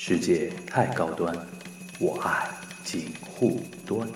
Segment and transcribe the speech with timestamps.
[0.00, 1.36] 世界太高端，
[1.98, 2.48] 我爱
[2.84, 4.08] 锦护端。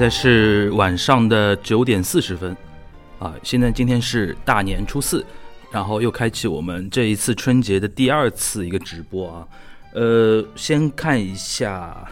[0.00, 2.56] 现在是晚上的九点四十分，
[3.18, 5.22] 啊，现在今天是大年初四，
[5.70, 9.46] 然后又开启我们这一次春节的第二次一个直播啊，
[9.92, 12.10] 呃，先看一下，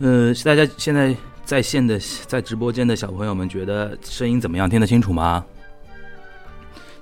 [0.00, 4.68] 呃，大家现在在线的在直播间的小朋友们觉得声音怎么样？
[4.68, 5.42] 听得清楚吗？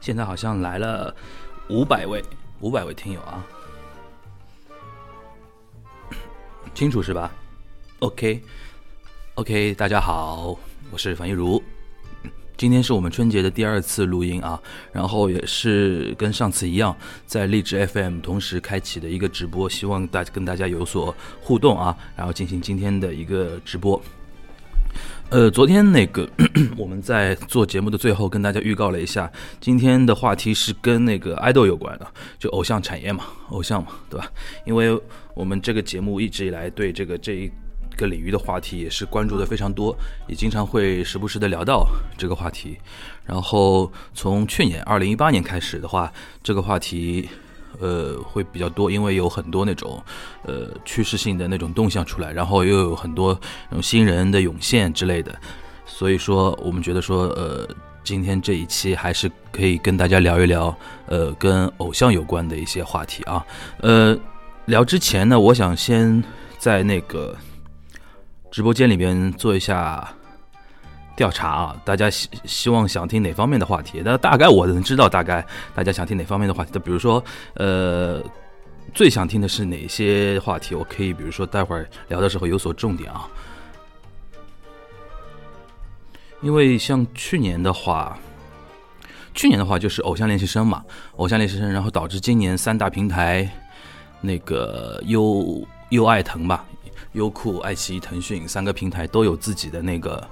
[0.01, 1.13] 现在好像来了
[1.69, 2.23] 五百位，
[2.61, 3.45] 五百位听友啊，
[6.75, 7.29] 清楚是吧
[7.99, 8.41] ？OK。
[9.36, 10.55] OK，大家好，
[10.91, 11.61] 我是樊一茹。
[12.58, 14.61] 今天是我们春节的第二次录音啊，
[14.92, 16.94] 然后也是跟上次一样，
[17.25, 24.00] 在荔枝 FM 同时开启的一个直播，希望大跟大家有所互动啊，然后进行今天的一个直播。
[25.30, 26.28] 呃，昨天那个
[26.77, 32.06] 我们在做节目的最后跟大家预告了一下，今天的话题是跟那个爱豆有关的，
[32.38, 34.30] 就偶像产业嘛，偶像嘛，对吧？
[34.66, 35.00] 因为
[35.34, 37.50] 我们这个节目一直以来对这个这一。
[37.97, 42.79] 个领域的话题也是关注的非常多，也经常会时不时的聊到这个话题。
[43.25, 46.12] 然后从去年二零一八年开始的话，
[46.43, 47.29] 这个话题
[47.79, 50.03] 呃会比较多，因为有很多那种
[50.45, 53.39] 呃趋势性的那种动向出来，然后又有很多
[53.71, 55.33] 那种新人的涌现之类的。
[55.87, 57.69] 所以说，我们觉得说呃
[58.03, 60.75] 今天这一期还是可以跟大家聊一聊
[61.06, 63.45] 呃跟偶像有关的一些话题啊。
[63.79, 64.19] 呃，
[64.65, 66.23] 聊之前呢，我想先
[66.59, 67.37] 在那个。
[68.53, 70.06] 直播间里边做一下
[71.16, 74.03] 调查啊，大家希希望想听哪方面的话题？
[74.04, 75.44] 那大概我能知道大概
[75.75, 76.71] 大家想听哪方面的话题。
[76.75, 78.22] 那比如说，呃，
[78.93, 80.75] 最想听的是哪些话题？
[80.75, 83.27] 我可以比如说待会儿聊的时候有所重点啊。
[86.43, 88.19] 因为像去年的话，
[89.32, 90.84] 去年的话就是偶像练习生嘛，
[91.16, 93.48] 偶像练习生，然后导致今年三大平台
[94.21, 96.66] 那个优优爱腾吧。
[97.12, 100.27] 优酷、爱奇艺、腾讯三个平台都有自己的那个，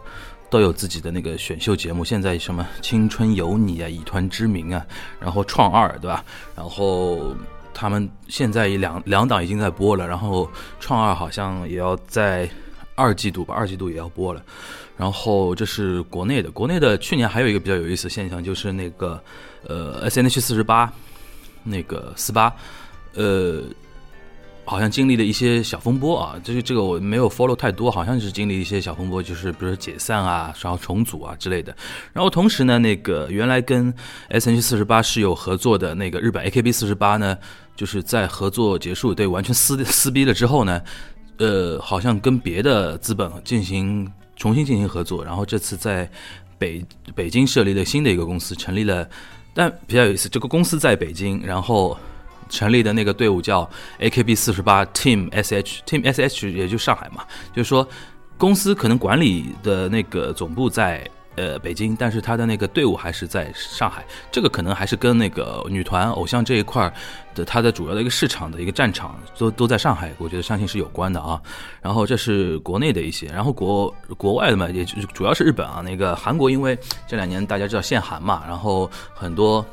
[0.48, 2.04] 都有自己的那个选秀节目。
[2.04, 4.84] 现在什么《青春有你》啊，《以团之名》啊，
[5.20, 6.24] 然后《创二》对吧？
[6.56, 7.34] 然后
[7.74, 10.46] 他们现在两两档已经在播了，然后
[10.80, 12.48] 《创二》好像也要在
[12.94, 14.42] 二季度吧，二季度也要播了。
[14.96, 19.22] 然后这是国内的，国内的去年还有一个比较有意思的现象，就是那个
[19.66, 20.90] 呃，S N H 四十八，
[21.62, 22.50] 那个四八，
[23.14, 23.64] 呃。
[24.64, 31.74] 好像经历了一些小风波啊，这个这个我没有 follow 太多，好像是经历一些小风波，就是比如说解散啊，然后重组啊之类的。
[32.12, 33.92] 然后同时呢，那个原来跟
[34.28, 37.36] S N H 四十八是有合作的那个日本 A K B 四十八呢，
[37.74, 40.80] 就是在合作结束对完全撕撕逼了之后呢，
[41.38, 46.08] 呃，好像跟别的资本进行重新进行合作，然后这次在
[46.58, 49.08] 北北京设立了新的一个公司，成立了，
[49.52, 51.98] 但比较有意思，这个公司在北京，然后。
[52.50, 53.68] 成立的那个队伍叫
[54.00, 57.24] AKB 四十八 Team SH，Team SH 也就上海嘛，
[57.54, 57.88] 就是说
[58.36, 66.92] 公司可能管理的那个总部在呃北京，但是他的那个队伍还是在上海，这个可能还是跟那个女团偶像这一块
[67.34, 71.40] 的它的主要的一个市场的一个战场都都在上海，我觉得相信是有关的啊。
[71.80, 79.64] 然后这是国内的一些，然后国国外的嘛，也就是主要是日本啊，那个韩国因为这两年大家知道限韩嘛，然后很多。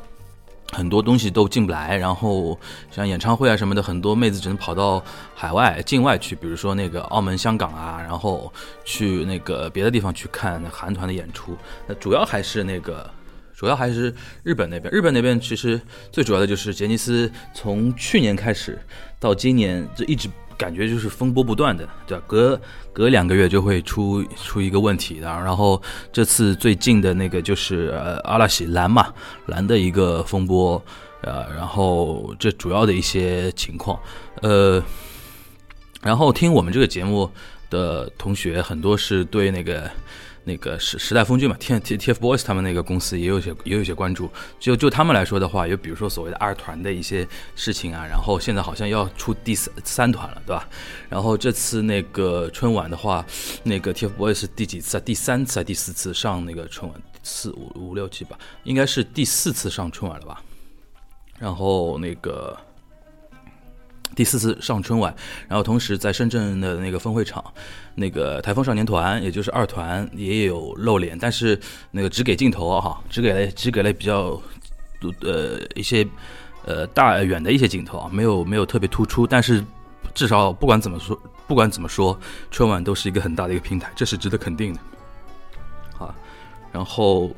[0.72, 2.58] 很多东西都进不来，然后
[2.90, 5.02] 像演唱会啊什么的，很多妹子只能跑到
[5.34, 8.52] 海外、境外去，比如说那个澳门、香港啊，然后
[8.84, 11.56] 去那个别的地方去看韩团的演出。
[11.86, 13.10] 那主要还是那个，
[13.54, 14.92] 主要还是日本那边。
[14.92, 15.80] 日本那边其实
[16.12, 18.78] 最主要的就是杰尼斯，从去年开始
[19.18, 20.28] 到今年就一直。
[20.58, 22.20] 感觉就是风波不断的，对？
[22.26, 22.60] 隔
[22.92, 25.28] 隔两个月就会出出一个问题的。
[25.28, 25.80] 然后
[26.12, 29.14] 这次最近的那个就是呃阿拉西蓝嘛，
[29.46, 30.82] 蓝的一个风波，
[31.22, 33.98] 呃，然后这主要的一些情况，
[34.42, 34.82] 呃，
[36.02, 37.30] 然后听我们这个节目
[37.70, 39.88] 的同学很多是对那个。
[40.48, 44.30] 那个时时代峰峻嘛，T T T F Boys 他们那个公司也有些也有些关注。
[44.58, 50.66] 就就他们来说的话，有比如说所谓的二团的一些事情啊，然后现在好像要出第三三团了，对吧？
[51.10, 53.24] 然后这次那个春晚的话，
[53.62, 55.02] 那个 T F Boys 第几次啊？
[55.04, 56.98] 第三次还是第四次上那个春晚？
[57.22, 60.42] 四五五六七吧，应该是第四次上春晚了吧？
[61.38, 62.56] 然后那个
[64.14, 65.14] 第四次上春晚，
[65.46, 67.44] 然后同时在深圳的那个分会场，
[67.94, 71.58] 那个台风少年团，也就是二团也有露脸，但是
[71.92, 74.40] 那个只给镜头哈，只给了只给了比较
[75.20, 76.04] 呃一些
[76.64, 79.64] 呃大远的一些镜头啊，没有没有特别突出，但是
[80.14, 81.16] 至少不管怎么说，
[81.46, 82.18] 不管怎么说，
[82.50, 84.80] 春晚都是一个很大的一个平台，这是值得肯定的。
[85.96, 86.12] 好，
[86.72, 87.30] 然后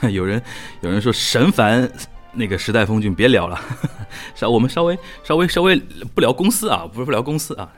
[0.08, 0.40] 有人
[0.82, 1.90] 有人说神烦。
[2.36, 3.58] 那个时代峰峻，别聊了，
[4.36, 5.76] 稍我们稍微稍微稍微
[6.14, 7.68] 不聊公司啊，不是不聊公司啊，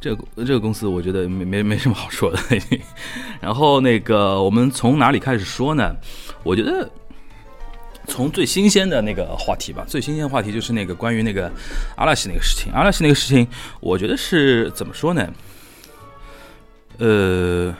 [0.00, 2.38] 这个这个公司我觉得没没没什么好说的。
[3.40, 5.96] 然后那个我们从哪里开始说呢？
[6.44, 6.88] 我觉得
[8.06, 11.50] 从最新鲜的那个话题吧，最新鲜的话题就是那个关于那个
[11.96, 12.72] 阿拉西那个事情。
[12.72, 13.46] 阿拉西那个事情，
[13.80, 15.32] 我觉得是怎么说呢？
[16.98, 17.74] 呃。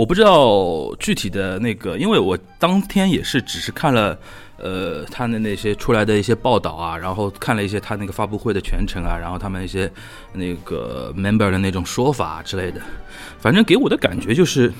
[0.00, 4.18] 我不知道具体的那个，因为我当天也是只是看了，
[4.56, 9.92] 呃，他的那些出来的一些报道啊，然后看了一些他那个发布会的全程啊，然后他们一些
[10.32, 12.80] 那个 member 的那种说法之类的，
[13.38, 14.72] 反正给我的感觉就是。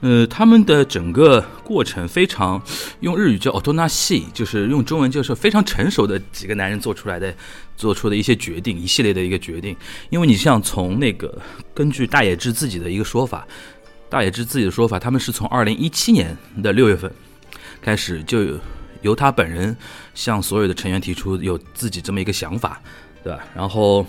[0.00, 2.62] 呃，他们的整个过程非常
[3.00, 7.34] 用日语叫 “otona 系”，就是用中文就是非常成熟的几个男人做出来的，
[7.78, 9.74] 做出的一些决定，一系列的一个决定。
[10.10, 11.40] 因为你像从那个
[11.74, 13.46] 根据大野智自己的一个说法，
[14.10, 17.10] 大野智自己的说法，他们是从二零一七年的六月份
[17.80, 18.60] 开始，就
[19.00, 19.74] 由他本人
[20.14, 22.80] 向所有的成员提出有自己这么一个想法，
[23.24, 23.40] 对吧？
[23.54, 24.06] 然后。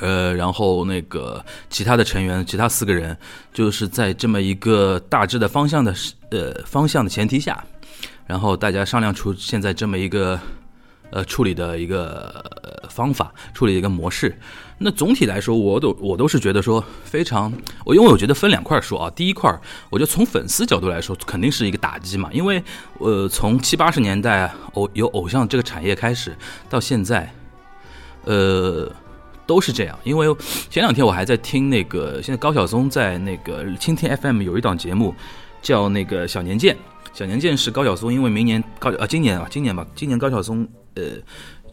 [0.00, 3.16] 呃，然后那个其他的成员，其他四个人，
[3.52, 5.94] 就是在这么一个大致的方向的
[6.30, 7.64] 呃方向的前提下，
[8.26, 10.38] 然后大家商量出现在这么一个
[11.10, 12.44] 呃处理的一个
[12.90, 14.38] 方法，处理一个模式。
[14.78, 17.50] 那总体来说，我都我都是觉得说非常，
[17.82, 19.50] 我因为我觉得分两块说啊，第一块，
[19.88, 22.62] 我觉得从粉丝角度来说，肯定是一个打击嘛，因为
[22.98, 26.36] 呃从七八十年代偶有偶像这个产业开始
[26.68, 27.32] 到现在，
[28.24, 28.92] 呃。
[29.46, 30.26] 都是这样，因为
[30.68, 35.14] 前两天我还在听那个，现在高晓松在那个蜻蜓 FM 有一档节目，
[35.62, 36.76] 叫那个小年鉴。
[37.12, 41.02] 小年鉴是高晓松，因为明年高啊，今年啊，今年吧，今年高晓松呃。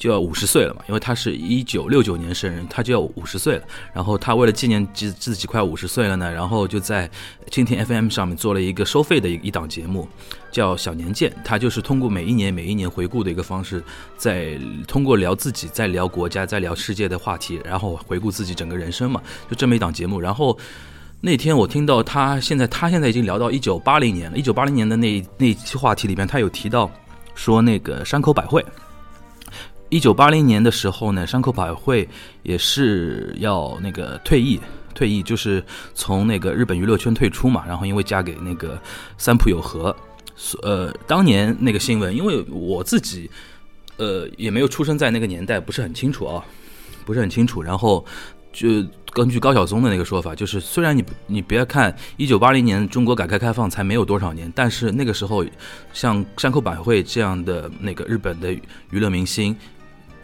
[0.04, 3.64] 就要五十岁了嘛，因为他是一九六九年生人，他就要五十岁了。
[3.94, 7.10] 然后他为了纪念自自己快五十岁了呢，然后就在
[7.50, 10.06] 蜻蜓 FM 上面做了一个收费的一一档节目，
[10.52, 11.34] 叫小年鉴。
[11.46, 13.82] 他就是通过每一年每一年回顾的一个方式，
[14.18, 20.20] 在通过聊自己，在聊国家，在聊世界的话题，然后回顾自己整个人生嘛，就这么一档节目。
[20.20, 20.60] 然后
[21.22, 26.92] 那天我听到他现在他现在已经聊到一九八零年了，一九八零年的那那期话题里边，他有提到
[27.36, 28.62] 说那个山口百惠。
[29.94, 32.10] 一九八零年的时候呢，山口百惠
[32.42, 34.60] 也是要那个退役，
[34.96, 35.64] 退役就是
[35.94, 37.64] 从那个日本娱乐圈退出嘛。
[37.68, 38.82] 然后因为嫁给那个
[39.20, 39.96] 三浦友和，
[40.64, 43.30] 呃，当年那个新闻，因为我自己
[43.98, 46.44] 呃也没有出生在那个年代，不是很清楚啊，
[47.06, 47.62] 不是很清楚。
[47.62, 48.04] 然后
[48.52, 55.46] 就根据高晓松的那个说法，就是虽然你你别看一九八零年中国改革开放才没有多少年，但是那个时候
[55.94, 58.52] 像山口百惠这样的那个日本的
[58.90, 59.56] 娱乐明星。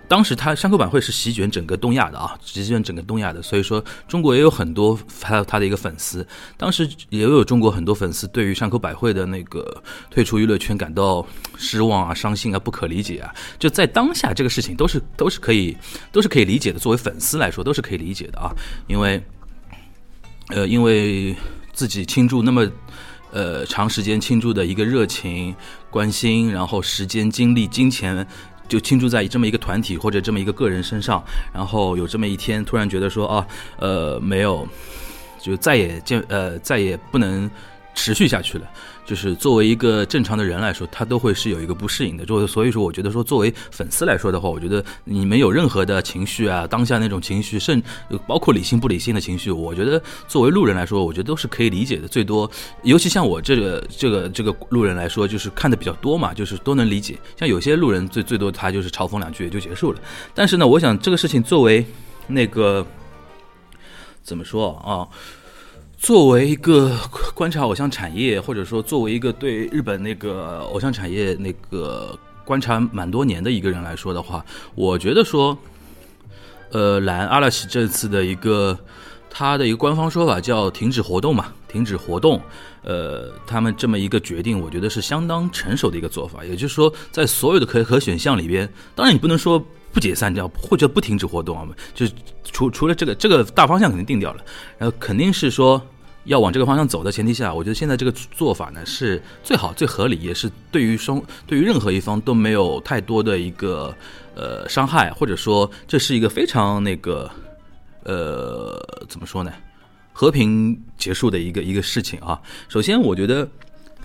[0.10, 6.28] 当时他山口百惠是席卷整个东亚的啊，席卷整个东亚的，所以说中国也有很多还有他的一个粉丝。
[6.58, 11.24] 当时也有中国很多粉丝对于山口百惠的那个退出娱乐圈感到
[11.58, 13.32] 失望啊、伤心啊、不可理解啊。
[13.60, 15.78] 就在当下这个事情都是都是可以
[16.12, 18.50] 都是可以理解的，作为粉丝来说都是可以理解的啊，
[18.88, 19.24] 因为
[20.48, 21.36] 呃因为
[21.72, 22.68] 自己倾注那么
[23.32, 25.56] 呃长时间倾注的一个热情、
[25.92, 28.26] 关心，然后时间、精力、金钱。
[28.70, 31.22] 就倾注在这么一个团体或者这么一个个人身上，
[31.52, 33.46] 然后有这么一天突然觉得说啊，
[33.78, 34.66] 呃，没有，
[35.42, 37.50] 就再也见呃再也不能
[37.94, 38.66] 持续下去了。
[39.10, 42.24] 就是作为一个正常的人来说，他都会是有一个不适应的。
[42.24, 47.82] 就所以说，我觉得说作为粉丝来说的话，我觉得你没有任何的情绪啊，当下那种情绪，甚
[48.28, 52.08] 包括理性不理性的情绪，我觉得作为路人来说，我觉得都是可以理解的。
[52.08, 52.48] 最多，
[52.84, 57.18] 尤其像我这个这个这个路人来说，就是看的比较多嘛，就是都能理解。
[57.36, 60.00] 像有些路人最最多他就是嘲讽两句也就结束了。
[60.36, 61.84] 但是呢，我想这个事情作为
[62.28, 62.86] 那个
[64.22, 65.02] 怎么说啊？
[66.00, 66.98] 作为一个
[67.36, 74.44] 观察偶像产业，或者说作为一个对日本那个偶像产业那个观察蛮多年的一个人来说的话，
[74.76, 75.56] 我觉得说，
[76.72, 78.80] 呃，蓝阿拉西这次的一个
[79.30, 82.42] 他的一个官方说法叫停止活动嘛，停止活动，
[82.82, 86.46] 呃，他们这么一个决定，我觉得是相当成熟的一个做法。
[86.46, 94.44] 也就是说，在所有的可可选项里边，当然你不能说不解散掉或者不停止活动啊，就是除除了这个这个大方向肯定定掉了，
[94.78, 95.82] 然后肯定是说。
[96.26, 103.96] 要往这个方向走的前提下，我觉得现在这个做法呢是最好、最合理，也是对于双对于任何一方都没有太多的一个
[104.36, 107.32] 呃伤害，或者说这是一个非常那个
[108.04, 109.52] 呃怎么说呢？
[110.12, 112.40] 和平结束的一个一个事情啊。
[112.68, 113.48] 首先，我觉得。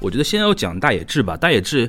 [0.00, 1.36] 我觉得先要讲大野智吧。
[1.36, 1.88] 大野智，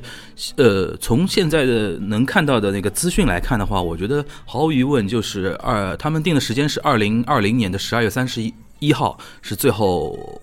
[0.56, 10.40] 呃，从现在的能看到的那个资讯来看的话，我觉得毫无疑问就是二，他们定的时间是二零二零年的十二月三十一一号是最后，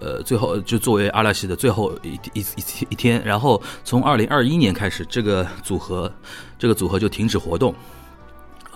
[0.00, 2.44] 呃，最后就作为阿拉西的最后一一
[2.90, 3.22] 一天。
[3.24, 6.12] 然后从二零二一年开始，这个组合
[6.58, 7.74] 这个组合就停止活动。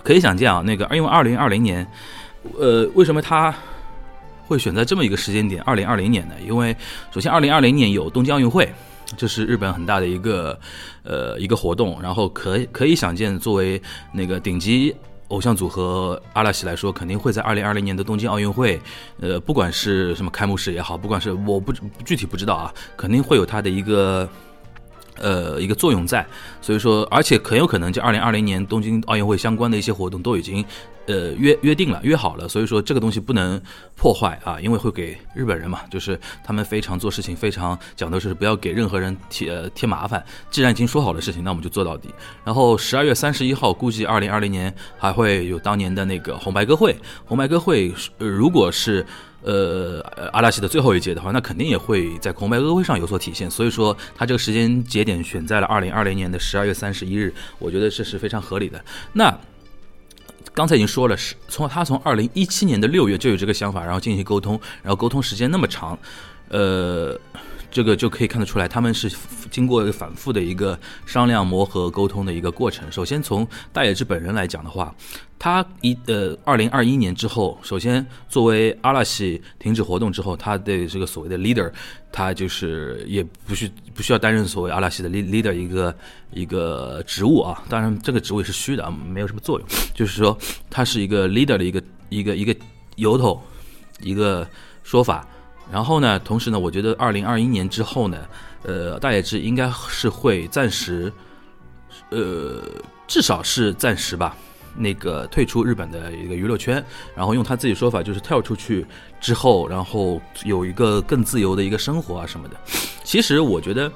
[0.01, 1.85] 可以想见啊，那个因为二零二零年，
[2.57, 3.53] 呃，为什么他？
[4.49, 6.75] 会选在这么一个时间点，二零二零年的，因为
[7.11, 8.67] 首先二零二零年有东京奥运会，
[9.15, 10.59] 这是日本很大的一个
[11.03, 13.79] 呃一个活动，然后可可以想见，作为
[14.11, 14.95] 那个顶级
[15.27, 18.81] 偶像组合阿拉西来说，肯定会在二零二零年的东京奥运会，
[19.21, 21.71] 呃，不管是什么开幕式也好，不管是我不
[22.03, 24.27] 具体不知道啊，肯定会有它的一个
[25.17, 26.25] 呃一个作用在，
[26.59, 30.65] 所以说，而且很有可能就二零二零年东京奥运会相关的一些活动都已经。
[31.07, 33.59] 呃，约约定了，约好了，所以说这个东西不能
[33.95, 40.23] 破坏啊，因为会给日本人嘛，就是他们非常做事情非常讲的是不要给任何人添呃添麻烦。
[40.51, 42.13] 既然已经说好的事情，那我们就做到底。
[42.43, 46.95] 然后十二月三十一号，估计二零二零年还会有当年的那个红白歌会。
[47.25, 49.03] 红白歌会，呃，如果是
[49.41, 53.49] 呃阿拉西的最后一届的话，那肯定也会在红白歌会上有所体现。
[53.49, 58.79] 所以说，他这个时间节点选在了二零二零年的十二月三十一日，我觉得这是非常合理的。
[59.13, 59.35] 那。
[60.59, 65.97] 刚才已经说了，是从他从二零一七年的六月就有这个想法，然后进行沟通，然后沟通时间那么长，
[66.49, 67.17] 呃，
[67.71, 69.11] 这个就可以看得出来，他们是
[69.49, 72.91] 经过反复的一个商量、磨合、沟通的一个过程。
[72.91, 74.93] 首先从大野智本人来讲的话。
[75.41, 81.71] 他一呃，二零二一年之后，首先作为阿拉西停止活动之后，他的这个所谓的 leader，
[82.11, 85.95] 他就是也不需不需要担任所谓阿拉西的 leader 一个
[86.33, 87.63] 一个职务啊。
[87.69, 89.65] 当然，这个职位是虚的啊，没有什么作用。
[89.93, 90.37] 就是说，
[90.69, 92.53] 他是一个 leader 的一个一个一个
[92.97, 93.41] 由头，
[94.01, 94.45] 一个
[94.83, 95.25] 说法。
[95.71, 98.25] 然后呢，同时呢，我觉得二零二一年之后呢，
[98.63, 101.11] 呃，大野智应该是会暂时，
[102.09, 102.61] 呃，
[103.07, 104.35] 至少是暂时吧。
[104.75, 106.81] 那个退出日本的一个娱乐圈，
[107.15, 108.85] 然后用他自己说法就是跳出去
[109.19, 112.55] 之后，然后有一个更自由的一个生活啊什么的。
[113.03, 113.91] 其实我觉得，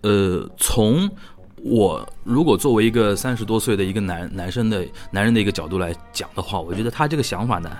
[0.00, 1.08] 呃，从
[1.56, 7.76] 我如果作为一个三十多岁的一个男男生的男人的一个角度来讲的话，我觉得他这个想法呢，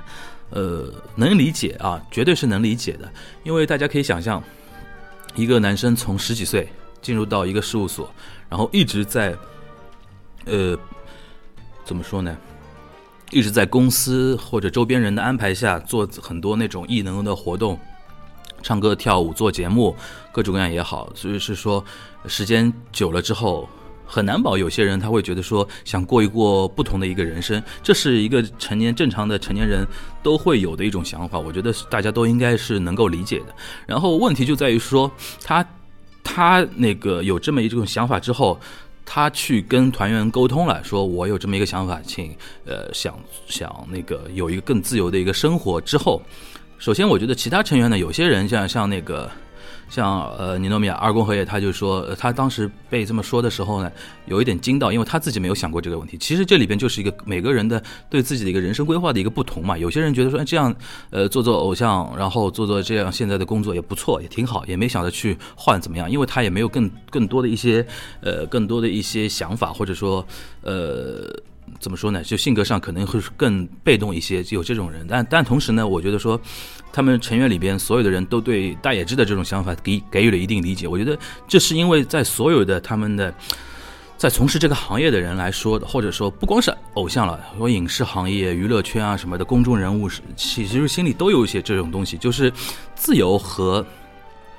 [0.50, 3.12] 呃，能理解啊，绝对是能理解的。
[3.44, 4.42] 因为大家可以想象，
[5.34, 6.68] 一个男生从十几岁
[7.00, 8.10] 进入到一个事务所，
[8.48, 9.36] 然后一直在，
[10.44, 10.78] 呃。
[11.84, 12.36] 怎么说呢？
[13.30, 17.78] 一直在公司或者周边人的安排下做很多那种异能的活动，
[18.60, 19.94] 唱歌、跳舞、做节目，
[20.32, 21.08] 各种各样也好。
[21.14, 21.84] 所以是说，
[22.26, 23.68] 时间久了之后，
[24.06, 27.62] 很难保有些人他会觉得说想过一过不同的一个人生。
[27.82, 29.86] 这是一个成年正常的成年人
[30.22, 31.38] 都会有的一种想法。
[31.38, 33.46] 我觉得大家都应该是能够理解的。
[33.86, 35.10] 然后问题就在于说，
[35.42, 35.66] 他
[36.22, 38.58] 他那个有这么一种想法之后。
[39.08, 46.20] 他去跟团员沟通了，说我有这么一个想法，请呃想想那个有一个更自由的一个生活之后，
[46.76, 49.30] 首先我觉得其他成员呢，有些人像像那个。
[49.88, 53.90] 像呃，尼诺米亚二宫和也，他就说，他当时被这么说的时候呢，
[54.26, 56.18] 有一点惊到，因为他自己没有想过这个问题。
[56.18, 59.78] 其实这里边就是一个每个人的对自己的一个人生规划的一个不同嘛。
[59.78, 60.74] 有些人觉得说，哎这样
[61.10, 67.86] 呃做做偶像，然后做做这样现在的工作也不错，也挺好，也没想着去换怎么样，因为他也没有更更多的一些
[68.20, 70.26] 呃更多的一些想法，或者说
[70.62, 71.32] 呃。
[71.78, 72.22] 怎么说呢？
[72.22, 75.06] 就性格上可能会更被动一些，就有这种人。
[75.08, 76.40] 但但同时呢，我觉得说，
[76.92, 80.88] 他们成员里边所有的人都对大野智的这种想法给给予了一定理解。
[80.88, 83.32] 我觉得这是因为在所有的他们的
[84.16, 92.52] 在从事这个行业的人来说，或者说不光是偶像了，说影视行业、娱乐圈啊什么的公众人物，是其实心里都有一些这种东西，就是
[92.94, 93.86] 自由和。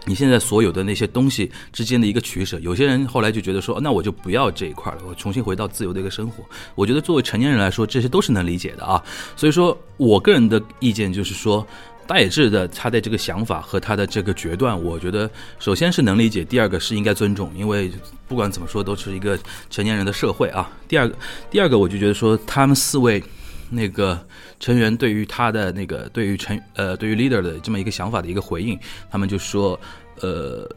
[0.07, 6.43] 你现在所有的那些东西之间的一个取舍，有些人后来就觉得说，那我就不要这一块了，我重新回到自由的一个生活。
[6.75, 9.03] 我觉得作为成年人来说，这些都是能理解的啊。
[9.35, 11.67] 所以说我个人的意见就是说，
[12.07, 17.91] 大野智的他的这个想法和他的这个决断，我觉得首先是能理解，第二个是应该尊重，因为
[18.29, 19.37] 不管怎么说都是一个
[19.69, 20.71] 成年人的社会啊。
[20.87, 21.15] 第二个，
[21.51, 23.21] 第二个我就觉得说，他们四位
[23.69, 24.25] 那个。
[24.59, 29.79] 成员对于他的那个对于成呃对于 leader 的这么一个想法的一个回应，他们就说，
[30.21, 30.69] 呃，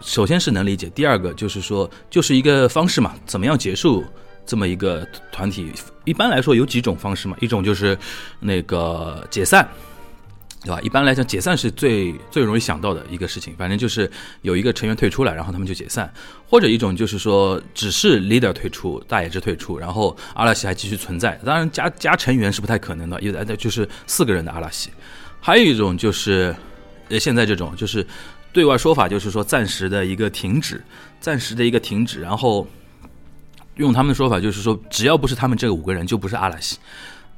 [0.00, 4.04] 首先是能理解，第二个就是说就是一个方式嘛，怎么样结束
[4.44, 5.72] 这么一个团体？
[6.04, 7.98] 一般来说有几种方式嘛，一种就是
[8.40, 9.68] 那个解散，
[10.66, 10.80] 对吧？
[10.82, 13.54] 一般来讲，解散是最最容易想到的一个事情。
[13.56, 14.10] 反正就是
[14.42, 16.04] 有一个成员退出了，然后他们就解散；
[16.48, 21.40] 或者一种就是说，只是 leader 退出，大野智退出，然后阿拉西还继续存在。
[21.44, 24.90] 当然，加加成员是不太可能的，因为就是四个人的阿拉西。
[25.40, 26.52] 还有一种就是，
[27.10, 28.04] 呃，现在这种就是
[28.52, 30.82] 对外说法，就是说暂时的一个停止，
[31.20, 32.20] 暂时的一个停止。
[32.20, 32.66] 然后
[33.76, 36.76] 用他们的说法，就是说，只要不是他们这五个人，就不是阿拉西。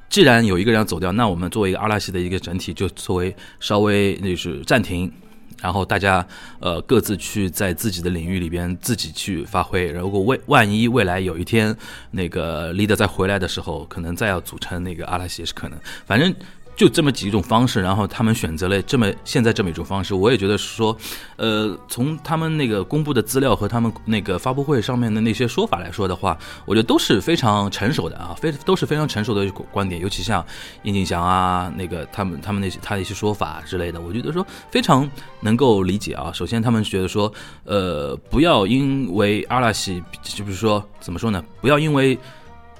[0.08, 5.12] 既然有一个人走掉，那我们作为一个阿拉西的一个整体，就作为稍微就是暂停，
[5.60, 6.26] 然后大家
[6.60, 9.86] 呃各自去在自己的领域里边自己去发挥。
[9.92, 11.76] 如果未万一未来有一天
[12.10, 15.78] 那个 leader 再回来的时候，可能再要组成那个阿拉西也是可能。
[16.06, 16.34] 反正。
[16.78, 20.96] 就这么几种方式，然后他们选择了这么现在这么一种方式，我也觉得说，
[21.34, 30.46] 呃，从他们那个公布的资料和他们那个发布会上面的那些说法来说的话，我觉得都是非常成熟的啊，非都是非常成熟的观点，尤其像
[30.84, 36.30] 殷景祥啊，那个他们他们那些他的一些说法之类的，我觉得说非常能够理解啊。
[36.32, 37.32] 首先，他们觉得说，
[37.64, 41.44] 呃，不要因为阿拉西，就比如说怎么说呢？
[41.60, 42.16] 不要因为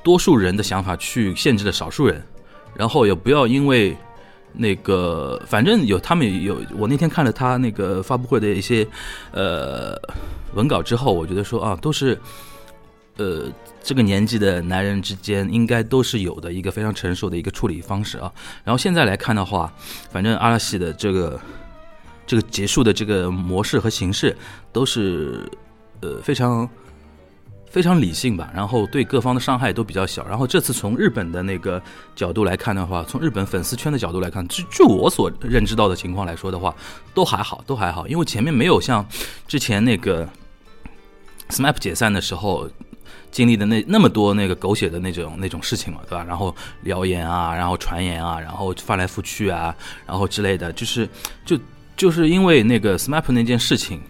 [0.04, 2.24] 多数人的想法去限制了少数人。
[2.74, 3.96] 然后也不要因为
[4.52, 8.86] 那个，反正有他们有我那天看了他那个发布会的一些
[9.32, 9.96] 呃
[10.54, 12.18] 文稿之后，我觉得说啊，都是
[13.16, 13.44] 呃
[13.82, 18.32] 这个年纪的男人之间应该都是有的一个非常成熟的一个处理方式啊。
[18.64, 19.72] 然后现在来看的话，
[20.10, 21.40] 反正阿拉西的这个
[22.26, 24.36] 这个结束的这个模式和形式
[24.72, 25.50] 都是
[26.00, 26.68] 呃非常。
[27.70, 30.26] 非常理性吧，然后对各方的伤害都比较小。
[30.26, 31.80] 然后这次从日本的那个
[32.16, 36.74] 角度来看的话，从日本粉丝圈的角度来看，据据我所认知到的情况来说的话，
[37.14, 38.08] 都还好，都还好。
[38.08, 39.06] 因为前面没有像
[39.46, 40.26] 之前那个
[41.50, 42.68] SMAP 解散的时候
[43.30, 46.24] 经历的那那么多那个狗血的那种那种事情嘛，对吧？
[46.24, 49.74] 然后谣言啊，然后传言啊，然后翻来覆去啊，
[50.06, 51.08] 然后之类的，就是
[51.44, 51.58] 就
[51.96, 54.00] 就是因为那个 SMAP 那件事情。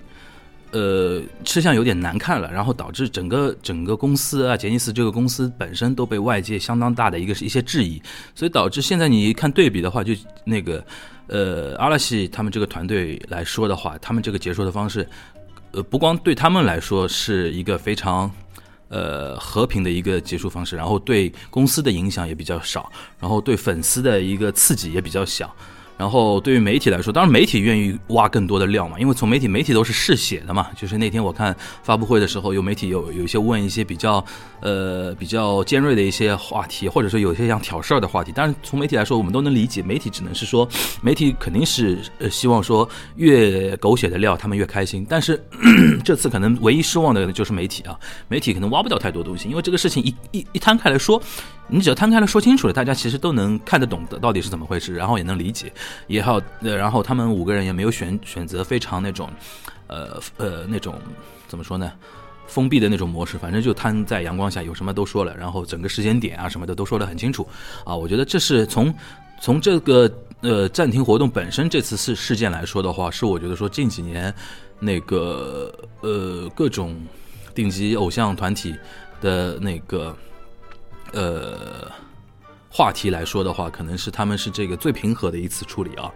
[0.71, 8.03] 呃，吃相有点难看了，然后导致整个整个公司啊，杰尼斯这个公司本身都被外界相当大的一个一些质疑，
[8.35, 10.13] 所以导致现在你一看对比的话，就
[10.45, 10.85] 那个
[11.27, 15.09] 呃阿拉西他们这个团队来说的话，他们这个结束的方式，
[15.73, 18.31] 呃不光对他们来说是一个非常
[18.89, 25.51] 呃和平的一个结束方式，然后对公司的影响也比较少，然后对粉丝的一个刺激也比较小。
[25.99, 30.69] 然后对于媒体来说，当然媒体愿意挖更多的料嘛，因为从媒体媒体都是嗜血的嘛。
[30.77, 34.25] 就是那天我看发布会的时候，有媒体有有一些问一些比较
[34.61, 38.31] 呃比较尖锐的一些话题，或者说有些想挑事儿的话题。
[38.31, 40.69] 当然从媒体来说，我们都能理解，媒体只能是说，
[41.03, 45.05] 媒体肯定是呃希望说越狗血的料他们越开心。
[45.09, 45.43] 但是
[46.05, 51.21] 这次可能唯一失望的就是媒体啊，媒体可能挖不到太多东西，因为这个事情一一一摊开来说。
[51.71, 55.71] 你只要摊开了说清楚了，大家其实都能看得懂的到底是怎么回事，然后也能理解，
[56.07, 59.31] 也好，呃，然后他们五个人也没有选选择非常那种，
[59.87, 60.99] 呃呃那种
[61.47, 61.93] 怎么说呢，
[62.47, 67.47] 封闭的那种模式，反正就摊在阳光下，有什么都说了，然后整个时间点啊什么的都说得很清楚，
[67.85, 68.93] 啊，我觉得这是从
[69.41, 74.35] 从这个呃暂停活动本身这次事事件来说的话，是我觉得说近几年
[74.81, 76.97] 那个呃各种
[77.55, 78.75] 顶级偶像团体
[79.21, 80.17] 的那个。
[81.13, 81.91] 呃，
[82.69, 86.13] 话题来说的话，可能是他们是这个最平和的一次处理啊。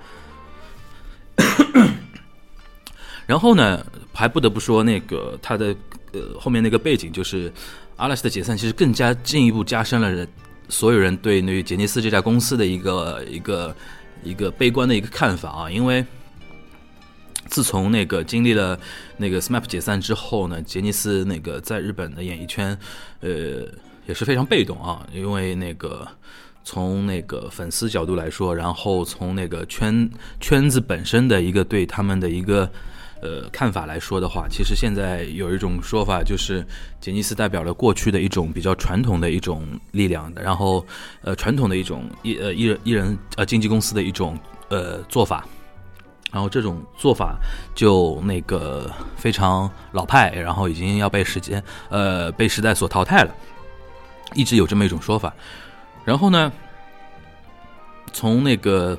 [3.26, 5.74] 然后呢，还不得不说那个他的
[6.12, 7.50] 呃后面那个背景，就是
[7.96, 10.28] 阿拉斯的解散，其实更加进一步加深了人
[10.68, 13.74] 所有人对那杰尼斯这家公司的一个一个
[14.22, 15.70] 一个悲观的一个看法啊。
[15.70, 16.04] 因为
[17.46, 18.78] 自从那个经历了
[19.16, 22.78] 那个 SMAP 解散之后呢，杰尼斯那个在日本的演艺圈，
[23.20, 23.66] 呃。
[24.12, 26.06] 也是非常被动啊，因为那个
[26.62, 30.06] 从那个粉丝角度来说，然后从那个圈
[30.38, 32.70] 圈子本身的一个对他们的一个
[33.22, 36.62] 呃看法来说的话，其实现在有一种说法，就是
[37.00, 40.84] 杰尼斯代表了过去的一种比较传统的一种力量，然后
[41.22, 45.48] 呃传统的一种一呃一人一人呃经纪公司的一种呃做法，
[46.30, 47.38] 然后这种做法
[47.74, 53.34] 就那个非常老派，然后已经要被时间呃被时代所淘汰了。
[54.34, 55.32] 一直有这么一种说法，
[56.04, 56.52] 然后呢，
[58.12, 58.98] 从那个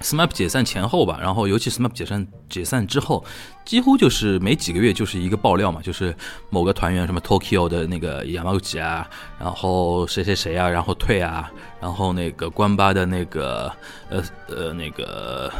[0.00, 3.24] SMAP 解散前后吧，然后尤其 SMAP 解散解散之后，
[3.64, 6.14] 几乎就是没几个月就是一个爆料嘛，就是
[6.50, 9.08] 某个团员什么 Tokyo 的那个 Yamaguchi 啊，
[9.40, 13.72] 然后谁谁谁啊，然后退啊，然后那个关八的那个
[14.08, 15.52] 呃呃那个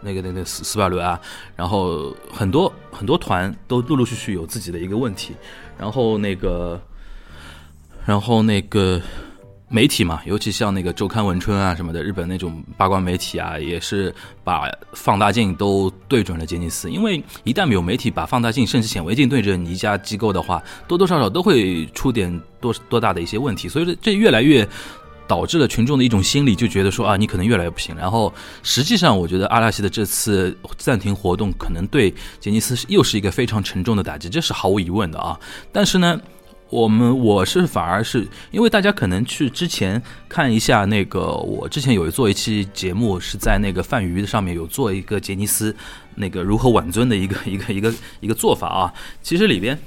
[0.00, 1.20] 那个那个斯斯巴鲁啊，
[1.54, 5.34] 然后很多很多团都陆陆续续有自己的一个问题，
[5.78, 6.80] 然后那个。
[8.08, 8.98] 然后那个，
[9.68, 14.62] 媒体嘛，尤其像那个周刊文春啊什么的，日本那种八卦媒体啊，也是把
[14.94, 16.90] 放大镜都对准了杰尼斯。
[16.90, 23.68] 因为一旦有媒体把放大镜甚至显微镜对着你一家机构的话，多多少少都会出点多多大的一些问题。
[23.68, 24.66] 所以这越来越
[25.26, 27.94] 导致了群众的一种心理，就觉得说啊，你可能越来越不行。
[27.94, 35.38] 然后实际上，我觉得阿拉西的这次暂停活动，可能对杰尼斯又是一个非常沉重的打击，这是毫无疑问的啊。
[35.70, 36.18] 但是呢。
[36.70, 45.74] 我们我是反而是因为大家可能去之前看一下那个，我之前有做一期节目是在那个泛娱上面有做一个杰尼斯
[46.16, 48.92] 那个如何挽尊的一个 一个一个一个做法啊。
[49.22, 49.78] 其实里边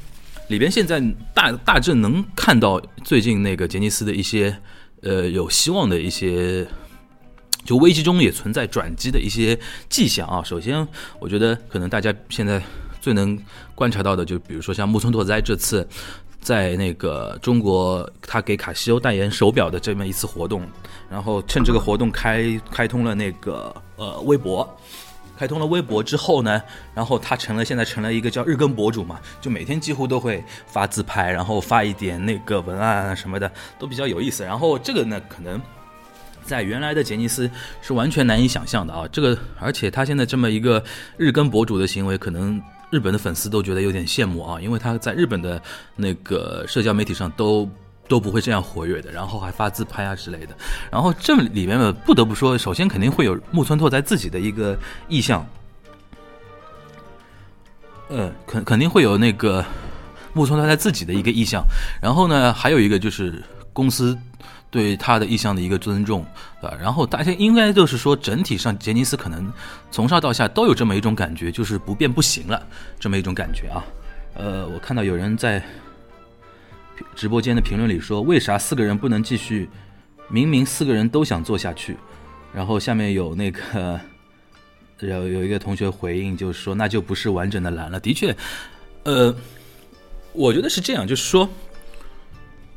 [0.48, 1.00] 里边现在
[1.36, 4.58] 大大致能看到最近那个杰尼斯的一些
[5.02, 6.66] 呃有希望的一些，
[7.64, 10.42] 就危机中也存在转机的一些迹象啊。
[10.44, 10.88] 首先，
[11.20, 12.60] 我觉得可能大家现在
[13.00, 13.38] 最能
[13.76, 15.88] 观察到的，就比如说像木村拓哉这次。
[16.42, 20.68] 在那个中国，他给卡西欧代言手表的这么一次活动，
[21.08, 24.68] 然后趁这个活动开开通了那个呃微博，
[25.38, 26.60] 开通了微博之后呢，
[26.96, 34.44] 然后他成了现在成了一个叫日更博主嘛，就每天几乎都会发自拍，然后发一点那个文案什么的，都比较有意思。
[34.44, 35.62] 然后这个呢，可能
[36.44, 37.48] 在原来的杰尼斯
[37.84, 40.84] 是完全难以想象的啊，这个而且他现在这么一个
[41.18, 42.60] 日更博主的行为，可能。
[42.92, 45.60] 日本的粉丝都觉得有点羡慕啊，因为他在日本的
[45.96, 47.68] 那个社交媒体上都
[48.08, 50.56] 都不会这样活跃的，然后还发自拍啊之类的。
[50.92, 54.78] 然后这里面呢，不得不说，首先肯定会有木村拓哉自己的一个
[55.08, 55.44] 意向，
[58.10, 59.66] 呃，肯肯定会有那个
[60.34, 61.64] 木村拓哉自己的一个意向。
[62.02, 63.42] 然后呢，还有一个就是
[63.74, 64.18] 公司。
[64.72, 66.26] 对他的意向的一个尊重，
[66.62, 66.78] 对吧？
[66.82, 69.52] 然后大家应该就是说，整体上杰尼斯可能
[69.92, 72.66] 从上到下都有这么一种感觉，就是不变不行了，
[72.98, 73.84] 这么一种感觉啊。
[74.34, 75.62] 呃，我看到有人在
[77.16, 79.70] 直播间的评论里说，为啥四个人不能继续？
[80.30, 81.98] 明明四个人都想做下去。
[82.54, 84.00] 然后下面有那个
[85.00, 88.00] 有有一个同学回应，就是说那就不是完整的蓝了。
[88.00, 88.34] 的确，
[89.04, 89.36] 呃，
[90.32, 91.50] 我觉得是这样，就是说。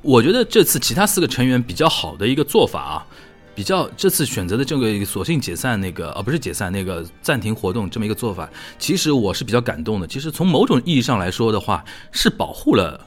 [0.04, 3.06] 我觉得这次其他四个成员比较好的一个做法啊，
[3.54, 10.06] 比较这次选择的这个索性解散那个，而不是解散那个暂停活动这么一个做法，其实我是比较感动的。
[10.06, 13.00] 其实从某种意义上来说的话，是保护了，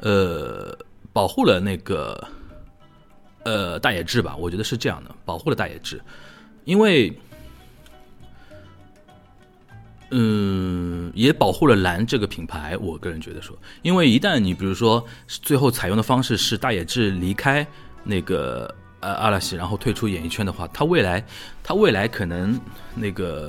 [0.00, 0.76] 呃，
[1.12, 2.22] 保护了那个，
[3.44, 4.36] 呃，大野智吧？
[4.36, 6.00] 我觉得是这样的，保护了大野智，
[6.64, 7.12] 因为。
[10.12, 12.76] 嗯，也保护了蓝这个品牌。
[12.78, 17.64] 我个人觉得说，因为一旦你比如说最后采用的方式是大野智离开
[18.02, 21.24] 那个呃阿拉西，然后退出演艺圈的话，他未来
[21.62, 22.60] 他未来可能
[22.96, 23.48] 那个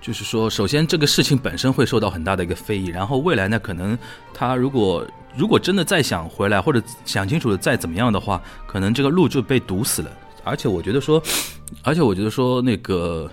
[0.00, 3.96] 就是说，首先这个事情本身会受到很大的一个非议，然后未来呢，可能
[4.34, 5.06] 他如果
[5.36, 10.10] 如果真的再想回来或者想清楚了再怎么样的话，可能这个路就被堵死了。
[10.42, 11.22] 而且我觉得说，
[11.84, 13.30] 而且我觉得说那个。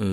[0.00, 0.06] 呃，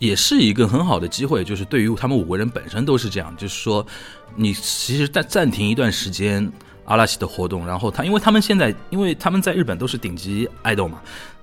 [0.00, 3.86] 也是一个很好的机会，就是对于他们五个人本身都是这样，就是说，
[4.34, 6.50] 你其实暂暂停一段时间
[6.86, 11.00] 阿拉西的活动，然后他，因为他们现在，因为他们在日本都是顶级爱豆嘛，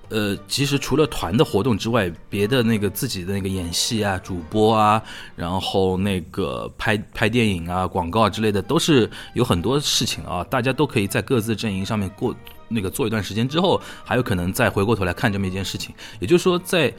[0.10, 5.02] 呃，其实除了团的活动之外，别的那个自己的那个演戏啊、主播啊，
[5.38, 12.36] 然后那个拍拍电影啊、广告之类的，都是有很多事情啊，大家都可以在各自阵营上面过。
[12.74, 15.94] 那个做一段时间之后，还有可能再回过头来看这么一件事情。
[16.20, 16.94] 也就是说，在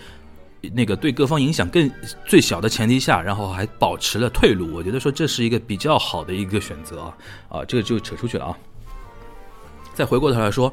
[0.73, 1.91] 那个对各方影响更
[2.27, 7.17] 最小的前提下，然后还保持了退路，我觉得说这是一个比较好的一个选择啊。
[7.51, 8.57] 啊，这个就扯出去了啊。
[9.93, 10.73] 再回过头来说，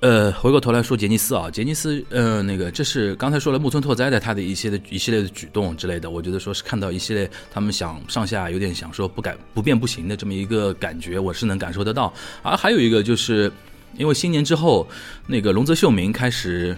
[0.00, 12.12] 呃，回过头来说杰尼斯啊，杰尼斯，呃，那个这是刚才说了木村拓哉的他的一些的一系列的举动之类的，我觉得说是看到一系列他们想上下有点想说不改不变不行的这么一个感觉，我是能感受得到。
[12.42, 13.52] 而还有一个就是。
[13.96, 14.86] 因为新年之后，
[15.26, 16.76] 那个龙泽秀明开始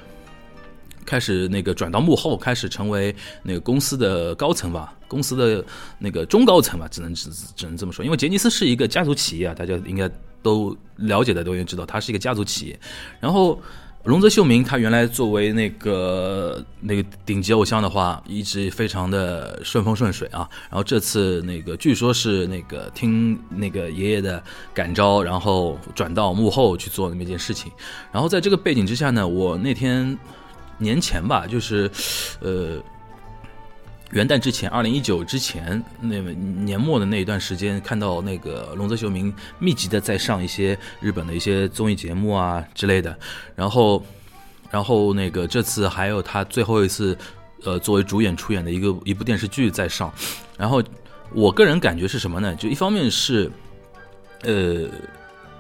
[1.05, 5.64] 开始那个转到幕后，开始成为那个公司的高层吧，公司的
[5.98, 8.05] 那个中高层吧，只能只只能这么说。
[8.05, 10.11] 因为杰尼斯是一个家族企业啊，大家应该
[10.42, 12.79] 都了解的都应该知道，它是一个家族企业。
[13.20, 13.61] 然后。
[14.05, 20.49] 龙泽秀明，他原来作为那个那个顶级偶像的话，一直非常的顺风顺水啊。
[20.69, 24.43] 然后这次那个据说是那个听那个爷爷的
[24.75, 27.73] 感召，然后转到幕后去做那么一件事情。
[28.12, 30.19] 然后在这个背景之下呢，我那天
[30.77, 31.90] 年前吧，就是
[32.40, 32.83] 呃。
[34.14, 43.18] 元旦之前，二零一九之前，那年末的那一段时间，看到那个龙泽秀明密集的在上一些日本的一些综艺节目啊之类的，
[43.57, 44.05] 然后，
[44.70, 47.18] 然后那个这次还有他最后一次，
[47.64, 50.12] 呃，作为主演出演的一个一部电视剧在上，
[50.57, 50.81] 然后
[51.33, 52.55] 我个人感觉是什么呢？
[52.55, 53.50] 就一方面是，
[54.42, 54.88] 呃。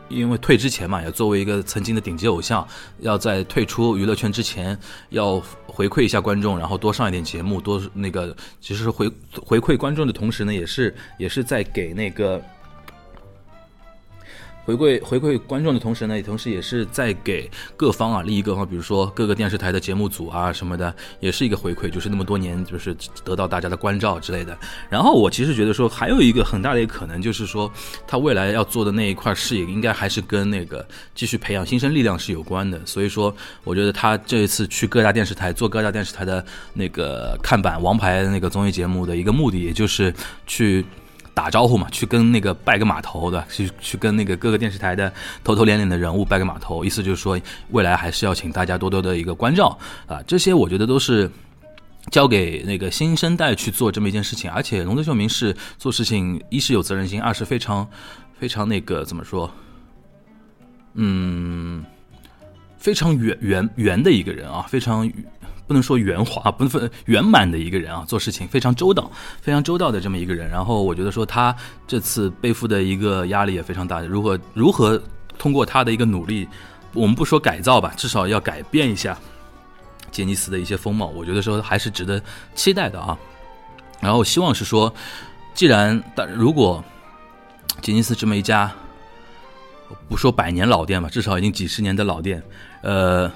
[0.08, 2.66] 因为退之前嘛，要作为一个曾经的顶级偶像，
[3.00, 4.78] 要在退出娱乐圈之前，
[5.10, 9.10] 要回馈一下观众，然后多上一点节目，多那个，其实回
[9.42, 12.42] 回馈观众的同时呢，也是也是在给那个。
[14.64, 24.56] 回馈回馈观众的同时呢，也同时也是在给各方啊利益各方，比如说各个电视台的节目组啊什么的，也是一个回馈，就是那么多年就是得到大家的关照之类的。
[24.88, 27.70] 然后我其实觉得说，还有一个很大的一个可能，就是说
[28.06, 32.80] 他未来要做的那一块事业，应该还是跟那个继续培养新生力量是有关的。
[32.86, 40.12] 所以说，我觉得他这一次去各大电视台做各大电视台的那个看板王牌那个综艺节目的一个目的，也就是
[40.46, 40.84] 去。
[41.34, 47.38] 打招呼嘛，去跟那个拜个码头的，去去跟那个各个电视台的头头脸脸的人物拜个码头，意思就是说，
[47.70, 50.22] 未来还是要请大家多多的一个关照啊。
[50.28, 51.28] 这些我觉得都是
[52.10, 57.84] 交给那个新生代去做这么一件事情，而且龙泽秀明是做事情一是有责任心，二是非常
[58.38, 59.50] 非常那个怎么说，
[60.94, 61.84] 嗯，
[62.78, 65.10] 非常圆圆圆的一个人啊，非常。
[65.66, 70.48] 不能说圆滑，不能说圆满的一个人啊，做事情非常周到，非常周到的这么一个人。
[70.50, 71.54] 然后我觉得说他
[71.86, 74.00] 这次背负的一个压力也非常大。
[74.00, 75.00] 如何如何
[75.38, 76.46] 通过他的一个努力，
[76.92, 79.18] 我们不说改造吧，至少要改变一下
[80.10, 81.06] 杰尼斯的一些风貌。
[81.06, 82.22] 我觉得说还是值得
[82.54, 83.16] 期待的啊。
[84.00, 84.92] 然后希望是说，
[85.54, 86.84] 既然但如果
[87.80, 88.70] 杰尼斯这么一家
[90.08, 92.42] 不说百年老店吧，至少已经几十年的老店，
[92.82, 93.32] 呃。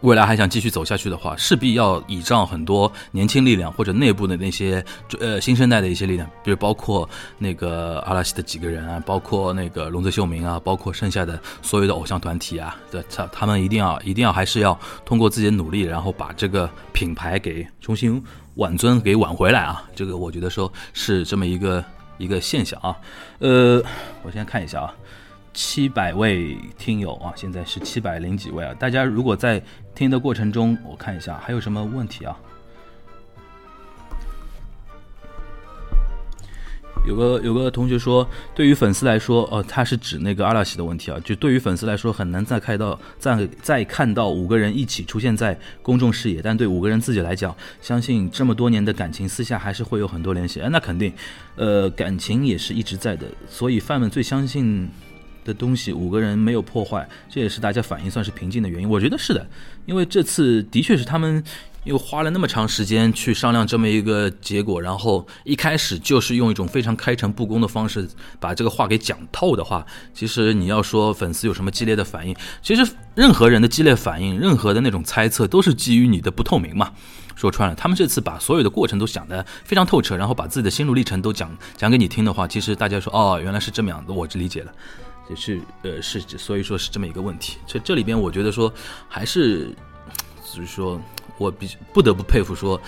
[0.00, 4.82] 未来还想继续走下去的话，势必要倚仗很多年轻力量或者内部的那些
[5.18, 18.22] 呃新生代的一些力量，比如包括那个阿拉西的几个人啊，包括那个龙泽秀明啊，包括剩下的所有的偶像团体啊，对，他他们一定要一定要还是要通过自己的努力，然后把这个品牌给重新
[18.54, 19.84] 挽尊给挽回来啊！
[19.94, 21.84] 这个我觉得说是这么一个
[22.16, 22.96] 一个现象啊。
[23.38, 23.82] 呃，
[24.22, 24.94] 我先看一下啊。
[25.52, 28.72] 七百位听友啊，现在是七百零几位啊。
[28.78, 29.60] 大家如果在
[29.94, 32.36] 听的过程中，我看一下还有什么问题啊？
[37.06, 41.18] 有个有个同学说，对于粉丝来说，哦，他是指那个阿拉西的问题啊。
[41.24, 46.42] 就对于粉丝来说，很难再看到再再看到五个人一起出现在公众视野。
[46.42, 50.60] 但对五个人自己来讲，相信这么多年的感情，私下还是会有很多联系。
[50.60, 51.10] 哎，那肯定，
[51.56, 53.26] 呃，感情也是一直在的。
[53.48, 54.88] 所以范们最相信。
[55.50, 58.88] 的东西五个人没有破坏，这也是大家反应算是平静的原因。
[58.88, 59.44] 我觉得是的，
[59.86, 61.42] 因为这次的确是他们
[61.84, 68.08] 又花了那么长时间去商量这么一个结果，然后一开始就是用一种非常开诚布公的方式
[68.38, 69.84] 把这个话给讲透的话，
[70.14, 76.92] 其实你要说粉丝有什么激烈的反应，其实任何人的激烈反应，任何的那种猜测都是基于你的不透明嘛。
[77.36, 84.70] 说穿了，他们这次把所有的过程都想得非常透彻，然后把自己的心路历程都讲讲给你听的话，其实大家说哦，原来是这么样的，我就理解了。
[85.30, 87.56] 也是，呃，是，所以说是这么一个问题。
[87.66, 88.70] 这这里边，我觉得说，
[89.08, 89.74] 还是，
[90.52, 91.00] 就是说
[91.38, 92.78] 我比不得不佩服说。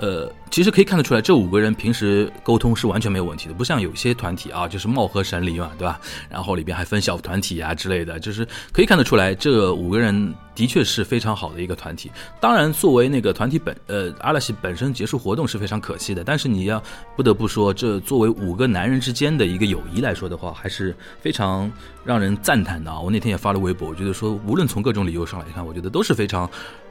[0.00, 6.00] 呃，其实可以看得出来，这五个人平时沟通是完全没有问题的，不像有些团体啊，就是貌合神离嘛，对吧？
[6.30, 12.10] 然后里边还分小团体啊之类的，就是可以看得出来，这五个人的确是非常好的一个团体。
[12.40, 16.82] 当然，作为那个团体本，呃，阿拉西本身结束活动是非常可惜的，但是你要
[17.14, 21.70] 不得不说，这作为五个男人之间的一个友谊来说的话，还是非常
[22.06, 22.98] 让人赞叹的啊！
[22.98, 26.48] 我那天也发了微博，我觉得说，无论从各种理由上来看，我觉得都是非常，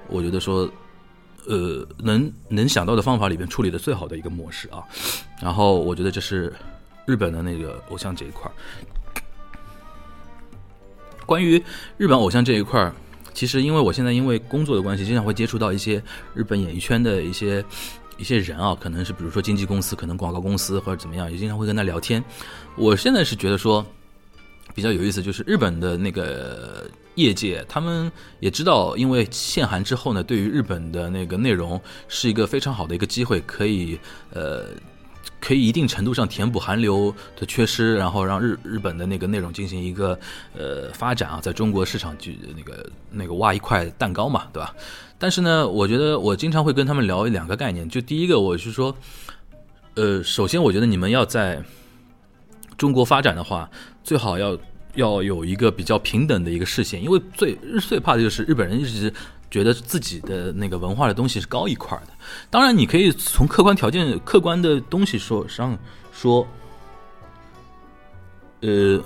[0.08, 0.72] 我觉得说。
[1.48, 4.84] 呃，能能想到的方法里边处理的最好的一个模式啊，
[5.42, 6.54] 然后我觉得这是
[7.06, 8.54] 日本的那个偶像这一块儿。
[11.26, 11.64] 关于
[11.98, 12.94] 日本偶像这一块儿，
[13.34, 16.02] 其实因为我现在因为工作的关系，经常会接触到一些
[16.34, 17.64] 日本演艺圈的一些
[18.18, 22.24] 一些人啊，可能是比如说经纪公司，可能广告公司或者怎么样，也经常会跟他聊天。
[22.76, 23.86] 我现在是觉得说。
[24.76, 34.00] 比较有意思，就是日本的那个业界，他们也知道，因为限韩之后呢，对于日本的那个内容是一个非常好的一个机会，可以
[34.32, 34.66] 呃，
[35.40, 40.18] 可以一定程度上填补韩流的缺失，然后让日日本的那个内容进行一个
[40.58, 44.74] 呃发展啊，在中国市场去那个那个挖一块蛋糕嘛，对吧？
[45.18, 48.96] 但是呢，我觉得我经常会跟他们聊两个概念，就第一个，我是说，
[49.96, 51.62] 呃，首先我觉得你们要在
[52.78, 53.70] 中国发展的话。
[54.02, 54.58] 最好要
[54.96, 59.14] 要有一个比较平等的一个视线，因为最最怕的就是日本人一直
[59.52, 62.14] 觉得自己的那个文化的东西是高一块的。
[62.50, 65.78] 当然，你可以从客观条件、客观的东西说上
[66.12, 66.48] 说，
[68.62, 69.02] 呃，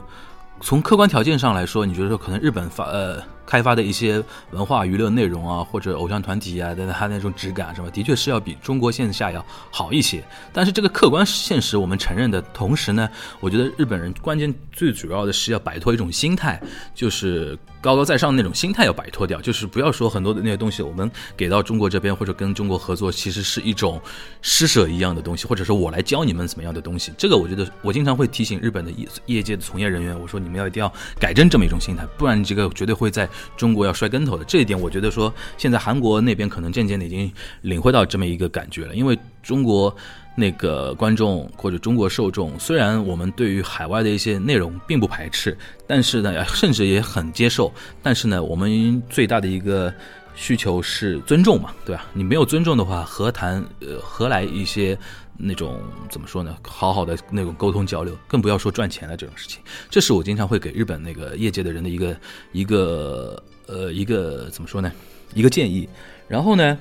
[0.62, 10.24] 从客观条件上来说，你觉得说可能日本发呃开发的一些文化娱乐内容啊，或者偶像团体啊的它那种质感什么，的确是要比中国线下要好一些。
[10.52, 16.62] 但是这个客观现实我们承认的同时呢，我觉得日本人关键最主要的是要摆脱一种心态，
[16.96, 24.02] 就是高高在上那种心态要摆脱掉，就是不要说很多的那些东西我们给到中国这边或者跟中国合作，其实是一种
[24.42, 27.12] 施舍一样的东西，或者说我来教你们怎么样的东西。
[27.18, 33.30] 这个我觉得我经常会提醒日本的业业界的从业人员，我说你们要一定要改正这么一种心态，不然这个绝对会在。
[33.58, 38.94] 中国要摔跟头的这一点，我觉得说现在韩国那边可能渐渐的已经领会到这么一个感觉了。
[38.96, 39.94] 因为中国
[40.36, 47.72] 那个观众或者中国受众，虽然我们对于海外的一些内容并不排斥，但是呢，甚至也很接受。
[48.02, 49.94] 但是呢，我们最大的一个
[50.36, 52.06] 需求是尊重嘛，对吧？
[52.14, 54.98] 你没有尊重的话，何谈呃何来一些？
[55.36, 56.56] 那种怎么说呢？
[56.62, 59.60] 好好的那种沟通交流，更不要说赚钱的这种事情。
[59.90, 62.16] 这是我经常会给日本那个业界的人的一个
[62.52, 64.92] 一个呃一个怎么说呢？
[65.34, 65.90] 一个建议。
[66.28, 66.78] 然后呢，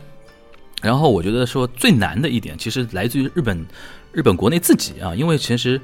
[0.83, 3.67] 然后我觉得说最难的一点，其实来自于日本
[4.13, 5.81] 日本国内自己啊，因为其实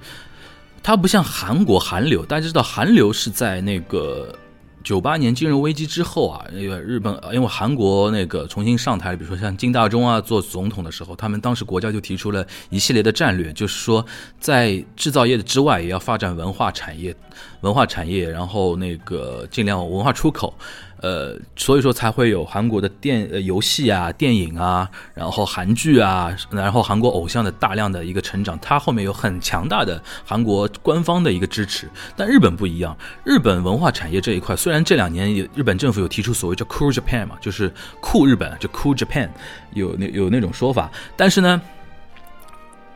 [0.82, 4.36] 它不像韩国韩流，大家知道韩流是在那个。
[4.84, 14.02] 九八年金融危机之后啊，因为日本，因为韩国那个重新上台，比如说像金大中啊做总统的时候，他们当时国家就提出了一系列的战略，就是说
[14.40, 17.14] 在制造业的之外，也要发展文化产业，
[17.60, 20.54] 文化产业，然后那个尽量文化出口。
[21.00, 31.88] 呃，所以说才会有韩国的电呃游戏啊、电影啊，然后韩剧啊，然后韩国偶像的大量的一个成长，它后面有很强大的韩国官方的一个支持。
[32.16, 39.28] 但日本不一样，日本文化产业这一块，虽然这两年有日本政府有提出所谓叫 “cool Japan” 嘛，就是酷日本，就 “cool Japan”，
[39.74, 41.62] 有那有那种说法，但是呢，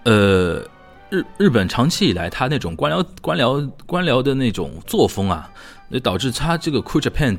[0.03, 0.61] 呃，
[1.09, 5.49] 日日本长期以来它那种官僚官僚官僚的那种作风啊。
[5.95, 7.37] 那导致他这个 Cool Japan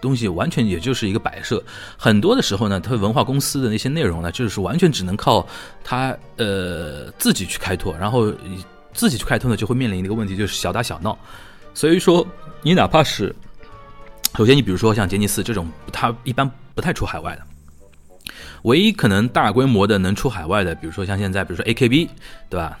[0.00, 1.62] 东西完全也就是一个摆设，
[1.96, 5.46] 很多的时候呢，他文化公司的那些内容呢，就是完全只能靠
[5.82, 8.32] 他呃自己去开拓，然后
[8.92, 11.16] 自己去开拓呢，就会面临一个问题，就是小打小闹。
[11.74, 12.26] 所以说，
[12.62, 13.34] 你哪怕是
[14.36, 18.32] 首先你比如说像杰尼斯这种，他一般不太出海外的，
[18.62, 22.08] 唯一可能大规模的能出海外的，比如说像现在，比如说 AKB，
[22.48, 22.78] 对吧？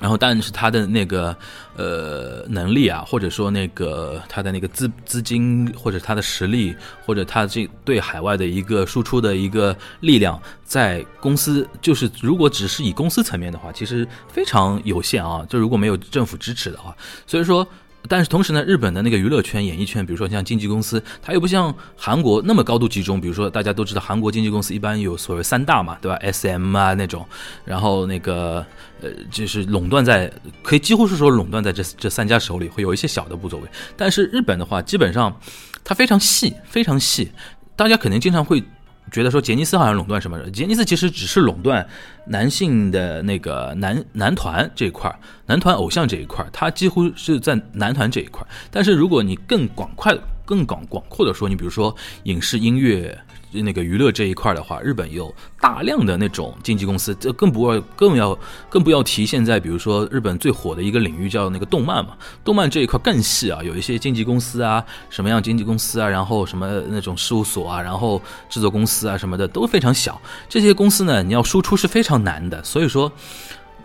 [0.00, 1.36] 然后，但是他的那个
[1.76, 15.44] 呃能力啊，或者说那个他的那个资资金，或者他的实力，或者他这对海外的一个输出的一个力量，在公司就是如果只是以公司层面的话，其实非常有限啊。
[15.48, 17.66] 就如果没有政府支持的话，所以说。
[18.08, 23.20] 但是同时呢，日本的那个娱乐圈、演艺圈，比如说像经纪公司，它又不像韩国那么高度集中。
[23.20, 27.24] 比如说大家都知道，韩国经纪公司一般有所谓三大嘛，对吧？SM 啊那种，
[27.64, 28.64] 然后那个
[29.02, 33.68] 呃，就是垄断在，可以几乎是说垄断在这这三家手里，会有一些小的不作为。
[33.96, 35.38] 但是日本的话，基本上
[35.84, 37.30] 它非常细，非常细，
[37.76, 38.64] 大家肯定经常会。
[39.10, 40.38] 觉得说杰尼斯好像垄断什么？
[40.50, 41.86] 杰尼斯其实只是垄断
[42.26, 45.14] 男性的那个男男团这一块，
[45.46, 48.46] 男团偶像这一块他，几乎是在男团这一块。
[48.70, 51.94] 但是如果你更广快、更广广阔的说，你比如说
[52.24, 53.18] 影视音乐。
[53.52, 73.10] 那个娱乐这一块的话，日本有大量的那种经纪公司，这更不要更要更不要提现在，比如说日本最火的一个领域叫那个动漫嘛，动漫这一块更细啊，有一些经纪公司啊，什么样经纪公司啊，然后什么那种事务所啊，然后制作公司啊什么的都非常小，这些公司呢，你要输出是非常难的，所以说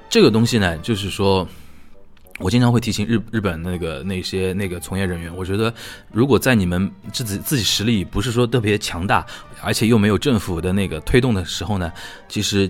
[0.10, 1.48] 这个东西呢，就是说。
[2.40, 5.72] 我经常会提醒日日本那个那些那个从业人员，我觉得
[6.12, 9.24] 如果在你们自己自己实力不是说特别强大，
[9.64, 11.92] 而且又没有政府的那个推动的时候呢，
[12.28, 12.70] 其实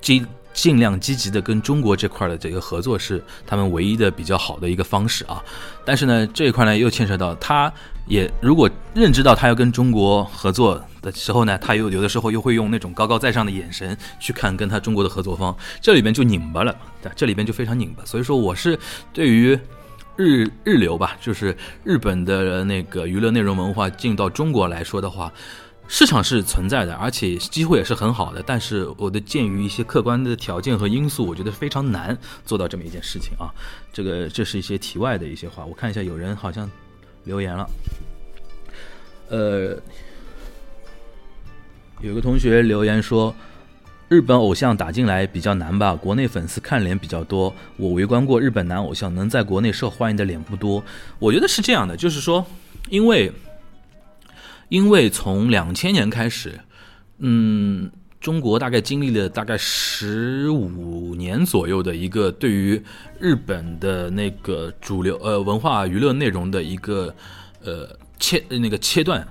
[0.00, 5.42] 尽尽量积极的跟中国这块的这个合作是他们唯一的比较好的一个方式啊。
[5.84, 7.72] 但是呢，这一块呢又牵扯到他。
[8.06, 16.76] 也如果认知到他要跟中国合作的时候呢，他又有的时候又会用那种高高在上的眼神去看跟他中国的合作方，这里边就拧巴了，
[17.16, 18.04] 这里边就非常拧巴。
[18.04, 18.78] 所以说，我是
[19.14, 19.58] 对于
[20.16, 25.32] 日日流吧，就是日本的那个娱乐内容文化进到中国来说的话，
[25.88, 28.42] 市场是存在的，而且机会也是很好的。
[28.44, 33.52] 但是我的鉴于一些客观的条件和因素，我觉得非常难做到这么一件事情啊。
[33.92, 36.70] 这个这是一些题外的一些话，我看一下有人好像。
[37.26, 37.66] 留言了，
[39.30, 39.80] 呃，
[42.02, 43.34] 有个同学留言说，
[44.10, 45.94] 日本偶像打进来比较难吧？
[45.94, 47.54] 国内粉丝看脸比较多。
[47.78, 50.84] 我围观过日本男偶像，能在国内受欢迎的脸不多。
[51.18, 52.44] 我觉得是这样的，就是说，
[52.90, 53.32] 因为
[54.68, 56.60] 因为从两千年开始，
[57.18, 57.90] 嗯。
[58.20, 62.82] 中国大概经历了大概十五年左右的一个对于
[63.20, 67.14] 日本的那个主流呃文化娱乐内容的一个
[67.62, 67.86] 呃
[68.18, 69.28] 切那个切断，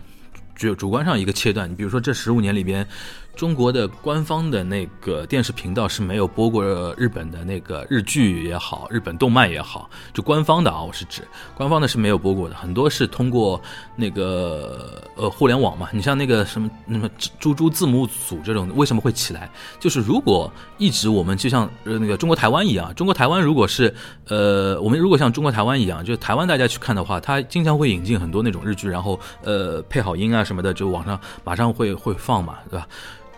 [0.54, 1.68] 主主观上一个切断。
[1.68, 2.88] 你比如说这十五年里边。
[3.36, 6.64] 中国的官方的那个电视频道是没有播过
[6.96, 13.60] 日本的那个日剧也好，日本动漫也好，就官方的啊，我是指官方的是没有播过的，很多是通过
[13.96, 15.90] 那个呃互联网嘛。
[15.92, 17.10] 你像那个什么那么
[17.40, 19.50] 猪猪字幕组这种，为什么会起来？
[19.80, 23.94] 就是如果一直我们就像呃那个中国台湾一样，中国台湾如果是
[24.28, 32.88] 呃我们如果像中国台湾一样，就是台湾大家去看的话，他经常会引进很多那种日剧，然后呃配好音啊什么的，就网上马上会会放嘛，对吧？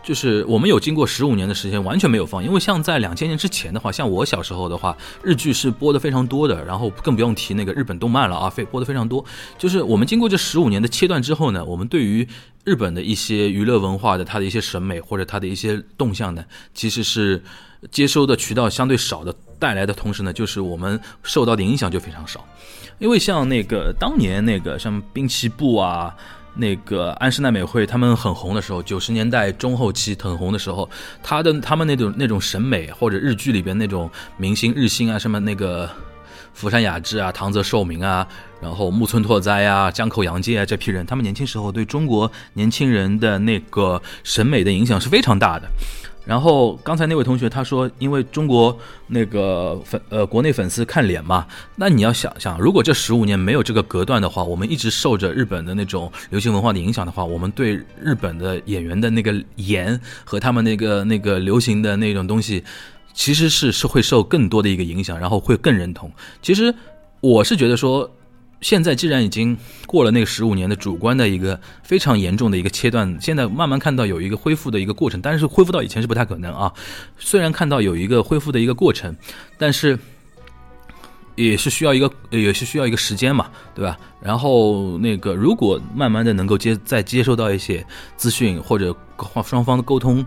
[0.05, 9.25] 就是我们有经过十五年的时间完全没有放，因为像在两千年之前的话，像我小时候的话，日剧是播的非常多的，然后更不用提那个日本动漫了啊，非播的非常多。
[9.57, 12.27] 就是我们经过这十五年的切断之后呢，我们对于
[12.63, 16.45] 日本的一些娱乐文化的它的一些审美或者它的一些动向呢，
[16.75, 17.43] 其实是
[17.89, 22.45] 接收的渠道相对少的，带来的同时呢，就是我们受到的影响就非常少。
[22.99, 26.15] 因为像那个当年那个像滨崎步啊。
[26.55, 30.89] 那个安室奈美惠他们很红的时候，九十年代中后期很红的时候，
[31.21, 35.89] 他的他们那种那种审美或者日剧里边那种明星日星啊，什么那个
[36.53, 38.25] 福山雅治啊、唐泽寿明啊，
[38.61, 45.69] 然后木村拓哉啊、江口洋介啊这批人，他们年轻时候对中国年轻人的那个审美的影响是非常大的。
[46.25, 51.45] 然后刚才那位同学他说，因为中国那个粉呃国内粉丝看脸嘛，
[51.75, 62.63] 那你要想想，如果这十五年没有这个隔断的话，我们一直受着日本的那种流行文化的影响的话，我们对日本的演员的那个颜和他们那个那个流行的那种东西，
[63.13, 66.11] 其实是是会受更多的一个影响，然后会更认同。
[66.41, 66.73] 其实
[67.21, 68.11] 我是觉得说。
[68.65, 69.55] 现在既然已经
[69.85, 76.73] 过了那个十五年的主观的一个非常严重的一个切断，现在慢慢看到有一个恢复的一个过程，但是恢复到以前是不太可能啊。
[77.19, 79.15] 虽然看到有一个恢复的一个过程，
[79.59, 79.95] 但是
[81.35, 83.99] 也是需要一个也是需要一个时间嘛，对吧？
[84.19, 87.85] 然后那个如果慢慢的能够接再接收到一些
[88.17, 88.95] 资讯或者
[89.45, 90.25] 双方的沟通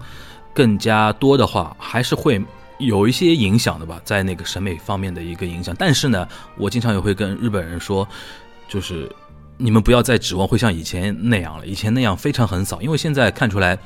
[0.54, 2.40] 更加多的话，还是会。
[2.78, 6.26] 有一些影响的吧，在那个审美方面的一个影响，但是呢，
[6.56, 8.06] 我经常也会跟日本人说，
[8.68, 9.10] 就是
[9.56, 13.76] 你们不要再指望会像以前那样了，以前那样非常横扫，因为现在看出来，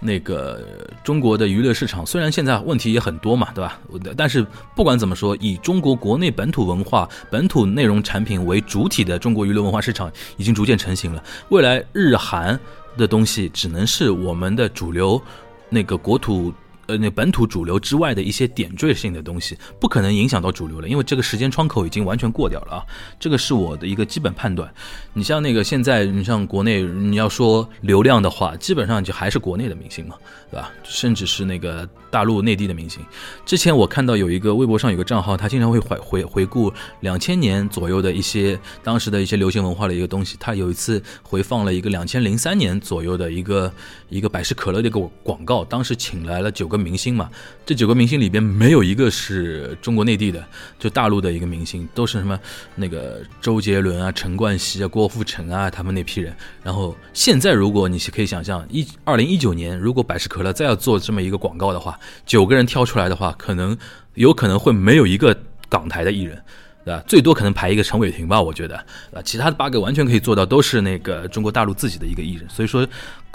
[0.00, 3.80] 那个中国的娱乐市场虽然现在问题也很多嘛，对吧？
[4.16, 12.56] 但是不管怎么说，以中国国内本土文化、本土内容产品为主体的中国娱乐文化市场已经逐渐成型了，未来日韩
[12.96, 15.20] 的东西只能是我们的主流
[15.68, 16.54] 那个国土。
[16.88, 22.86] 呃，那本土主流之外的一些点缀性的东西，不可能影响到主流了，因为这个时间窗口已经完全过掉了啊。
[23.20, 24.72] 这个是我的一个基本判断。
[25.12, 30.16] 你像那个现在，你像国内，你要说流量的话，基本上就还是国内的明星嘛，
[30.50, 30.72] 对吧？
[30.82, 33.04] 甚至是那个大陆内地的明星。
[33.44, 40.38] 之前我看到有一个微博上有个账号，他经常会回回回顾两千年左右的一些当时的一些流行文化的一个东西。
[40.40, 43.70] 他有一次回放了一个两千零三年左右的一个
[44.08, 46.77] 一个百事可乐的一个广告，当时请来了九个。
[46.78, 47.28] 明星嘛，
[47.66, 50.44] 这九个明星里边没有一个是中国内地的，
[50.78, 52.38] 就大陆的一个明星，都是什么
[52.76, 56.34] 那个周杰伦啊、陈冠希啊、郭富城啊，他们那批人。
[56.62, 63.76] 然后现在如果你可以想象，一二零一九年，如果百事可乐再要做这么一个广告的话，九个人挑出来的话，可能
[64.14, 65.36] 有可能会没有一个
[65.68, 66.42] 港台的艺人，
[66.84, 67.02] 对吧？
[67.06, 68.76] 最多可能排一个陈伟霆吧，我觉得，
[69.12, 72.48] 啊，其他的八个完全可以做到都是那个中国大陆自己的一个艺人。
[72.48, 72.86] 所以说，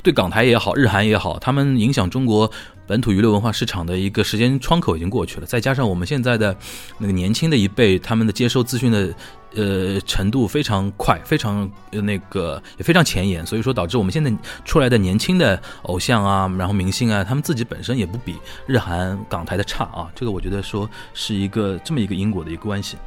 [0.01, 2.51] 对港台也好，日韩也好，他们影响中国。
[2.85, 6.55] 本土娱乐文化市场的一个时间窗口已经过去了，再加上我们现在的
[6.97, 9.15] 那个年轻的一辈，他们的接收资讯的
[9.55, 14.29] 呃程度非常快，非常那个也非常前沿，所以说导致我们现在
[14.65, 18.35] 出来的年轻的偶像啊，然后明星啊，他们自己本身也不比
[18.67, 22.97] 日韩港台的差啊，这个我觉得说是一个这么一个因果的一个关系。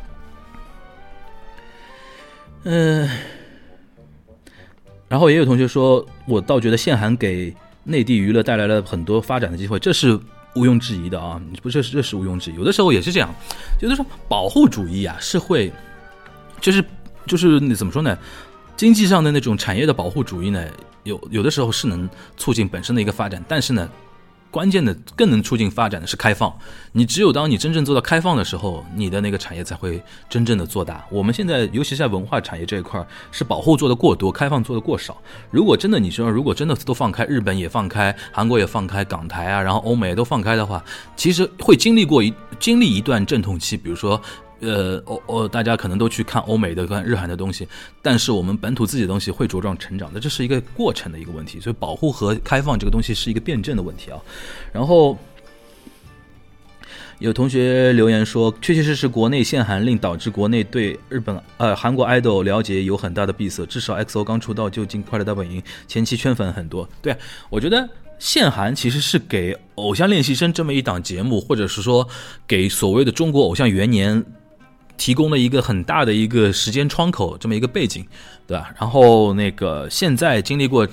[2.64, 3.09] 嗯，
[5.07, 7.55] 然后也有同学说，我倒觉得限韩给。
[7.87, 10.14] 内地娱乐带来了很多发展的机会，这是
[10.57, 11.41] 毋庸置疑的啊！
[11.62, 12.57] 不，这是这是毋庸置疑。
[12.57, 13.34] 有的时候也是这样，
[13.80, 15.72] 有的时候保护主义啊是会，
[16.61, 16.84] 就是
[17.26, 18.18] 就是你怎么说呢？
[18.76, 20.62] 经济上的那种产业的保护主义呢，
[21.05, 23.89] 有有的时候是能促进本身的一个发展，但是呢。
[24.51, 26.57] 关键的更能促进发展的是开放，
[26.92, 31.05] 你只有当你真正做到开放的时候，你的那个产业才会真正的做大。
[31.11, 35.16] 我们现在尤其在文化产业这一块，是保护做的过多，开放做的过少。
[35.51, 40.82] 如果真的你说，如果真的都放开，日本也放开，韩国也放开，港台啊，然后欧美都放开的话，
[41.16, 44.20] 其实会经历过一经历一段阵痛期，比如说。
[44.61, 47.68] 呃，欧欧，大家可能都去看欧美的、看日韩的东西，
[48.00, 51.61] 但是我们本土自己的东西会茁壮成长的，这是一个过程的一个问题。
[51.61, 54.18] 所以，保护和开放这个东西是一个辩证的问题啊。
[54.72, 55.18] 然后，
[57.18, 63.64] 有同学留言说，确确实实国内限韩令导致国内对日本呃韩国 idol 了解有很大的闭塞。
[63.66, 66.88] 至少 XO 刚出道就进快乐大本营，前期圈粉很多。
[67.02, 67.14] 对
[67.50, 67.88] 我觉得
[68.18, 72.09] 限韩其实是给《偶像练习生》这么一档节目，或者是说
[72.46, 74.24] 给所谓的中国偶像元年
[74.97, 78.05] 提供了一个很大的一个时间窗口，这么一个背景，
[78.47, 78.74] 对吧？
[78.80, 80.86] 然后那个现在经历过，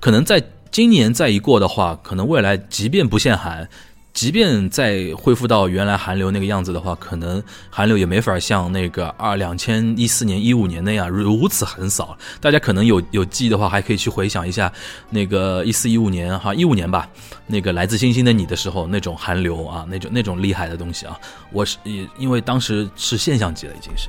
[0.00, 3.68] 可能在今年再一过的话，可能未来即便不限韩。
[4.18, 7.40] 即便再恢复到原来韩流那个样子的话，可能
[7.70, 12.18] 韩流也没法像那个二两千一四年、一五年那样如此横扫。
[12.40, 14.72] 大家可能有有记忆的话，还可以去回想一下
[15.08, 17.08] 那个一四一五年哈，一五年吧，
[17.46, 21.16] 那个来自星星的你的时候那种韩流啊，那种那种厉害的东西啊，
[21.52, 24.08] 我是也因为当时是现象级了，已经是。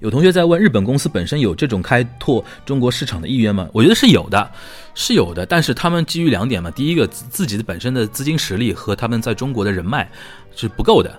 [0.00, 3.68] 有同学在问，日本公司本身有这种开拓中国市场的意愿吗？
[3.70, 4.50] 我觉得是有的，
[5.00, 5.46] 是有的。
[5.46, 10.10] 但是他们基于两点嘛，第一个自己的本身的资金实力和他们在中国的人脉
[10.54, 11.18] 是不够的。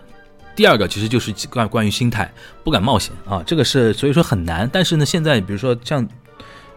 [0.55, 2.31] 第二个其实就是关关于心态，
[2.63, 4.69] 不敢冒险啊，这个是所以说很难。
[4.71, 6.07] 但是呢，现在比如说像，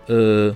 [0.06, 0.54] 呃。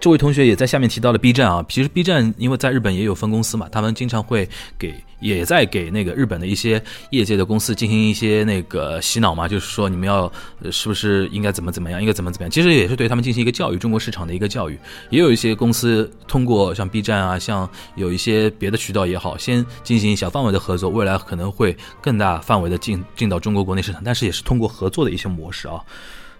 [0.00, 4.48] 这位同学也在下面提到了 B 站啊，其实 B 站因为在日本也有分公司嘛，他们经常会
[4.78, 10.32] 给，也在给那个日本的一些业界的公司进行一些那个洗脑嘛，就是说你们要
[10.70, 14.78] 是不是应该怎么怎么样，应该怎么怎么样，其实也是对他们进行一个教育，中国市场的一个教育。
[15.10, 25.78] 也有一些公司通过像 B 站啊，像有一些别的渠道也好，先进行小范围的合作，未来可能会更大范围的进进到中国国内市场，但是也是通过合作的一些模式啊，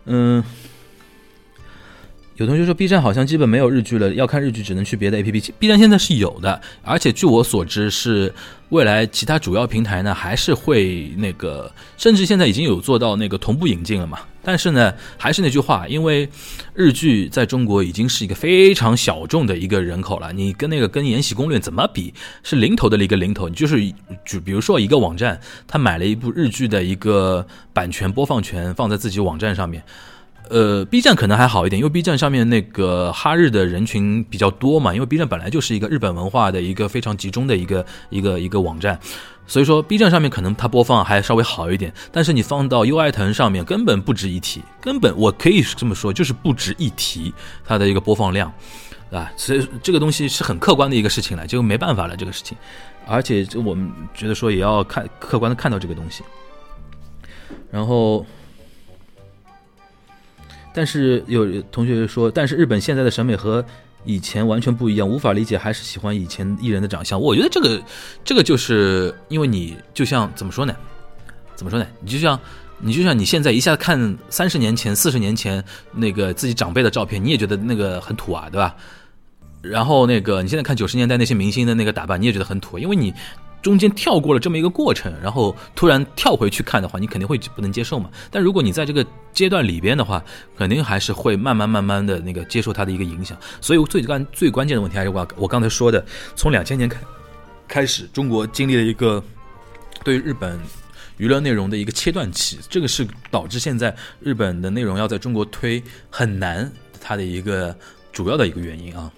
[0.07, 0.43] 嗯。
[2.41, 5.51] 有同学说 B 站好像基本没有日剧了，要看日剧只能去别的 APP。
[5.59, 8.32] B 站现在是有的，而且据我所知是
[8.70, 14.20] 未来其他主要平台呢还是会那个，甚至现在已经有做到那个同步引进了嘛。
[14.43, 16.26] 但是呢，还是那句话，因为
[16.72, 22.14] 日剧在中国已经是一个非常小众的一个人口了，你跟那个跟《延禧攻略》怎么比？
[22.43, 23.51] 是零头的一个零头。
[23.51, 23.93] 你就是
[24.24, 25.38] 就比如说一个网站，
[25.68, 29.84] 他买了一部日剧的一个版权播放权放在自己网站上面。
[30.51, 38.99] 呃，B 站可能还好一点，因为 B 站上面那个哈日的人群比较多嘛，因为 B 站本来就是一个日本文化的一个非常集中的一个一个一个网站，
[39.47, 47.33] 所以说 B 站上面可能它播放还稍微好一点，但是你放到优爱腾上面根本不值一提，根本我可以这么说，就是不值一提
[47.65, 48.53] 它的一个播放量，
[49.13, 52.59] 啊，所以这个东西是很客观的一个事情了，就没办法了这个事情，
[53.07, 56.25] 而且就我们觉得说也要看客观的看到这个东西，
[57.71, 58.27] 然后。
[60.73, 63.64] 但是有同学说，但是日本现在的审美和
[64.05, 67.21] 以前完全不一样，无法理解，还是喜欢以前艺人的长相。
[67.21, 67.83] 我觉得这个，
[68.25, 70.75] 这个就是因为你就像怎么说呢？
[71.55, 71.87] 怎么说呢？
[72.01, 72.39] 你就像
[72.79, 75.62] 你就像你现在一下子看三十年前、四十年前
[75.93, 78.75] 那个自己长辈的照片，你也觉得那个很土啊，对吧？
[79.62, 83.12] 然后那个你现在看九十年代那些明星的那个打扮，你也觉得很土，因为你。
[83.63, 88.11] 中间跳过了这么一个过程，然后突然跳回去看的话，你肯定会不能接受嘛。
[88.31, 90.23] 但如果你在这个阶段里边的话，
[90.57, 93.37] 肯定还是会慢慢慢慢的那个接受它的一个影响。
[93.61, 96.05] 所以最关最关键的问题还是我我刚才说的，
[96.35, 97.01] 从两千年开
[97.69, 99.23] 开始，中国经历了一个
[100.03, 100.59] 对日本
[101.19, 107.77] 娱乐内容的一个切断期，这个是导致现在日本的内容要在中国推很难，它的一个
[108.11, 109.13] 主要的一个原因啊。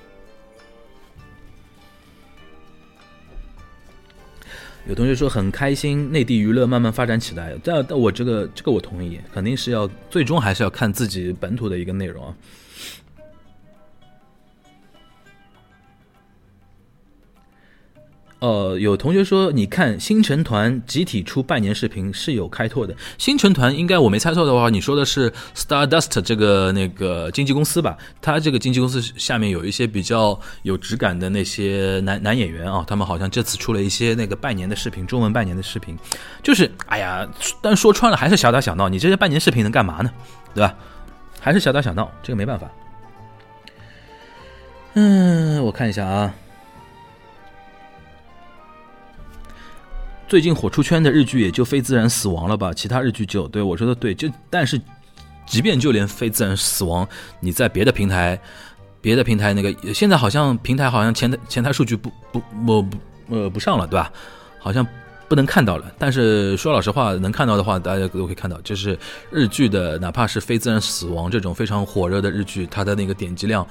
[4.89, 12.35] 有同学说很开心，内地娱乐慢慢发展起来，但但我这个这个我同意，肯定是要最终还是要看自己本土的一个内容啊。
[18.43, 22.93] 呃，有同学说，你看星辰团集体出拜年视频是有开拓的。
[23.17, 27.97] 星辰团应该我没猜错的话，你说的是 Stardust 这个那个经纪公司吧？
[28.21, 35.97] 他这个经纪公司下面有一些比较有质感的那些男男演员啊，他们好像这次出了一些那个拜年的视频，中文拜年的视频，
[36.43, 37.25] 就是哎呀，
[37.63, 38.89] 但说穿了还是小打小闹。
[38.89, 40.11] 你这些拜年视频能干嘛呢？
[40.53, 40.75] 对吧？
[41.39, 42.69] 还是小打小闹，这个没办法。
[44.95, 46.35] 嗯，我看一下啊。
[50.33, 52.73] 最近火出圈的日剧也就《非自然死亡》了吧？
[52.73, 54.81] 其他日剧就对我说的对，就但是，
[55.45, 57.05] 即便就连《非自然死亡》，
[57.39, 58.41] 你在别的平台，
[59.03, 64.11] 别的平台那个现在好像平台好像前台前台数据不不不不呃不上了，对吧？
[64.59, 64.87] 好像
[65.29, 65.93] 不能看到了。
[65.99, 68.99] 但是说老实话，能看到的话，大家都可以看到，就是
[69.31, 73.69] 日剧的，哪怕是《非自然死亡》这种非常火热的日剧，它的那个点击量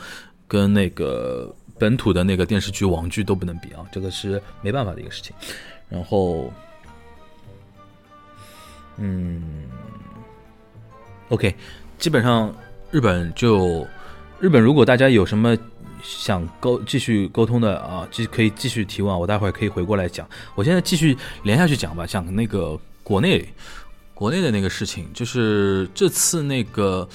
[0.48, 5.36] 跟那个本土的那个电视剧网剧都不能比啊，这个是没办法的一个事情。
[5.92, 6.52] 然后，
[8.96, 9.66] 嗯
[11.30, 11.54] ，OK，
[12.00, 12.52] 基本上
[12.92, 13.86] 日本就
[14.40, 15.56] 日本，如果大家有什么
[16.02, 20.28] 想沟继续沟通的啊，继可以继续提问，我待会儿可以回过来讲。
[20.56, 23.46] 我现在继续连下去讲吧，讲那个国内
[24.14, 27.08] 国内的那个事情，就是这次那个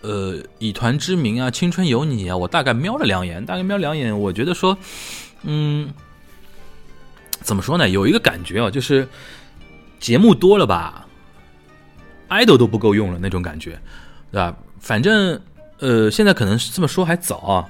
[0.00, 4.76] 呃以团之名啊，青春有你啊，我大概瞄了两眼，大概瞄两眼，我觉得说，
[5.42, 5.92] 嗯，
[7.42, 7.88] 怎么说呢？
[7.88, 9.08] 有一个感觉啊，就是
[10.00, 11.06] 节目多了吧
[12.28, 13.78] ，idol 都不够用了那种感觉，
[14.30, 14.56] 对吧？
[14.80, 15.40] 反正。
[15.78, 17.66] 呃，现在可能这么说还早啊，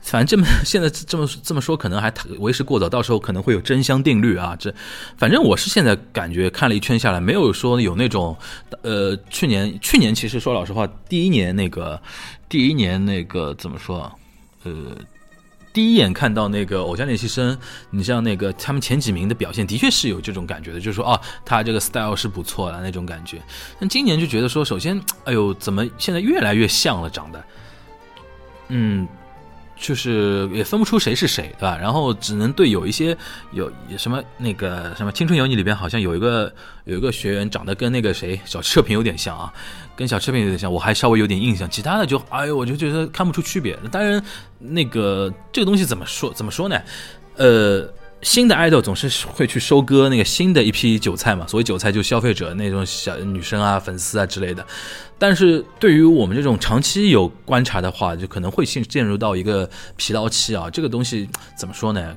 [0.00, 4.56] 反正这么现在这么这么说可能还为时过早，到时候可能会有真香定律啊。
[4.58, 4.74] 这
[5.16, 8.36] 反正我是现在感觉看了一圈下来，没有说有那种
[8.82, 12.02] 呃，去年去年其实说老实话，第一年那个
[12.48, 14.10] 第一年那个怎么说
[14.64, 14.72] 呃。
[15.72, 17.56] 第一眼看到那个偶像练习生，
[17.90, 23.40] 你像那个他们前几名的表现，的确是有这种感觉的，就是说哦，他这个 style 是不错的那种感觉。
[23.80, 27.44] 但今年就觉得说，首先，哎呦，怎么现在越来越像了，长得，
[28.68, 29.08] 嗯。
[29.82, 31.76] 就是也分不出谁是谁，对吧？
[31.76, 33.16] 然后只能对有一些
[33.50, 36.50] 有什么那个什么《青春有你》里边好像有一个
[36.84, 39.52] 有一个学员长得跟那个谁小车平有点像啊，
[39.96, 41.68] 跟小车平有点像，我还稍微有点印象。
[41.68, 43.76] 其他的就哎呦，我就觉得看不出区别。
[43.90, 44.24] 当然，
[44.60, 46.80] 那个这个东西怎么说怎么说呢？
[47.36, 47.92] 呃。
[48.22, 54.64] 新的爱豆总是会去收割那个新的一批韭菜嘛，所谓韭菜就消费者那种小女生啊、粉丝啊之类的。
[55.22, 60.68] 但是对于我们这种长期有观察的话，就可能会陷陷入到一个疲劳期啊。
[60.68, 62.16] 这个东西怎么说呢？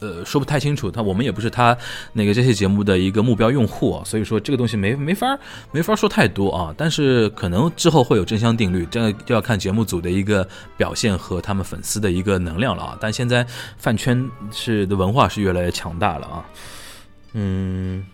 [0.00, 1.74] 呃，说不太清楚，他我们也不是他
[2.12, 5.38] 那个这些节目的一个目标用户啊，所以说这个东西没没法
[5.70, 6.74] 没法说太多啊。
[6.76, 10.46] 但是可能之后会有真香定律，这就要看节目组的一个
[10.76, 12.98] 表现和他们粉丝的一个能量了啊。
[13.00, 13.46] 但现在
[13.78, 16.44] 饭圈是的文化是越来越强大了啊。
[17.32, 18.04] 嗯，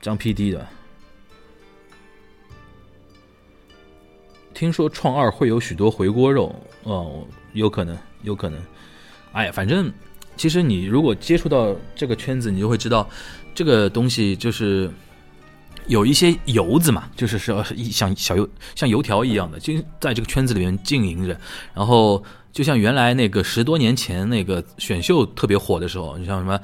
[0.00, 0.64] 张 PD 的，
[4.58, 6.52] 听说创二会有许多回锅肉
[6.82, 8.60] 哦，有可能，有可能。
[9.30, 9.92] 哎呀，反正。
[10.36, 13.08] 其实你如果接触到这个圈子，你就会知道，
[13.54, 14.88] 这个东西就是
[15.88, 21.40] 有一些油子嘛，就是说像小油像油条一样的，就在这个圈子里面经营着。
[21.74, 22.22] 然后
[22.58, 26.58] 就像原来那个十多年前那个选秀特别火的时候，你像什么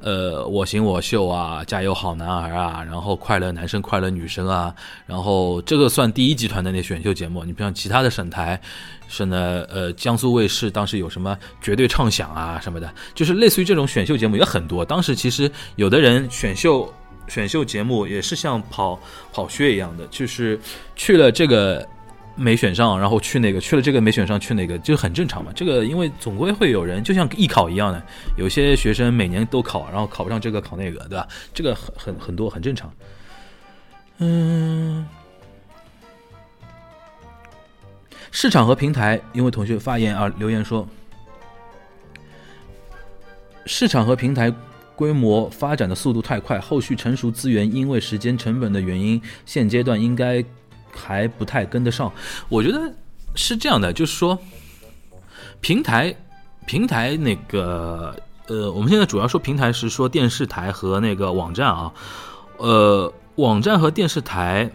[0.00, 4.72] 呃我行我秀啊，加油好男儿啊，然后快乐男生快乐女生啊，
[5.06, 7.42] 然后这个算第一集团的那选秀节目。
[7.42, 8.60] 你不像其他的省台。
[9.08, 14.84] 省的，呃，江苏卫视当时有什么绝对畅想啊什么的，就是类似于这种选秀节目也很多。
[14.84, 16.88] 当时其实有的人选秀
[17.26, 18.96] 选秀节目也是像跑
[19.32, 20.60] 跑靴一样的，就是
[20.94, 21.84] 去了这个
[22.34, 25.50] 没选上，然后去那个去了这个没选上去那个，就很正常嘛。
[25.54, 28.02] 这个因为总归会有人，就像艺考一样的，
[28.36, 31.28] 有些学生每年都考，然后考不上这个考那个，对吧？
[31.52, 32.92] 这个很很很多很正常。
[34.18, 35.06] 嗯。
[38.32, 40.86] 市场和平台，因为同学发言啊，留言说，
[43.66, 44.54] 市场和平台
[44.94, 50.44] 规模发展的速度太快，后续成熟资源因为时间成本的原因，现阶段应该
[50.94, 52.12] 还不太跟得上。
[52.48, 52.92] 我觉得
[53.34, 54.38] 是这样的，就是说，
[55.60, 56.14] 平台
[56.66, 58.14] 平台那个
[58.46, 61.92] 呃，我们现在主要说平台是说电视台和那个网站啊，
[62.56, 64.70] 呃，网站和电视台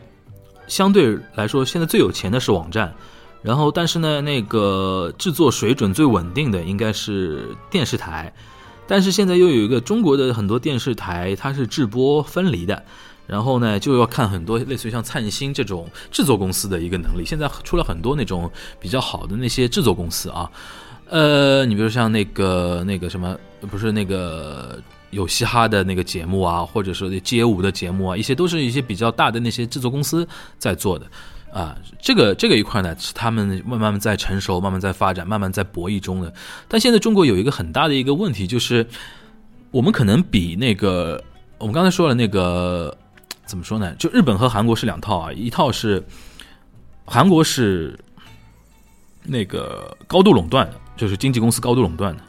[0.68, 2.94] 相对来说，现在最有钱的是网站。
[3.42, 8.34] 然后，但是呢，那个制作水准最稳定的应该是电视台，
[8.88, 12.84] 但是现在又有一个中国的很多电视台，它是制播分离的，
[13.28, 17.26] 然后呢，就要看很多类似于像灿星这种制作公司的一个能力。
[17.26, 20.50] 现在出了很多那种比较好的那些制作公司啊，
[21.10, 23.38] 呃，你比如像那个那个什么，
[23.70, 31.06] 不是那个有嘻哈的那个节目啊，或者说街舞的节目啊，一些都是一些比较大的那些制作公司在做的。
[31.52, 36.34] 啊，这个这个一块呢，是他们慢慢在成熟，慢慢在发展，慢慢在博弈中的。
[36.68, 38.86] 但现在中国有一个很大的一个问题，就是
[39.72, 41.24] 我们可能比那个
[41.58, 42.94] 我们刚才说了那个
[43.46, 43.94] 怎么说呢？
[43.96, 46.04] 就日本和韩国是两套啊，一套是
[47.06, 47.98] 韩国是
[49.24, 52.22] 那个高度垄断的，就是经纪公司高度垄断的，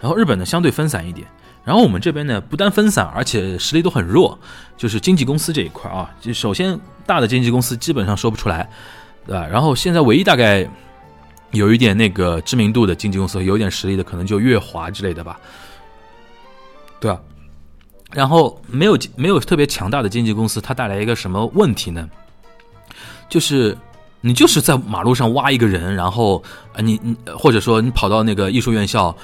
[0.00, 1.26] 然后日本呢相对分散一点。
[1.64, 4.36] 然后我们这边呢，不单分散，而且实力都很弱，
[4.76, 6.12] 就是经纪公司这一块啊。
[6.20, 8.68] 就首先大的经纪公司基本上说不出来，
[9.24, 9.46] 对吧？
[9.46, 10.68] 然后现在唯一大概
[11.52, 15.38] 有一点那个知名度的经纪公司，有点实力的，可能就乐华之类的吧，
[16.98, 17.20] 对吧？
[18.12, 22.08] 然后没有没有特别强大的经纪公司，它带来一个什么问题呢？
[23.28, 23.76] 就是
[24.20, 26.42] 你就是在马路上挖一个人，然后
[26.74, 29.14] 啊你你或者说你跑到那个艺术院校。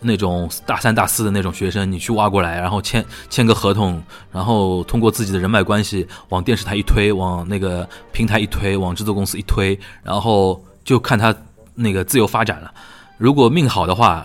[0.00, 11.34] 那种大三大四的那种学生，你去挖过来，然后签签个合同，然后通过自己的人脉关系往电视台一推，往那个平台一推，往制作公司一推，然后就看他
[11.74, 12.72] 那个自由发展了。
[13.16, 14.24] 如果命好的话。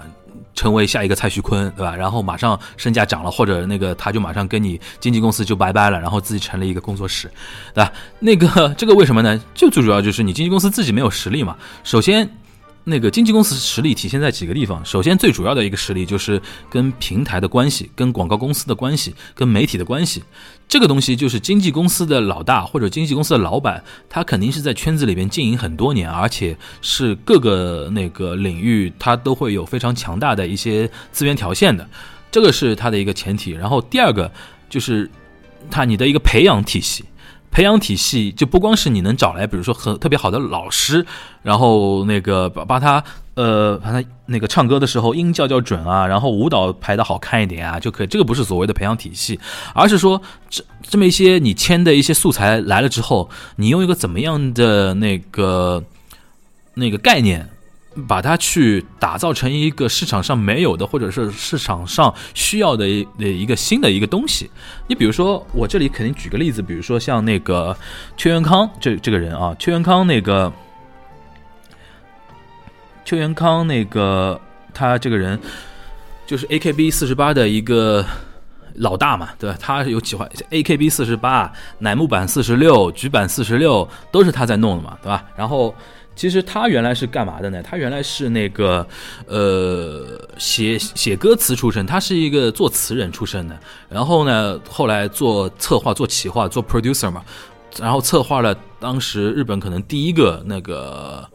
[0.53, 1.95] 成为下一个蔡徐坤，对吧？
[1.95, 7.31] 然后马上身价涨了，或者那个他就马上跟你经纪公司就拜拜了，然后自己成立一个工作室，
[7.73, 7.91] 对吧？
[8.19, 9.41] 那个 这个为什么呢？
[9.53, 11.57] 就最主要就是你经纪公司自己没有实力嘛。
[11.83, 12.29] 首先。
[12.85, 14.83] 那个经纪公司实力体现在几个地方。
[14.83, 20.21] 首先，最主要的一个实力就是跟平台的关系、跟广告公司的关系、跟媒体的关系。
[20.73, 31.87] 这个东西就是经纪公司的老大或者经纪公司的老板，他肯定是在圈子里面经营很多年，而且是各个那个领域他都会有非常强大的一些资源条件的。
[32.31, 33.51] 这个是他的一个前提。
[33.51, 34.31] 然后第二个
[34.67, 35.07] 就是
[35.69, 37.05] 他你的一个培养体系。
[37.53, 41.05] 培养体系就不光是你能找来，比如说很特别好的老师，
[41.43, 43.03] 然后那个把把他
[43.35, 48.07] 呃把他那个唱歌的时候音叫叫准啊，然后舞蹈排的好看一点啊就可以。
[48.07, 49.39] 这个不是所谓的培养体系，
[49.75, 55.83] 而是说这这么一些你签的一些素材来了之后，你用一个怎么样的那个
[56.73, 57.47] 那个概念。
[58.07, 64.49] 把它去打造成一个市场上没有的，或者是市场上需要的一一个新的一个东西。
[64.87, 67.77] 你比如说，我这里肯定举个例子，比如说像那个
[68.17, 70.51] 邱元康这这个人啊，邱元康那个
[73.05, 74.41] 邱元康那个
[74.73, 75.39] 他这个人
[76.25, 78.03] 就是 A K B 四十八的一个
[78.73, 79.57] 老大嘛，对吧？
[79.61, 85.23] 他有几块 A K B 四十八、乃木坂四十六、菊坂四十六都是他在弄的嘛，对吧？
[85.35, 85.75] 然后。
[86.15, 87.61] 其实他原来是干嘛的呢？
[87.63, 88.87] 他原来是那个，
[89.25, 93.59] 呃，写写歌词出身，他是一个作词人出身的。
[93.89, 97.23] 然后呢，后来做策划、做企划、做 producer 嘛，
[97.79, 101.27] 然后策划了当时日本可能第一个那个、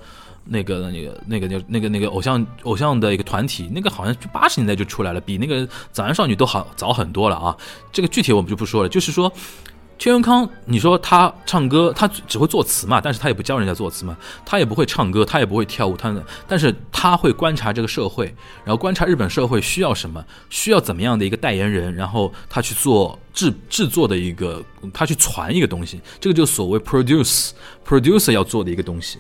[0.44, 7.56] 那个、那个、那个、那、个、那个偶像偶像的一个团体，那个好像八十年代就出来了，比那个早安少女都好早很多了啊。
[7.92, 9.32] 这个具体我们就不说了，就是说。
[9.98, 13.00] 邱元康，你说他唱歌，他只会作词嘛？
[13.00, 16.14] 但是他也不教人家作词嘛，他也不会唱歌，他也不会跳舞，他，
[16.46, 18.32] 但是他会观察这个社会，
[18.64, 27.50] 然后观察日本社会需要什么，需要怎么样的一个代言人，然后他去做制制作的一个，他去传一个东西，这个就所谓 produce
[27.84, 29.18] producer 要做的一个东西。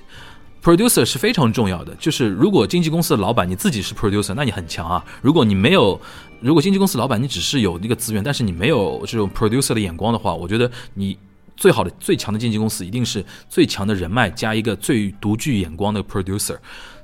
[0.62, 5.04] Producer 是非常重要的，就是如果经纪公司的老板你自己是 producer，那你很强啊。
[5.22, 5.98] 如果你没有，
[6.40, 11.16] 如果经纪公司老板你只是有那个资源，但是你没有这种 producer 的眼光的话，我觉得你
[11.56, 16.56] 最好的、最强的经纪公司一定是最强的人脉加一个最独具眼光的 producer。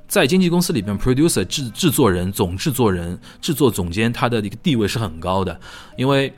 [0.07, 5.59] 在经纪公司里边，producer 制制作人、总制作人、制作总监，他的一个地位是很高的，
[5.97, 6.31] 因为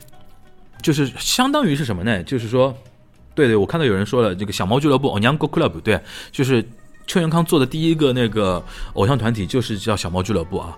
[0.80, 2.22] 就是相当于是什么呢？
[2.22, 2.74] 就是说，
[3.34, 6.00] 对对，我看到有人说了，这个小猫俱乐部 o n y a n g o Club，对，
[6.32, 6.66] 就是。
[7.08, 10.76] 邱元康做的第一个那个偶像团体就是叫小猫俱乐部啊，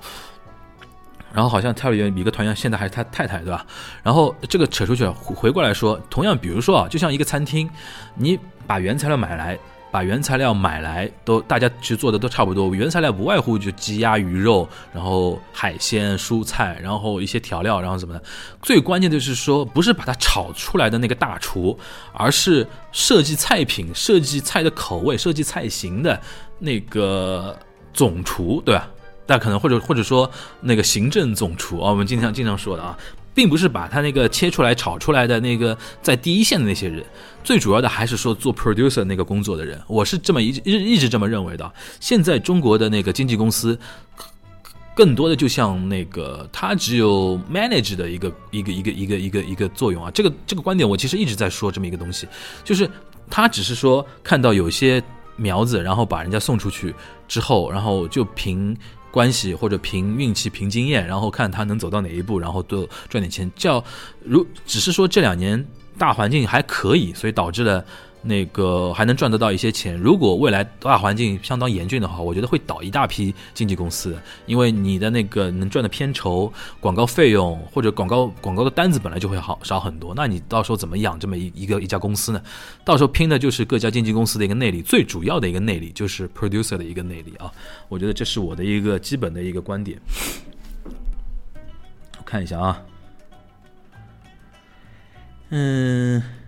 [1.34, 3.66] 然后好像他有一个团员现在还是他太太对吧？
[4.02, 7.68] 然后这个扯出去了，回过来说，同样比如说啊，就像一个餐厅，
[8.14, 9.58] 你把原材料买来。
[9.90, 12.74] 把原材料买来，都大家其实做的都差不多。
[12.74, 18.22] 原材料不外乎就鸡鸭鱼肉，然后海鲜、蔬菜，然后一些调料，然后怎么的。
[18.62, 21.76] 最关键的是说，不是把它炒出来的那个大厨，
[22.12, 26.20] 而是设计菜品、设计菜的口味、设计菜型的
[26.58, 27.58] 那个
[27.92, 28.88] 总厨，对吧？
[29.26, 30.28] 大家可能或者或者说
[30.60, 32.98] 那个行政总厨啊，我们经常经常说的啊。
[33.40, 37.02] 并不是把他那个切出来炒出来的那个在第一线的那些人，
[37.42, 41.72] 最主要的还是说做 producer 那个工作的人，我是这么一一一直这么认为的。
[42.00, 43.78] 现在中国的那个经纪公司，
[44.94, 50.10] 更多的就像那个他只有 manage 的一个一个一个一个一个一个作用啊。
[50.10, 52.28] 这个这个观点我其实一直在说这么一个东西，
[52.62, 52.86] 就是
[53.30, 55.02] 他只是说看到有些
[55.36, 56.94] 苗子，然后把人家送出去
[57.26, 58.76] 之后，然后就凭。
[59.10, 63.50] 关系或者凭运气、凭经验，然后看他能走到哪一步，然后多赚点钱。
[63.56, 63.84] 叫
[64.24, 65.66] 如只是说这两年
[65.98, 67.84] 大环境还可以，所以导致了。
[68.22, 69.96] 那个还能赚得到一些钱。
[69.96, 82.42] 如果未来大环境相当严峻的话，我觉得会倒一大批经纪公司，因为你的那个能赚的片酬、广告费用或者广告广告的单子本来就会好少很多，那你到时候怎么养这么一一个一家公司呢？
[82.84, 87.50] 到时候拼的就是各家经纪公司的一个内力，最主要的一个内力就是 producer 的一个内力啊。
[87.88, 89.98] 我觉得这是我的一个基本的一个观点。
[92.18, 92.82] 我看一下啊，
[95.50, 96.39] 嗯。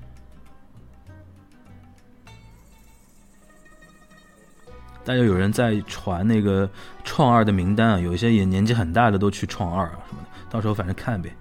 [5.05, 6.69] 大家有人在传那个
[7.03, 11.35] 创二的名单啊，有一些也年纪很大的都去创二啊什么的，到时候反正看呗。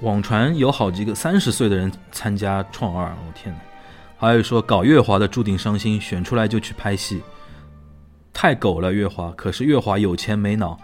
[0.00, 3.60] 网传有好几个三十岁的人参加创二，我天哪！
[4.16, 7.22] 还有说搞月华的注定伤心，选出来就去拍戏，
[8.32, 9.30] 太狗了月华。
[9.32, 10.78] 可是月华有钱没脑，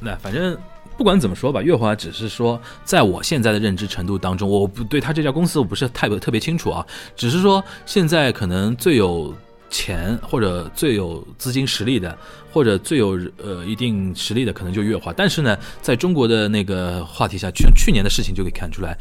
[0.00, 0.56] 那反正
[0.96, 9.34] 不管怎么说吧，月华只是说，在我现在的认知程度当中，我不对他这家公司我不是太特别清楚啊，只是说现在可能最有
[9.68, 12.16] 钱或者最有资金实力的，
[12.50, 15.12] 或者最有呃一定实力的，可能就月华。
[15.12, 18.96] 但是呢，在中国的那个话题下，去去年的事情就可以看出来，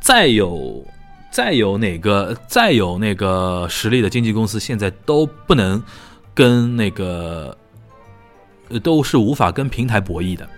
[0.00, 0.86] 再有
[1.32, 5.82] 再有哪个再有那个实力的经纪公司，现在都不能
[6.32, 7.56] 跟那个
[8.84, 10.48] 都是无法跟平台博弈的。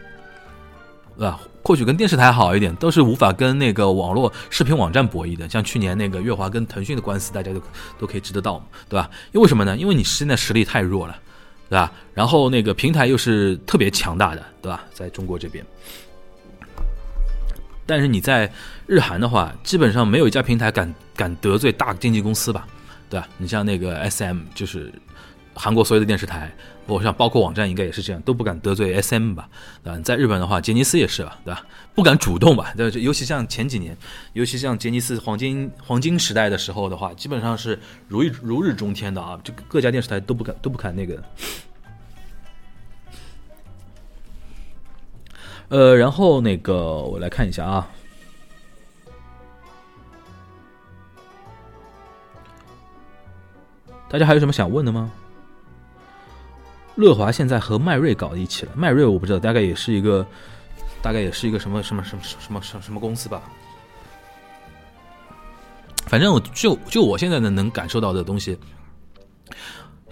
[1.17, 1.41] 对吧？
[1.65, 5.49] 或许跟电视台好一点，都是无法跟那个网络视频网站博弈的。
[5.49, 7.63] 像去年那个月华跟腾讯的官司，大家都
[8.01, 9.09] 都可以知得到，对吧？
[9.31, 9.77] 因为什么呢？
[9.77, 11.17] 因为你现在实力太弱了，
[11.69, 11.93] 对吧？
[12.15, 14.85] 然后那个平台又是特别强大的，对吧？
[14.93, 15.65] 在中国这边，
[17.87, 18.53] 但是你在
[18.87, 22.67] 日韩的话，基本上没有一家平台敢敢得罪大经纪公司吧，
[23.09, 23.29] 对吧？
[23.39, 24.93] 你像那个 SM，就是
[25.55, 26.53] 韩国所有的电视台。
[26.87, 29.49] 我想，包括网站应该也是这样，都不敢得罪 SM 吧？
[29.85, 31.65] 啊，在日本的话，杰尼斯也是吧，对吧？
[31.95, 32.75] 不敢主动吧？
[32.77, 33.97] 对，尤其像前几年，
[34.33, 37.79] 尤其像杰尼斯黄金黄金时代的时候的话，基本上是
[38.09, 41.23] 如日如日中天的啊，这各家电视台都不敢都不敢那个。
[45.69, 47.89] 呃，然后那个我来看一下啊，
[54.11, 55.11] 大家还有什么想问的吗？
[56.97, 60.27] 乐华现在和迈瑞搞一起了，迈瑞我不知道，大概也是一个，
[61.03, 63.43] 大概也是一个什么什么什么什么什么什么公司吧。
[66.07, 68.59] 反正我就就我现在呢能感受到的东西。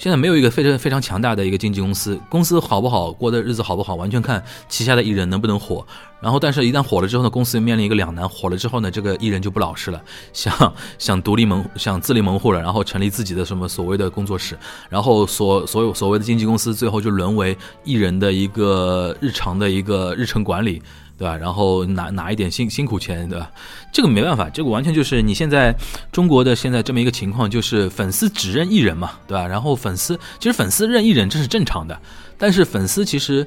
[0.00, 5.86] 现在没有一个非常非常强大的一个经纪公司，公司好不好，过的日子好不好，完全看旗下的艺人能不能火。
[6.22, 20.80] 然后，但是一旦火了之后呢，公司面临一个两难，火了之后呢，这个艺人就不老实了，想想独立门，想自立门户了，然后成立自己的什么所谓的工作室，然后所所有所谓的经纪公司，最后就沦为艺人的一个日常的一个日程管理。
[21.20, 21.36] 对吧？
[21.36, 23.52] 然后拿拿一点辛辛苦钱，对吧？
[23.92, 25.76] 这个没办法，这个完全就是你现在
[26.10, 29.46] 中国的现在这么一个情况，就是粉丝只认艺人嘛，对吧？
[29.46, 32.00] 然后粉丝其实粉丝认艺人这是正常的，
[32.38, 33.46] 但是粉丝其实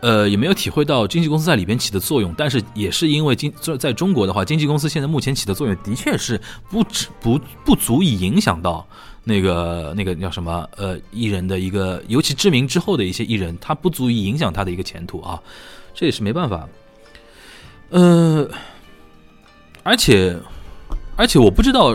[0.00, 6.40] 呃也没有体会到经纪公司在里边起的作用，但是也是因为经在在中国的话，经纪公司现在目前起的作用的确是
[6.70, 8.86] 不止不不足以影响到
[9.22, 15.38] 那个那个叫什么呃艺人的一个尤其知名之后的一些艺人，他不足以影响他的一个前途啊，
[15.92, 16.66] 这也是没办法。
[17.92, 18.48] 呃，
[19.82, 20.34] 而且，
[21.14, 21.94] 而且我不知道，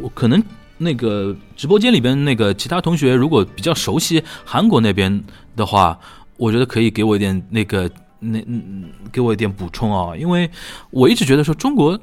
[0.00, 0.40] 我可能
[0.78, 5.24] 那个直播间里边那个其他同学如果比较熟悉韩国那边
[5.56, 5.98] 的话，
[6.36, 10.48] 我觉得可以给我一点那个那嗯给我一点补充啊，因为
[10.90, 11.98] 我一直觉得说中国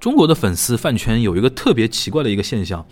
[0.00, 2.82] 中国的粉丝饭圈有一个特别奇怪的一个现象，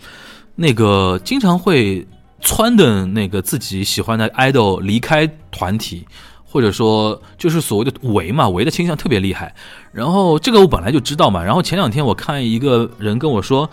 [0.55, 2.05] 那个经常会
[2.43, 6.05] 撺的那个自己喜欢的 idol 离开团体。
[6.51, 9.53] 或者说，就是所谓的围嘛，围的倾向特别厉害。
[9.91, 11.43] 然后这个我本来就知道嘛。
[11.43, 13.69] 然后前两天我看一个人跟我说，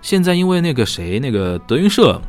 [0.00, 2.22] 现在因为那个谁，那个德云社，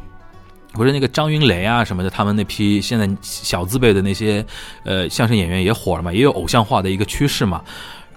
[0.73, 4.43] 不是那个张云雷啊什么的，他们那批现在小字辈的那些
[4.85, 7.61] 呃相声演员也火了嘛，也有偶像化的一个趋势嘛。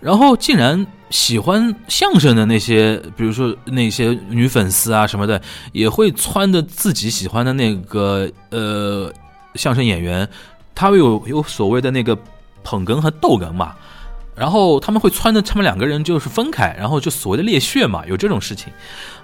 [0.00, 5.38] 然后竟然喜欢相声的那些，比如说那些女粉丝啊什么的，
[5.72, 9.12] 也会穿的自己喜欢的那个呃
[9.54, 10.26] 相声演员。
[10.74, 12.18] 他有有所谓的那个
[12.62, 13.74] 捧哏和逗哏嘛，
[14.34, 18.72] 然后他们会穿的，他们两个人就是分开，然后就所谓的裂血嘛，有这种事情，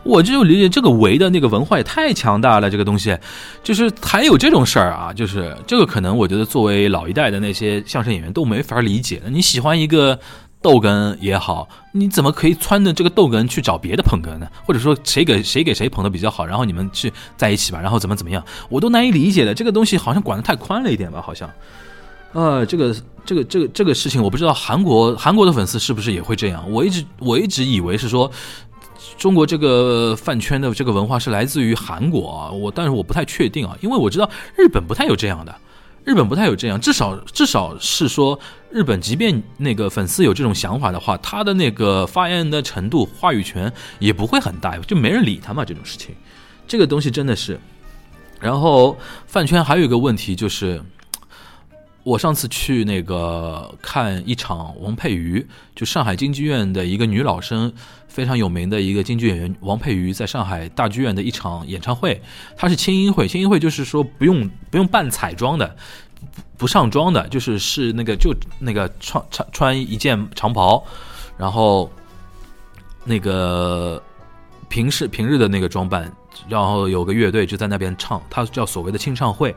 [0.02, 3.18] 我就理解这个围的那个文化也太强大了，这个东西，
[3.62, 10.18] 就是还有这种事儿啊，就是这个可能我觉得作为老一代的那些相声演员都没法理解你喜欢一个。
[10.62, 14.46] 豆根也好，你怎么可以穿着这个豆根去找别的捧哏呢？
[14.66, 19.54] 或者说谁给谁给谁捧的比较好，然后你们去在一起吧，然后怎么怎么样，我都难以理解的。
[19.54, 21.22] 这个东西好像管的太宽了一点吧？
[21.22, 21.50] 好像，
[22.32, 22.94] 呃，这个
[23.24, 26.70] 这个这个这个事情，我不知道韩国韩国的粉丝是不是也会这样。
[26.70, 28.30] 我一直我一直以为是说
[29.16, 35.54] 中国这个饭圈的这个文化是来自于韩国啊，我但是我不太确定啊，因为我知道日本不太有这样的。
[36.10, 38.36] 日本不太有这样，至少至少是说，
[38.68, 45.64] 日本即便那个粉丝有这种想法的话，他的那个发言的程度、话语权也不会很大，就没人理他嘛。
[45.64, 46.12] 这种事情，
[46.66, 47.60] 这个东西真的是。
[48.40, 48.98] 然后
[49.28, 50.82] 饭圈还有一个问题就是。
[52.10, 55.46] 我上次去那个看一场王佩瑜，
[55.76, 57.72] 就上海京剧院的一个女老生，
[58.08, 62.20] 非常有名的一个京剧演员王佩瑜，在上海大剧院的一场演唱会，
[62.56, 65.76] 她是轻音会，轻音会就是说不用不用扮彩妆的，
[66.56, 70.84] 不上妆的，就是是那个就那个穿穿穿一件长袍，
[71.38, 71.88] 然后
[73.04, 74.02] 那个
[74.68, 76.12] 平时平日的那个装扮
[76.48, 79.54] 然后有个乐队就在那边唱，他叫所谓的清唱会。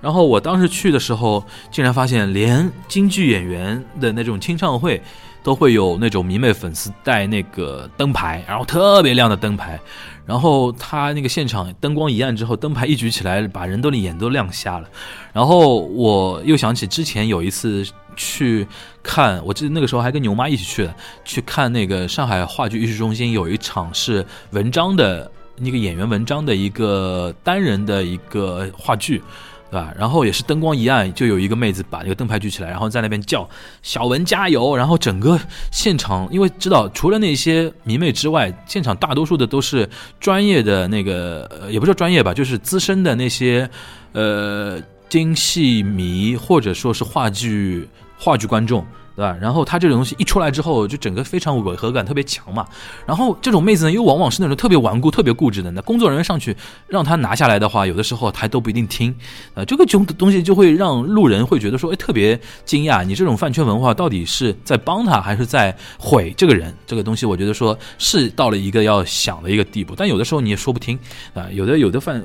[0.00, 5.00] 然后我当时去的时候，竟然发现连京剧演员的那种清唱会。
[5.44, 9.78] 都会有那种迷妹粉丝带那个灯牌，然后特别亮的灯牌，
[10.24, 14.88] 然后他那个现场灯光一暗之后，灯牌一举起来，把人都的眼都亮瞎了。
[15.34, 18.66] 然后我又想起之前有一次去
[19.02, 20.94] 看，我记得那个时候还跟牛妈一起去的，
[21.26, 29.22] 去看那个上海话剧艺术中心有一场是文章的那个演员文章的一个单人的一个话剧。
[29.70, 29.92] 对吧？
[29.98, 33.48] 然后也是灯光一暗，就有一个妹子把那个灯牌举起来，然后在那边叫
[33.82, 34.76] “小文加油”。
[34.76, 35.36] 然后整个
[35.72, 39.88] 现场，因为知道除了那些迷妹之外，现场大多数的都是
[40.20, 43.68] 专业的那个，也不是专业吧，就是资深的那些
[44.12, 48.86] 呃京戏迷，或者说是话剧话剧观众。
[49.16, 49.36] 对吧？
[49.40, 52.66] 然后他这种东西一出来之后，就整个非常违和感特别强嘛。
[53.06, 55.70] 然后这种妹子呢，又往往是那种特别顽固、特别固执的。
[55.70, 56.56] 那工作人员上去
[56.88, 59.14] 让他拿下来的话，有的时候他都不一定听。
[59.54, 63.04] 呃，这个就东西就会让路人会觉得说，哎，特别惊讶。
[63.04, 66.74] 你这种饭圈文化到底是在帮他，还是在毁这个人？
[66.86, 69.94] 这个东西，我觉得说是到了一个要想的一个地步。
[69.96, 70.98] 但有的时候你也说不听
[71.34, 71.46] 啊。
[71.52, 72.24] 有的有的饭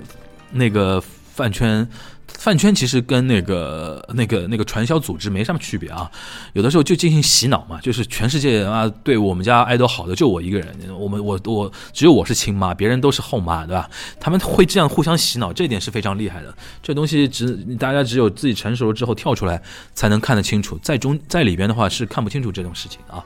[0.52, 1.00] 那个
[1.36, 1.88] 饭圈。
[2.38, 6.10] 饭圈其实跟那个、那个、那个传销组织没什么区别啊，
[6.54, 10.68] 有的时候就进行洗脑嘛，就是全世界啊对我们家爱豆好的就我一个人，
[10.98, 13.90] 我们我我只有我是亲妈，别人都是后妈，对吧？
[14.20, 16.54] 他们会这样互相洗脑，这点是非常厉害的。
[16.82, 19.62] 这东西只大家只有自己成熟了之后跳出来
[19.94, 23.24] 才能看得清楚，在中在里边的话是看不清楚这种事情啊。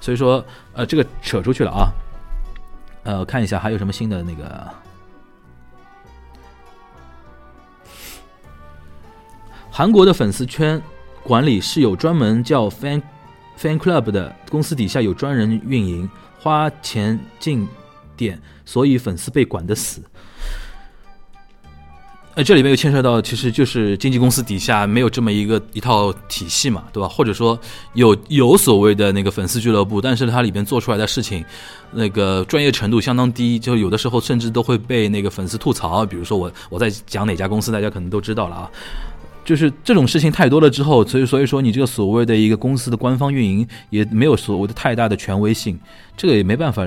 [0.00, 1.88] 所以说，呃，这个扯出去了啊。
[3.04, 4.85] 呃，看一下还有什么新的那个。
[9.76, 10.80] 韩国的粉丝圈
[11.22, 13.02] 管理是有专门叫 fan
[13.60, 16.08] fan club 的公司，底下有专人运营，
[16.38, 17.68] 花钱进
[18.16, 20.00] 点，所以粉丝被管得死。
[22.36, 27.06] 呃，这里面又牵涉到，其实就是经纪公司底下没有这么一个一套体系嘛，对吧？
[27.06, 27.58] 或者说
[27.92, 31.44] 有有所谓的那个粉丝俱乐部，但是它里边做出来的事情，
[31.92, 36.06] 那个专业程度相当低，就有的时候甚至都会被那个粉丝吐槽。
[36.06, 38.70] 比如说我我在讲哪家公司，大家可能都知道了啊。
[39.46, 45.78] 就是这种事情太多了之后，所以所以说你这个所谓的一个公司的官方运营也没有所谓的太大的权威性，
[46.16, 46.84] 这个也没办法。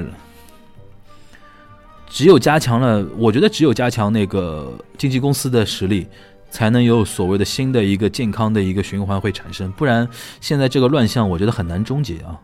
[2.09, 6.05] 只有加强了，我觉得只有加强那个经纪公司的实力，
[6.49, 10.05] 才能有所谓的新的一个健康的一个循环会产生，不然
[10.41, 12.37] 现在这个乱象，我觉得很难终结啊。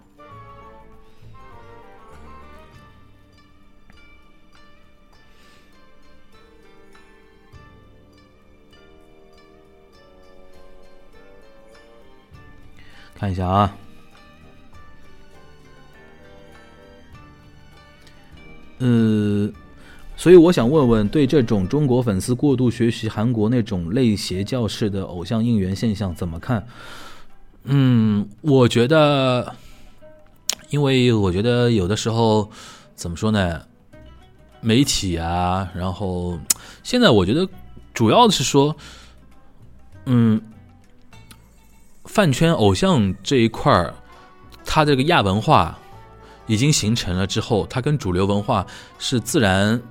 [13.17, 13.77] 看一下啊，
[18.79, 19.49] 呃，
[20.17, 26.67] 所以我想问问，对这种中国粉丝过度学习韩国那种类邪教式的偶像应援现象怎么看？
[27.63, 29.55] 嗯，我觉得，
[30.69, 32.51] 因为我觉得有的时候
[32.95, 33.61] 怎么说呢，
[34.59, 36.37] 媒体啊，然后
[36.83, 37.47] 现在我觉得
[37.93, 38.75] 主要是说，
[40.03, 40.41] 嗯。
[42.05, 43.93] 饭圈偶像这一块儿，
[44.63, 45.77] 它这个亚文化
[46.47, 48.65] 已经形成了之后，它跟主流文化
[48.97, 49.81] 是自然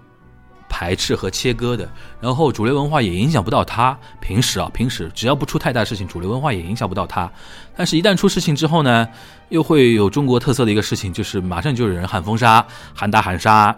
[0.68, 1.88] 排斥和切割的。
[2.20, 3.96] 然后主流文化也影响不到它。
[4.20, 7.30] 平时啊，平时只要不出太大事情，主流文化也影响不到它。
[7.76, 9.06] 但是，一旦出事情之后呢，
[9.50, 13.76] 又会有中国特色的一个事情，就是马上就有人喊封杀、喊打、喊杀，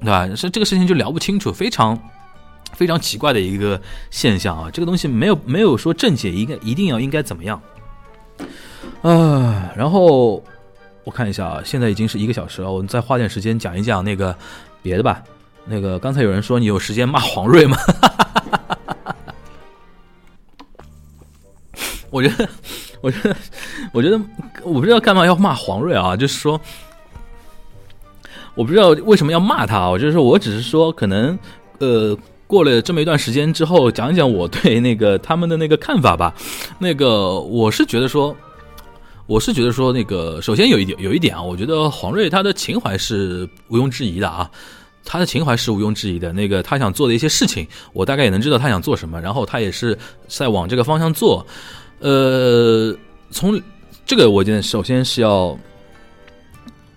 [0.00, 0.28] 对吧？
[0.36, 1.98] 是这个事情就聊不清楚，非常。
[2.78, 4.70] 非常奇怪的一个现象啊！
[4.72, 7.60] 这个东西没有没有说正解，应该一定要应该怎么样
[9.02, 9.72] 啊？
[9.76, 10.40] 然后
[11.02, 14.32] 我看一下啊，现在已经是一个小时了，我们再花点时间讲一讲那个
[14.80, 15.20] 别的吧。
[15.66, 17.76] 那个刚才有人说你有时间骂黄瑞吗？
[22.10, 22.48] 我觉得，
[23.00, 23.36] 我觉得，
[23.92, 24.20] 我觉得，
[24.62, 26.16] 我不知道干嘛要骂黄瑞啊？
[26.16, 26.60] 就是说，
[28.54, 29.90] 我不知道为什么要骂他啊？
[29.90, 31.36] 我就是说我只是说可能
[31.80, 32.16] 呃。
[32.48, 36.34] 过了这么一段时间之后，讲一讲我对那个他们的那个看法吧。
[36.78, 38.34] 那个我是觉得说，
[39.26, 44.50] 我是觉得说，那个首先有一点有一点啊，我觉得黄瑞他的情怀是毋庸置疑的啊，
[45.04, 46.32] 他的情怀是毋庸置疑的。
[46.32, 49.96] 那个他想做的一些事情，我大概也能知道他想做什么，然后他也是
[50.26, 51.46] 在往这个方向做。
[52.00, 52.96] 呃，
[53.30, 53.60] 从
[54.06, 55.54] 这个我觉得首先是要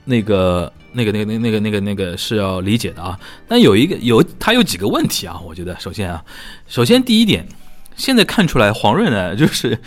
[0.06, 0.72] 那个。
[0.94, 6.24] 那个、那个、那、那个、那个、那个是要理解的啊，但有一个有他有几个问题啊，我觉得首先啊，
[6.68, 7.48] 首先第一点，
[7.96, 9.78] 现在看出来黄润呢，就是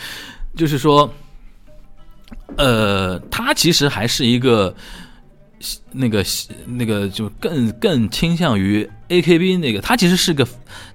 [0.56, 1.12] 就是说，
[2.56, 4.74] 呃，他其实还是一个
[5.92, 6.24] 那个
[6.66, 10.46] 那个就更更倾向于 A K B 那个，他其实是个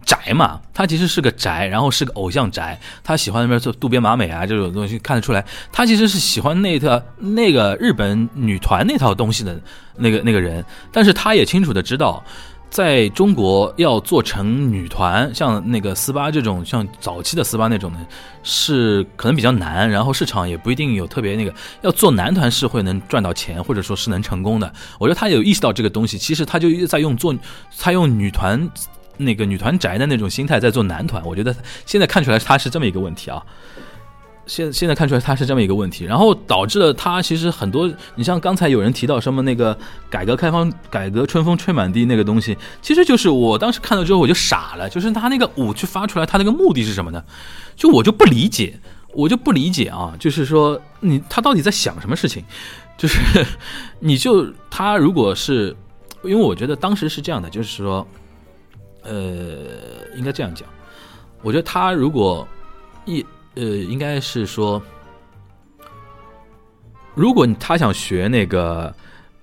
[0.05, 9.60] 宅嘛，他其实是个宅，然后是个偶像宅，他喜欢那边做渡边麻美啊这种东西看得出来，他其实是喜欢那套那个日本女团那套东西的
[9.95, 12.24] 那个那个人，但是他也清楚的知道。
[12.70, 17.99] 在中国要做成女团，像那个斯巴这种，像早期的斯巴那种呢，
[18.43, 21.53] 是可能比较难，然后市场也不一定有特别那个。
[21.82, 24.72] 要做男团是会能赚到钱，或者说是能成功的。
[24.99, 27.36] 我觉得他有意识到这个东西，其实他就在用做，
[27.78, 28.70] 他用女团
[29.17, 31.24] 那个女团宅的那种心态在做男团。
[31.26, 31.55] 我觉得
[31.88, 33.43] 现在看出来他是这么一个问题啊。
[34.50, 39.78] 现现在看出来他是这么一个问题，然后导致了他其实很多，你像刚才有人提到什么那个
[40.10, 47.24] 改革开放、改革春风吹满地那个东西，其实就是我当时看到之后我就傻了，就是他那个舞去发出来，他那个目的是什么呢？
[47.76, 48.80] 就我就不理解，
[49.14, 52.43] 我就不理解啊，就是说你他到底在想什么事情？
[52.97, 53.45] 就是
[54.00, 55.76] 你就他如果是，
[56.24, 58.06] 因为我觉得当时是这样的，就是说，
[59.04, 59.14] 呃，
[60.18, 60.68] 应该这样讲，
[61.43, 62.47] 我觉得他如果
[63.06, 63.24] 一。
[63.60, 64.82] 呃，应该是说，
[67.14, 68.95] 如果他想学那个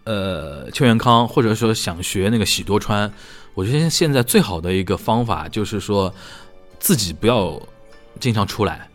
[0.05, 3.13] 呃邱元康，或者说想学那个喜多川，
[3.53, 6.13] 我觉得现在最好的一个方法就是说，
[6.79, 7.61] 自己不要
[8.19, 8.89] 经常出来。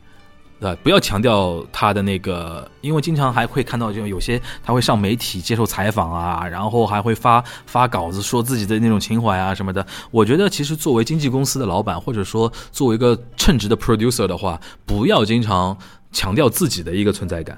[0.62, 9.84] 对，不要强调他的那个，因为经常还会看到，就有些他会上媒体接受采访啊，然后还会发发稿子说自己的那种情怀啊什么的。
[10.12, 15.76] 我觉得其实作为经纪公司的老板，或者说作为一个称职的 producer 的话，不要经常
[16.12, 17.58] 强调自己的一个存在感，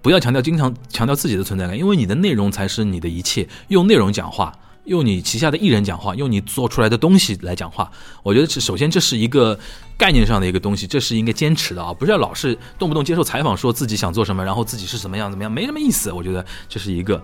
[0.00, 4.50] 不要强调经常强调自己的存在感，因为你的内容才是你的一切，用内容讲话。
[4.84, 7.90] 用你旗下的艺人讲话，用你做出来的东西来讲话，
[8.22, 9.58] 我觉得这首先这是一个
[9.98, 16.12] 概念上的一个东西，这是应该坚持的啊，不是要老是动不动接受采访说自己想做什么，然后自己是怎么样怎么样，没什么意思。
[16.12, 17.20] 我觉得这是一个。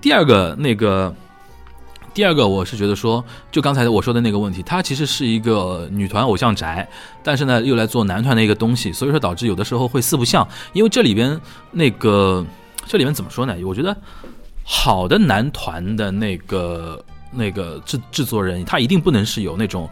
[0.00, 1.12] 第二个那个，
[2.12, 6.86] 第二个我是觉得说，就刚才我说的那个问题，它其实是一个女团偶像宅，
[7.22, 11.40] 但是呢又来做男团的一个东西，所以说导致有的时候会四不像，因为这里边
[11.72, 12.44] 那个
[12.86, 13.56] 这里面怎么说呢？
[13.64, 13.96] 我觉得。
[14.66, 19.86] 好的男团的那个那个制制作人，他一定不能是有那种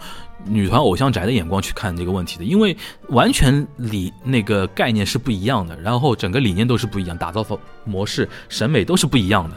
[0.45, 2.77] 女团偶像宅的眼光去看这个问题的，因为
[3.09, 9.57] 完全理那个概念是不一样的，然后整个理念都是不一样，打造方模式、审美都是不一样的。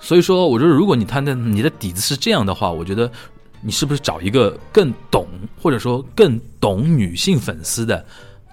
[0.00, 3.10] 所以说，我觉得如果你他的你的底子是这样的话，我觉得
[3.60, 5.26] 你是不是找一个更懂
[5.60, 8.04] 或者说更懂女性粉丝的？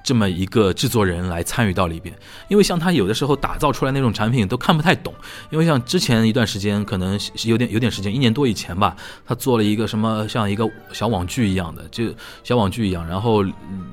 [0.07, 5.13] 这么一个制作人来参与到里边，因为像他有的时候打造出来那种产品都看不太懂，
[5.49, 8.95] 因为像之前一段时间，可能有点有点时间，一年多以前吧，
[9.25, 12.05] 他做了一个什么像一个小网剧一样的，就
[12.41, 13.43] 小网剧一样，然后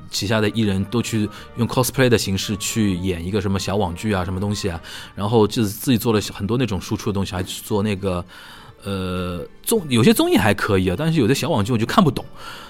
[0.09, 4.79] 旗下的艺人都去用 cosplay 的形式去演一个什么小网剧啊，什么东西啊，
[5.15, 8.23] 然后就自己做了很多那种输出的东西，还去做那个
[8.85, 12.23] 呃综有些综艺还可以啊，但是有的小网剧我就看不懂，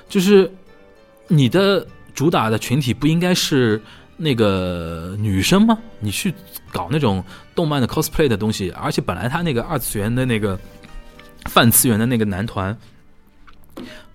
[0.09, 0.51] 就是
[1.27, 1.85] 你的。
[2.15, 3.79] 主打的群体不应该是
[4.15, 5.77] 那个女生吗？
[5.99, 6.33] 你去
[6.71, 7.21] 搞那种
[7.53, 10.57] 动漫的 cosplay 的东西，而且本来他那个二次元的那个
[11.49, 12.75] 泛次元的那个男团，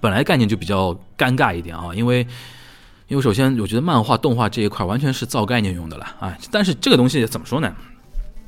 [0.01, 2.27] 本来概念就比较尴尬一点啊，因为
[3.09, 7.71] 因为首先我觉得漫画动画这一块完全是造概念用的了啊，但是这个东西怎么说呢？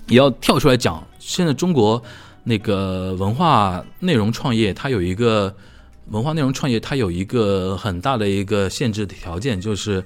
[0.07, 2.03] 也要跳出来讲，现在中国
[2.43, 5.55] 那个文化内容创业，它有一个。
[6.13, 10.05] 文化内容创业，它有一个很大的一个限制条件，就是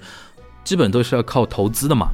[0.65, 2.09] 基本都是要靠投资的嘛，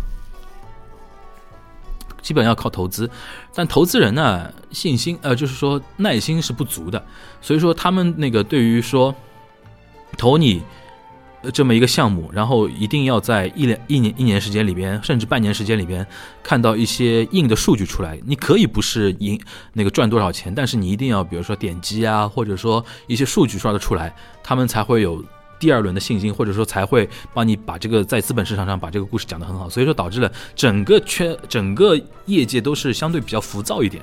[2.20, 3.09] 基本要靠投资，
[3.55, 7.03] 但投资人呢，信心呃，就是说耐心是不足的，
[7.40, 9.14] 所以说他们那个对于说
[10.18, 10.62] 投你。
[11.53, 16.07] 这么一个项目，然后一定要在一两一年一年时间里边，甚至半年时间里边，
[16.43, 18.18] 看到一些硬的数据出来。
[18.24, 19.40] 你可以不是赢
[19.72, 25.24] 那个赚多少钱，但是你一定要，比如说点击啊，或者说一些数据刷得出来，他们才会有
[25.59, 29.68] 第二轮的信心，或者说才会帮你把这个在资本市场上把这个故事讲得很好。
[29.68, 34.02] 所以说导致了整个圈整个业界都是相对比较浮躁一点。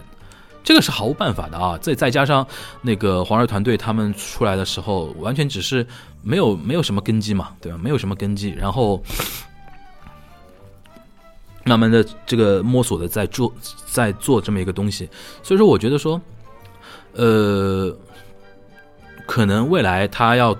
[0.69, 1.75] 这个是毫无办法的啊！
[1.81, 2.45] 再再加上
[2.83, 5.83] 那个黄热团队他们出来的时候，完全只是
[6.21, 7.77] 没有没有什么根基嘛，对吧？
[7.81, 9.01] 没有什么根基，然后
[11.63, 13.51] 慢慢的这个摸索的在做
[13.87, 15.09] 在做这么一个东西，
[15.41, 16.21] 所以说我觉得说，
[17.13, 17.91] 呃，
[19.25, 20.55] 可能未来他要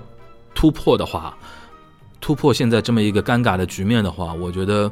[0.56, 1.38] 突破的话，
[2.20, 4.90] 突破现在这么一个尴尬的局面的话，我觉得。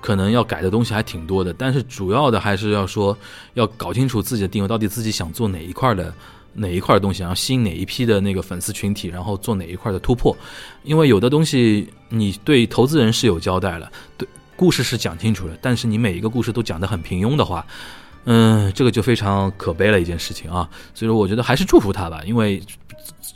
[0.00, 3.14] 可能要改的东西还挺多的，但是主要的还是要说，
[3.52, 6.10] 要搞清楚自己的定位，到底自己想做哪一块的
[6.54, 10.34] 哪一块的东西，然后吸引哪一批的那个粉丝群体，然后做哪一块的突破。
[10.84, 14.26] 因为有的东西你对投资人是有交代了，对
[14.56, 17.66] 故事是讲清楚了，但是你每一个故事都讲得很平庸的话，
[18.24, 20.66] 嗯，这个就非常可悲了一件事情啊。
[20.94, 22.62] 所以说，我觉得还是祝福他吧，因为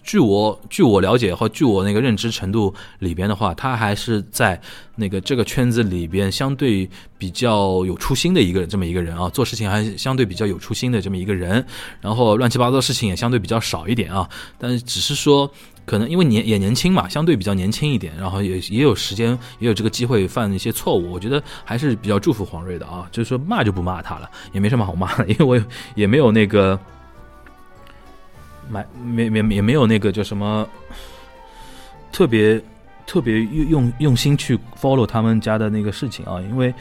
[0.05, 4.61] 据我据我了解和据我那个认知程度里边的话，他还是在
[4.95, 11.67] 那个这个圈子里边相对比较有初心的一个这么一个人啊，做事情还相对比较有初心的这么一个人，
[12.01, 14.29] 然后乱七八糟的事情也相对比较少一点啊。
[14.59, 15.51] 但是只是说。
[15.87, 21.13] 可能因为年也年轻嘛，相对比较年轻一点，然后也也有时间，也有这个机会犯一些错误。
[21.13, 26.81] 我觉得还是比较祝福黄睿的啊，就是说骂就不骂他了，也没什么好骂的，因为我也没有那个
[28.69, 30.69] 买没没也没有那个叫什么
[32.11, 32.61] 特别
[33.07, 36.75] 特别用用用心去 follow 他们家的那个事情啊，因为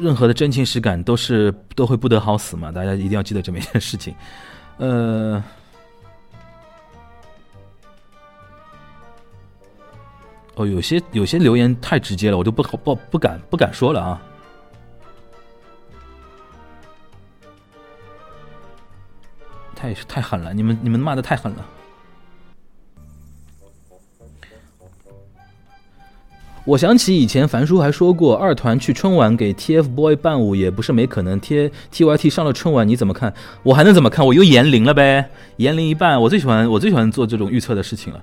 [0.00, 4.14] 任何的真情实感都是都会不得好死嘛，大家一定要记得这么一件事情，
[4.78, 5.42] 呃。
[10.54, 14.22] 哦，有些有些留言太直接了，我都不好不不敢不敢说了啊！
[19.82, 21.66] 太太狠了，你们你们骂的太狠了。
[26.64, 31.40] 我想起以前樊叔还说过，二团去春晚给 TFBOY 伴舞也不是没可能。
[31.40, 33.34] T TYT 上了春晚你怎么看？
[33.64, 34.24] 我还能怎么看？
[34.24, 36.20] 我又言龄了呗，言龄一半。
[36.22, 38.22] 我最喜欢我最喜欢做这种预测的事情了。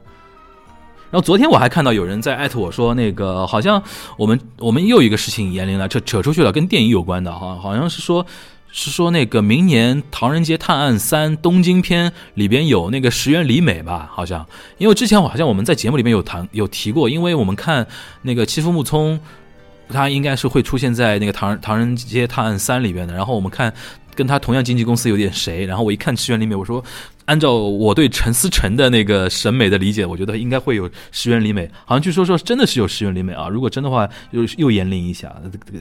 [1.12, 3.84] 然后昨天我还看到有人在艾特我说，那个好像
[4.16, 8.26] 我们我们又一个事情言灵了，扯扯出去了，跟电影有关的哈，好像是说，
[8.72, 14.10] 是说那个明年《唐人街探案三》东京篇里边有那个石原里美吧？
[14.12, 14.46] 好像，
[14.78, 17.86] 因为之前我好像我们在节目里面有谈有提过，因为我们看
[18.22, 19.20] 那个欺负木聪，
[19.90, 23.14] 他应该是会出现在那个《唐唐人街探案三》里边的。
[23.14, 23.74] 然后我们看
[24.16, 26.84] 跟他同样经纪公司有点谁，然后我一看石原里美，我说。
[27.26, 31.70] 按照我对陈思诚的那个审美的理解，我觉得应该会有石原里美。
[31.86, 33.48] 好像据说说真的是有石原里美啊！
[33.48, 35.80] 如果真的话，又又言灵一下这个，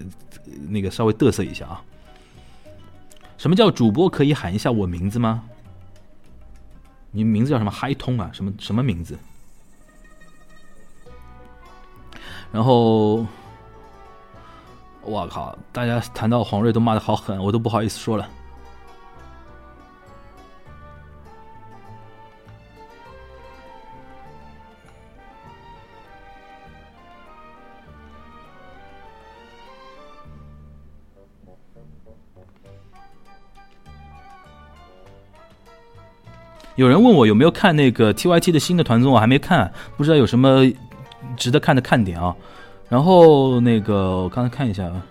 [0.68, 1.80] 那个稍微嘚瑟一下啊。
[3.38, 5.44] 什么叫主播可以喊一下我名字吗？
[7.10, 7.70] 你名字叫什么？
[7.70, 8.28] 嗨通啊？
[8.34, 9.18] 什么什么名字？
[12.52, 13.24] 然后，
[15.02, 15.56] 我靠！
[15.72, 18.28] 大家谈到黄瑞都骂的好狠，我都不好意思说了。
[36.78, 40.64] 有人问我有没有看那个 T Y T 的新的团综，我还没看，不知道有什么
[41.36, 42.32] 值得看的看点啊。
[42.88, 45.02] 然后那个我刚才看一下啊，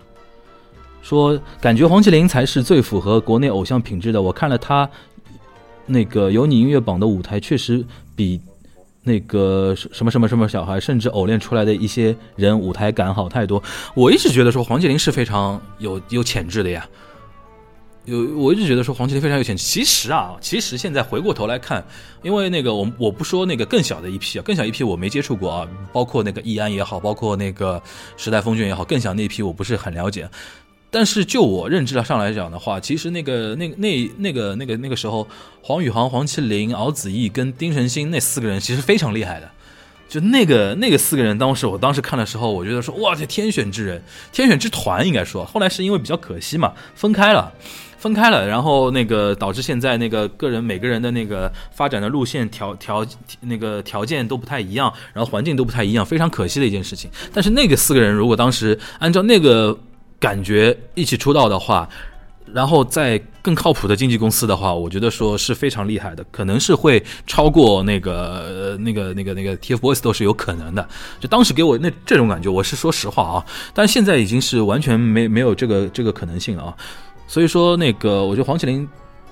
[1.02, 4.22] 说感觉黄麒麟才是最符合国内偶像品质的。
[4.22, 4.88] 我看了他
[5.84, 7.84] 那个有你音乐榜的舞台，确实
[8.16, 8.40] 比
[9.02, 13.62] 那个什么什么什么小孩，甚至偶练出来的一些人舞台感好太多。
[13.94, 16.88] 我一直觉得说黄麒麟是非常有有潜质的呀。
[18.08, 19.56] 有，我一直觉得说黄麒麟非常有钱。
[19.56, 21.84] 其实啊，其实现在回过头来看，
[22.22, 27.80] 因为那个我我不说那个更小的一批啊，更小一批我没接触过啊，包括那个易安也好，包括那个
[28.16, 30.28] 时代峰峻也好，更小那一批我不是很了解。
[30.90, 35.28] 但是就我认知上来讲的话，其实那个那那那个那个那个时候，
[35.60, 39.50] 黄宇航、黄麒麟、敖子逸跟丁程鑫那四个人其实非常厉害的。
[40.08, 44.02] 就那个那个四个人，当时我当时看的时候，我觉得说哇，这天选之人，
[44.32, 45.44] 天选之团应该说。
[45.44, 47.52] 后来是因为比较可惜嘛，分开了。
[47.98, 53.04] 分开了，然后那个导致现在那个个人每个人的那个发展的路线条条
[53.40, 57.10] 那个条件都不太一样，然后环境都不太一样，非常可惜的一件事情。
[57.32, 59.76] 但是那个四个人如果当时按照那个
[60.20, 61.88] 感觉一起出道的话，
[62.54, 70.88] 然后在更靠谱的经纪公司的话，我觉得说是非常厉害的，可能是会超过那个那个那个那个 TFBOYS 都是有可能的。
[71.20, 73.44] 就当时给我那这种感觉，我是说实话啊，
[73.74, 76.74] 但现在已经是完全没没有这个这个可能性了啊。
[77.28, 78.88] 所以说，那个我觉得黄麒麟，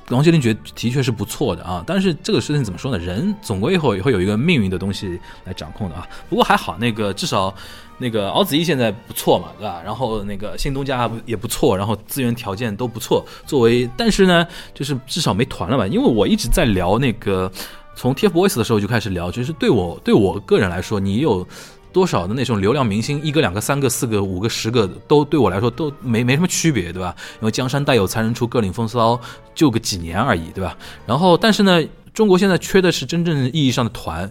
[0.09, 1.82] 黄麒麟觉的确是不错的啊。
[1.86, 2.98] 但是这个事情怎么说呢？
[2.98, 6.06] 人总归以后也会有一个命运的东西来掌控的啊。
[6.28, 7.52] 不过还好，那个至少
[7.97, 9.81] 那个敖子逸现在不错嘛，对吧？
[9.82, 13.24] 然后那个新东家也不错，然后资源条件都不错。
[13.47, 15.86] 作为，但是呢，就是至少没团了吧？
[15.86, 17.51] 因为我一直在聊那个，
[17.97, 21.48] 从 TFBOYS 的时候就开始聊，就是对我对我个人来说，你有。
[21.97, 27.16] 多少的那种流量明星，一个、两个、三个、四个、五个、十个，都对我来说都没没什么区别，对吧？
[27.40, 29.18] 因为江山代有才人出，各领风骚，
[29.55, 30.77] 就个几年而已，对吧？
[31.06, 31.82] 然后，但是呢。
[32.17, 34.29] 中国现在缺的是真正意义上的团，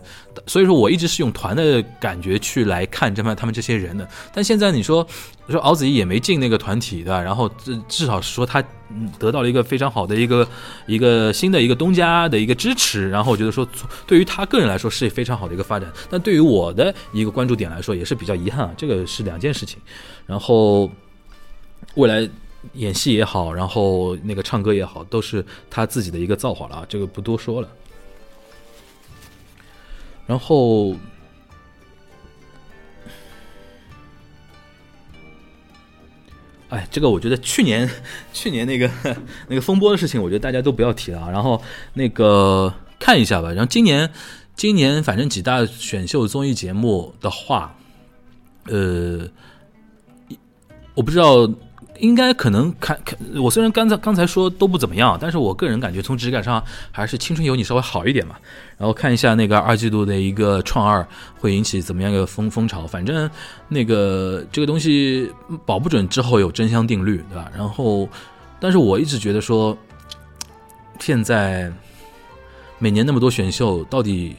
[0.48, 4.10] 所以说我一直是用团的感觉去来看这么他们这些人的。
[4.34, 5.08] 但现在你说，
[5.48, 8.60] 说敖子怡也没进那个团体的，然后至至少说他
[9.20, 10.48] 得到了一个非常好的一个
[10.88, 13.68] 一个新的一个东家的一个支持，然后我觉得说
[14.08, 15.88] 对于他个人来说是非常好的一个发展。
[16.10, 19.78] 但对于我的一个关注点来说，也是比较遗憾啊，这个是两件事情。
[20.26, 20.92] 然后
[21.94, 22.28] 未来。
[22.74, 27.70] 演戏也好，然后那个唱歌也好，都是他自己的一个造化了啊，这个不多说了。
[30.28, 30.96] 然后，
[36.70, 37.90] 哎，这个我觉得去年
[38.34, 38.90] 去年那个
[39.48, 41.30] 那个风波的事情，我觉得大家都不要提了啊。
[41.30, 41.62] 然后
[41.94, 43.50] 那个看一下吧。
[43.50, 44.12] 然后今年
[44.56, 47.78] 今年反正几大选秀综艺节目的话，
[48.66, 49.30] 呃，
[50.96, 51.48] 我不知道。
[52.00, 58.36] 应该可能看看，我虽然刚才刚才说都不怎么样，但是我个人感觉从质感上还是《青春有你》稍微好一点嘛。
[58.78, 61.06] 然后看一下那个二季度的一个创二
[61.40, 63.30] 会引起怎么样一个风风潮，反正
[63.70, 65.32] 那个这个东西
[65.66, 67.50] 保不准之后有真香定律，对吧？
[67.56, 68.08] 然后，
[68.60, 69.78] 但是我一直觉得说，
[71.00, 71.72] 现在
[72.78, 74.36] 每年那么多选秀，到底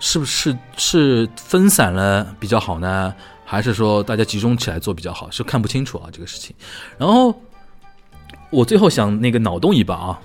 [0.00, 3.14] 是不是是分散了比较好呢？
[3.50, 6.54] 还是说大家集中起来做比较好，是看不清楚啊这个事情。
[6.98, 7.34] 然后
[8.50, 10.20] 我最后想那个脑洞一把啊，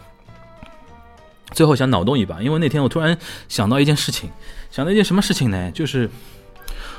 [1.51, 3.17] 最后想脑洞一把，因为那天我突然
[3.47, 4.29] 想到一件事情，
[4.69, 5.71] 想到一件什么事情呢？
[5.71, 6.09] 就是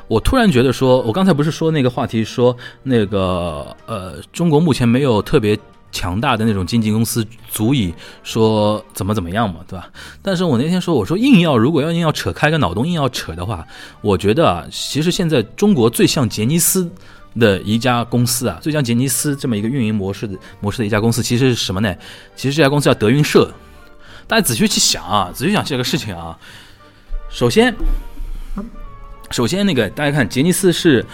[0.08, 5.58] 我突然觉得说，我刚才不是说那个话题，说那个呃，中国目前没有特别。
[5.94, 7.94] 强大的那种经纪公司足以
[8.24, 9.88] 说怎么怎么样嘛，对吧？
[10.20, 13.64] 但是我那天说，我说硬要如果要硬要扯开个脑洞硬要扯的话，
[14.00, 16.90] 我觉得啊，其实现在中国最像杰尼斯
[17.38, 21.94] 的一家公司啊，最像杰尼斯这么一个运营模式的模式的一家公司，其实是什么呢？
[22.34, 23.48] 其实这家公司叫德云社。
[24.26, 26.36] 大家仔细去想啊，仔细想这个事情啊。
[27.30, 27.72] 首先，
[29.30, 31.06] 首先那个大家看杰尼斯是。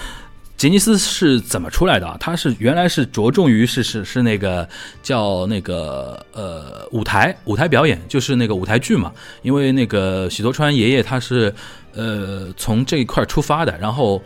[0.61, 2.17] 杰尼斯是怎么出来的？
[2.21, 4.69] 他是原来是着重于是是是那个
[5.03, 9.11] 叫那个呃舞台舞台表演，就是那个舞台剧嘛。
[9.41, 11.51] 因为那个喜多川爷爷他是
[11.95, 14.23] 呃从这一块出发的，然后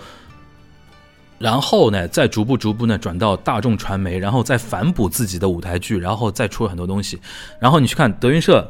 [1.38, 7.16] 然后呢再逐步逐步呢转到大众传媒，然后再反哺自己的舞台剧，然后再出很多东西。
[7.60, 8.68] 然后你去看德云社。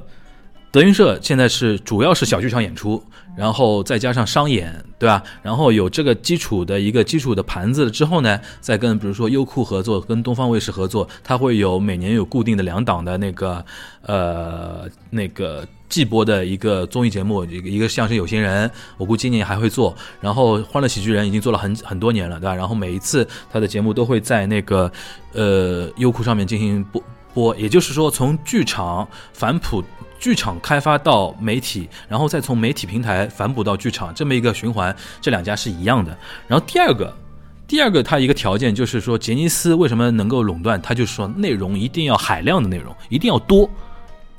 [0.70, 3.00] 德云社现在是主要是小剧场演出，
[3.36, 5.22] 然后再加上商演，对吧？
[5.42, 13.64] 然后有这个基础的一个基础的盘子之后呢，再跟比如说优酷合作，跟东方卫视合作，它会有每年有固定的两档的那个
[14.02, 19.94] 呃那个季播的一个综艺节目，一个一个相声有心人，我估计今年还会做。
[20.20, 22.54] 然后欢乐喜剧人已经做了很很多年了，对吧？
[22.54, 24.90] 然后每一次他的节目都会在那个
[25.32, 27.02] 呃优酷上面进行播
[27.34, 29.82] 播，也就是说从剧场反哺。
[30.24, 36.16] 剧场开发到媒体，然后再从媒体平台反哺到剧场，这么一个循环，这两家是一样的。
[36.48, 37.14] 然后第二个，
[37.66, 40.80] 第二个它一个条件就是说，杰尼斯为什么能够垄断？
[40.80, 43.68] 它就是说内容一定要海量的内容，一定要多，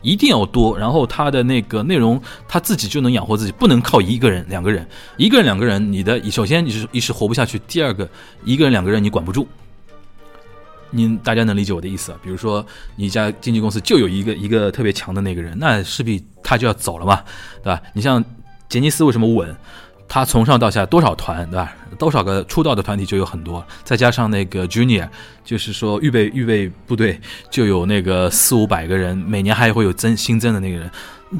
[0.01, 0.75] 一定要多。
[0.75, 4.87] 然后它的那个内容，它自己就能养活自己，不能靠一个人、两个人，
[5.17, 8.09] 一个人、两个人，你的首先你是一时活不下去，第二个
[8.43, 9.47] 一个人、两个人你管不住。
[10.95, 12.15] 您大家能理解我的意思？
[12.23, 12.65] 比如说，
[12.95, 17.21] 你一家经纪公司就有一个一个特别强的那个人，那势必他就要走了嘛，
[17.61, 17.81] 对吧？
[17.93, 18.23] 你像
[18.69, 19.55] 杰尼斯为什么稳？
[20.07, 21.75] 他从上到下多少团，对吧？
[21.97, 25.09] 多少个出道的团体就有很多，再加上那个 Junior，
[25.43, 27.19] 就是说预备预备部队
[27.49, 30.89] 就有那个四五百个人，每年还会有增新增的那个人。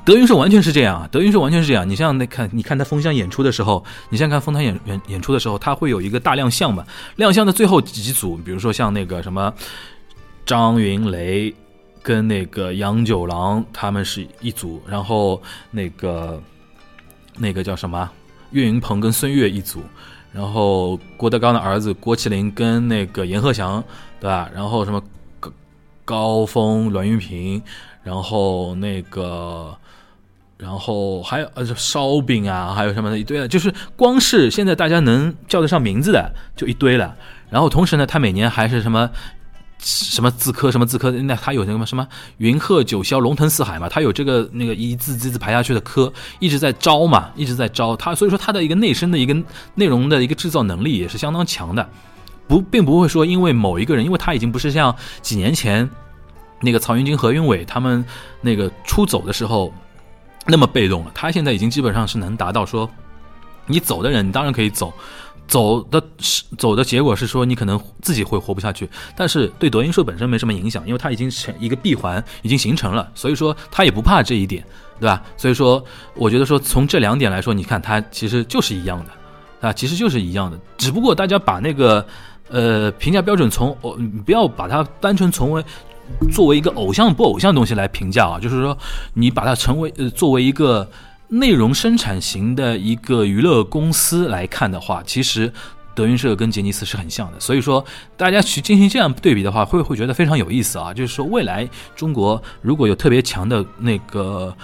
[0.04, 1.88] 德云社完全是这样啊，德云社完全是这样。
[1.88, 6.84] 你像那看，你看他封箱演出的时候，你像看封箱演演演出的时候，他会有一个大亮相嘛？
[7.18, 9.54] 亮相的最后几组，比如说像那个什么
[10.44, 11.54] 张云雷
[12.02, 16.42] 跟那个杨九郎他们是一组，然后那个
[17.38, 18.10] 那个叫什么
[18.52, 19.84] 岳云鹏跟孙越一组，
[20.34, 23.82] 然后郭德纲的儿子郭麒麟跟那个阎鹤祥，
[24.20, 24.50] 对吧？
[24.54, 25.02] 然后什么
[25.40, 25.52] 高
[26.04, 27.62] 高峰、栾云平。
[28.06, 29.76] 然后那个，
[30.58, 37.16] 然后还有呃烧饼啊，还有什么的一堆的，就是光是现在大家能叫得上名字的就一堆了。
[37.50, 39.10] 然后同时呢，他每年还是什么
[39.80, 42.08] 什么字科什么字科，那他有那个什么
[42.38, 49.36] 云鹤九霄龙腾四海嘛，他有这个那个一字字字排下去的科，一直在招嘛，一直在招他，所以说他的一个内生的一个
[49.74, 51.90] 内容的一个制造能力也是相当强的，
[52.48, 55.90] 不并不会说因为某一个人，因为他已经不是像几年前。
[56.62, 58.04] 那个曹云金、何云伟他们
[58.42, 59.74] 那个出走的时候，
[60.48, 61.12] 那么被动了。
[61.14, 62.90] 他现在已经基本上是能达到说，
[63.66, 64.94] 你走的人，你当然可以走，
[65.48, 74.64] 走的是走的结果是说你可能自己会活不下去，但是对德云社本身没什么影响，因为它已经成一个闭环，已经形成了，所以说他也不怕这一点，
[75.00, 75.22] 对吧？
[75.36, 75.84] 所以说，
[76.14, 82.06] 我觉得说从这两点来说，你看他其实就是一样的，啊，其实就是一样的，只不过大家把那个
[82.50, 85.64] 呃评价标准从哦，你不要把它单纯从为。
[86.32, 88.78] 作为一个偶像不偶像的东西来评价啊，就是说
[89.14, 90.90] 你把它成为呃作为一个
[91.28, 95.52] 内容生产型的一个娱乐公司来看的话，其实
[95.96, 97.84] 德云社跟杰尼斯是很像的，所以说
[98.16, 100.94] 大家去进行这样对比的话，会会觉得非常有意思啊。
[100.94, 104.56] 就是说，未来中国如果有特别强的那个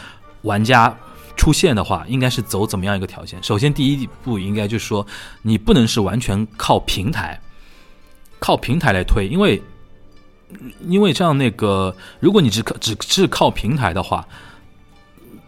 [0.41, 0.95] 玩家
[1.35, 3.41] 出现的话，应该是走怎么样一个条件？
[3.41, 5.05] 首先，第一步应该就是说，
[5.41, 7.39] 你不能是完全靠平台，
[8.38, 9.61] 靠平台来推，因为
[10.88, 14.28] 因为像那个，如果你只靠只是靠平台的话，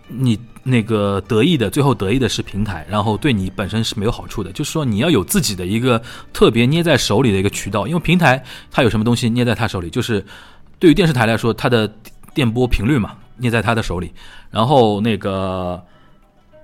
[0.08, 0.40] 你。
[0.66, 4.50] 那个得意的，最后得意的是平台，然后对你本身是没有好处的。
[4.54, 6.02] 就是说，你要有自己的一个
[6.32, 10.26] 特别捏在手里的一个渠道，因为平台它有什么东西捏在他手里，就是
[10.80, 11.94] 对于电视台来说，它的
[12.34, 14.14] 电波频率嘛，捏在他的手里。
[14.52, 15.84] 然后那个，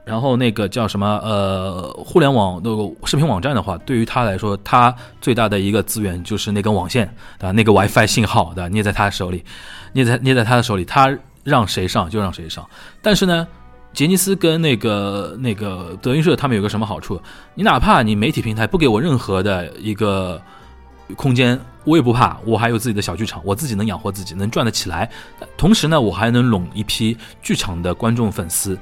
[0.09, 1.05] 然后那个叫什么？
[1.23, 7.05] 呃，互联网那个视频网站的话，对于他来说，他最大的一个资源就是那根网线
[7.39, 9.45] 啊，那个 WiFi 信号的捏在他手里，
[9.93, 12.67] 捏在捏在他的手里，他让谁上就让谁上。
[13.03, 13.47] 但是呢？
[13.91, 17.19] 杰尼斯跟那个那个德云社，他们有个什么好处？
[17.55, 20.39] 你哪怕你媒体平台不给我任何的一个
[21.15, 25.09] 空间，我也不怕，我还有自己的小剧场，我自己能养活自己，能赚得起来。
[25.57, 28.77] 同时呢，我还能拢一批剧场的观众粉丝。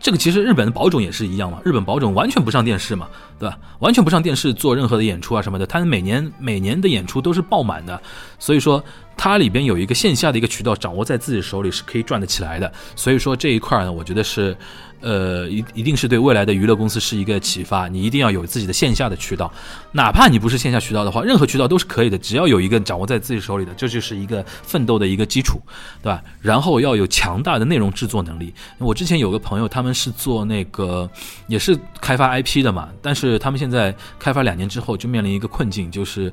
[0.00, 3.06] 这个其实日本的宝冢也是一样嘛，日本宝冢完全不上电视嘛，
[3.38, 3.58] 对吧？
[3.80, 8.00] 完全不上电视做任何的演出啊什么的，他们每年每年的演出都是爆满的，
[8.38, 8.82] 所以说
[9.22, 14.56] 它里边有一个线下的一个渠道掌握在自己手里是可以赚得起来的，所以说这一块呢，我觉得是。
[15.02, 17.88] 呃，一一定是对未来的娱乐公司是一个启发。
[17.88, 19.50] 你一定要有自己的线下的渠道，
[19.92, 22.18] 哪怕你不是线下渠道的话，任何渠道都是可以的。
[22.18, 25.58] 只要有一个掌握在自己手里的，这就是一个奋斗的一个基础，
[26.02, 26.22] 对吧？
[26.42, 28.52] 然后要有强大的内容制作能力。
[28.76, 31.08] 我之前有个朋友，他们是做那个
[31.46, 36.30] 也是开发 IP 的嘛，但是他们现在开发两年之后就面临一个困境，就是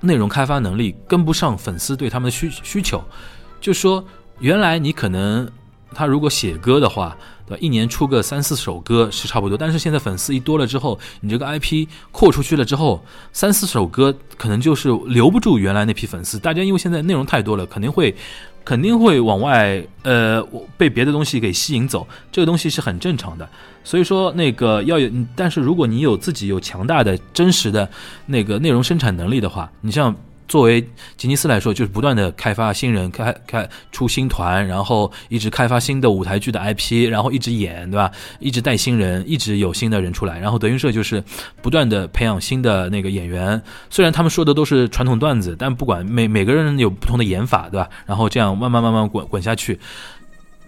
[0.00, 3.02] 内容开发能力跟不上粉丝对他们的需需求。
[3.60, 4.04] 就说
[4.38, 5.50] 原来你可能
[5.94, 7.16] 他如果写歌的话。
[7.46, 16.38] 对吧一年出个三四首歌是差不多，但是现在粉丝一多了之后，你这个 IP 扩出去了之后，三四首歌可能就是留不住原来那批粉丝。
[16.38, 18.14] 大家因为现在内容太多了，肯定会
[18.64, 20.42] 肯定会往外呃
[20.76, 23.48] 被别的东西给吸引走，这个东西是很正常的。
[23.84, 27.88] 所以说那个要有，但是如果你有自己有强大的真实的
[28.26, 30.14] 那个内容生产能力的话，你像。
[30.50, 30.84] 作为
[31.16, 38.10] 吉尼斯来说，就是不断的开发新人，开开出新团，然后一直开发新的舞台剧的 IP，然后一直演，对吧？
[38.40, 40.40] 一直带新人，一直有新的人出来。
[40.40, 41.22] 然后德云社就是
[41.62, 47.88] 不断的培养新的那个演员，虽然他们说的都是传统段子，但不管每每个人有不同的演法，对吧？
[48.04, 49.78] 然后这样慢慢慢慢滚滚下去，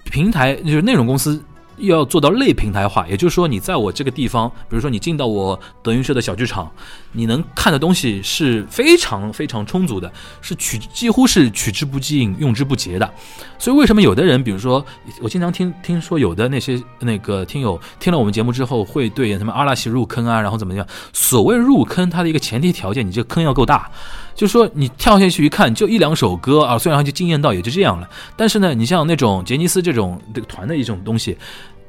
[0.05, 1.43] 平台就是内容公司。
[1.79, 6.71] 要做到类平台化，也就是说，你在我这个地方，比如说你进到我德云社的小剧场，
[7.13, 10.11] 你能看的东西是非常非常充足的，
[10.41, 13.11] 是取几乎是取之不尽、用之不竭的。
[13.59, 14.85] 所以，为什么有的人，比如说
[15.21, 20.87] 我经常听听说有的那些那个听友听了我们节目之后，会对什么阿拉西入坑啊，然后怎么样？
[21.13, 23.91] 所谓入坑，它的一个前提条件，你这个坑要够大。
[24.35, 28.09] 就是说你跳下去一看，就一两首歌啊，虽然就惊艳到，也就这样了。
[28.35, 31.37] 但是呢，你像那种杰尼斯这种这个团的一种东西，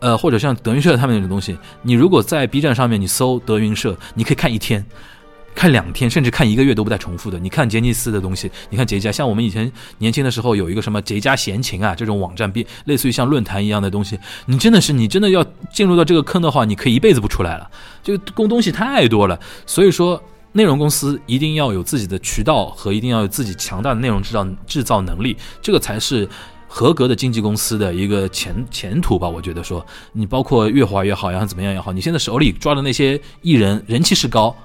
[0.03, 4.85] 呃，或者像德云社他们那种东西，你如果在 B 站上面你搜德云社，你可以看一天，
[5.55, 7.39] 看两天，甚至看一个月都不带重复的。
[7.39, 17.71] 你看杰尼斯的东西，你看杰家，像我们以前年轻的时候有一个什么杰家闲情啊这种网站，比类似于像论坛一样的东西，你真的是你真的要进入到这个坑的话，你可以一辈子不出来了，
[18.03, 20.21] 就供东西太多了，所以说。
[20.55, 26.29] 内容公司一定要有自己的渠道和一定要有自己强大的内容制造制造能力，这个才是
[26.75, 29.29] 合格的经纪公司的一个前前途吧。
[29.29, 34.55] 我觉得说，你包括越华也好，然后怎么样也好，你现在手里抓的那些艺人，人气是高。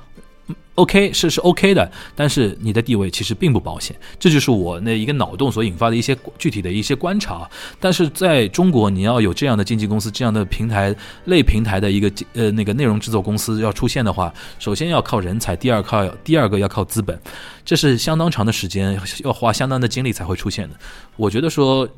[0.77, 7.51] OK 是是 OK 的，但是你的地位其实并不保险，这就是我那一个脑洞所引发的一些具体的一些观察。
[7.81, 10.95] 但是在中国，你要有这样的经纪公司、这样的平台
[11.25, 17.19] 类平台的一个呃那个内容制作公司要出现的话，首先要靠人才，第二靠第二个要靠资本，
[17.65, 20.77] 这是相当长的时间，要花相当的精力才会出现的。
[21.17, 21.89] 我觉得说，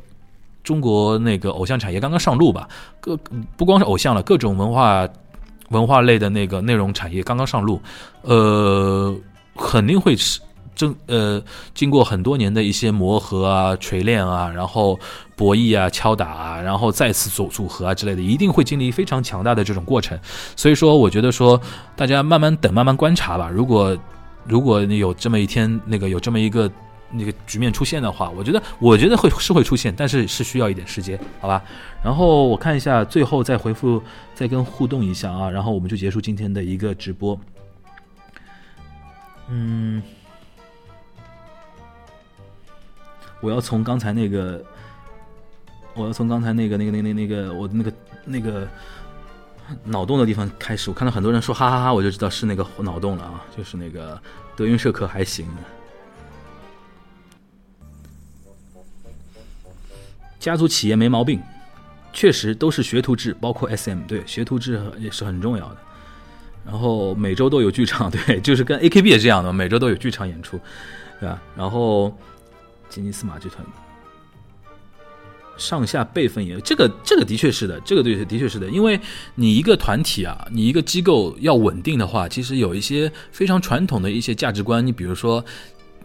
[0.65, 2.67] 中国那个偶像产业刚刚上路吧，
[2.99, 3.15] 各
[3.59, 5.07] 不光是偶像了，各种文化。
[5.71, 7.83] 文化类的那个内容产业刚刚上路，
[8.23, 9.13] 呃，
[9.57, 10.41] 肯定会是
[10.77, 11.43] 正呃，
[11.75, 14.99] 经过很多年的一些磨合啊、锤炼啊，然后
[15.35, 20.19] 博弈啊、敲打啊，然后再次组组合啊之类的，一定会经历非常强大的这种过程。
[20.55, 21.61] 所以说，我觉得说
[21.97, 23.51] 大家慢慢等，慢慢观察吧。
[23.51, 23.97] 如果
[24.45, 26.71] 如果你有这么一天，那个有这么一个。
[27.13, 31.61] 那个局面出现的话，我觉得，我觉得会是会出现，但是是需要一点时间，好吧？
[32.05, 34.01] 然后我看一下，最后再回复，
[34.41, 37.39] 再跟互动一下啊，然后我们就结束今天的一个直播。
[39.49, 40.03] 嗯，
[43.43, 44.65] 我要从刚才那个，
[45.93, 47.93] 我要从刚才那个那个那那那个我那个
[48.25, 48.67] 那个
[49.85, 54.19] 脑洞的地方开始，我看到很多人说哈哈哈，我就知道是那个脑洞了啊，就是那个
[54.57, 55.47] 德云社可还行。
[60.39, 61.43] 家族企业没毛病，
[62.13, 65.77] 确实都是学徒制，包括 SM，对，学徒制也是很重要的。
[66.65, 70.61] 然后每周都有剧场， 对，就是跟 AKB 也这样的，每周都有剧场演出，
[71.19, 71.41] 对吧？
[71.57, 72.15] 然后
[72.89, 73.65] 吉尼斯马剧团
[75.57, 79.01] 上下辈分也，这个这个的确是的，这个对的确是的，因为
[79.35, 85.45] 你一个团体啊，你一个机构要稳定的话，其实有一些非常传统的一些价值观，你比如说。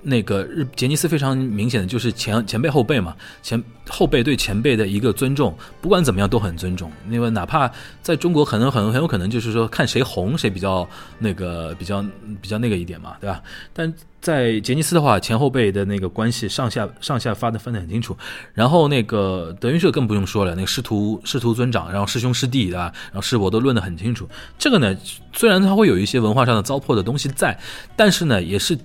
[0.08, 6.92] 那个日杰尼斯非常明显的就是前前辈后辈嘛，前后辈对前辈的一个尊重，不管怎么样都很尊重。
[7.10, 7.70] 因为哪怕
[8.04, 10.88] 在中国，可能很很有可能就是说看谁红谁比较
[11.18, 12.06] 那个比较
[12.40, 13.42] 比较那个一点嘛，对吧？
[13.74, 13.92] 但
[14.22, 18.16] 在杰尼斯的话，前后辈的那个关系上下上下发的分得很清楚。
[18.54, 22.92] 然后那个德云社更不用说了，那个师徒师徒尊长，然后师兄师弟对吧？
[23.06, 24.30] 然后师伯都论得很清楚。
[24.60, 24.96] 这个呢，
[25.34, 27.60] 虽然它会有一些文化上的糟粕的东西在，
[27.96, 28.78] 但是呢，也是。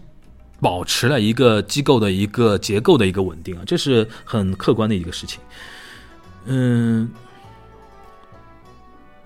[0.60, 5.40] 保持了一个机构的一个结构的一个稳定啊，这是很客观的一个事情。
[6.44, 7.10] 嗯，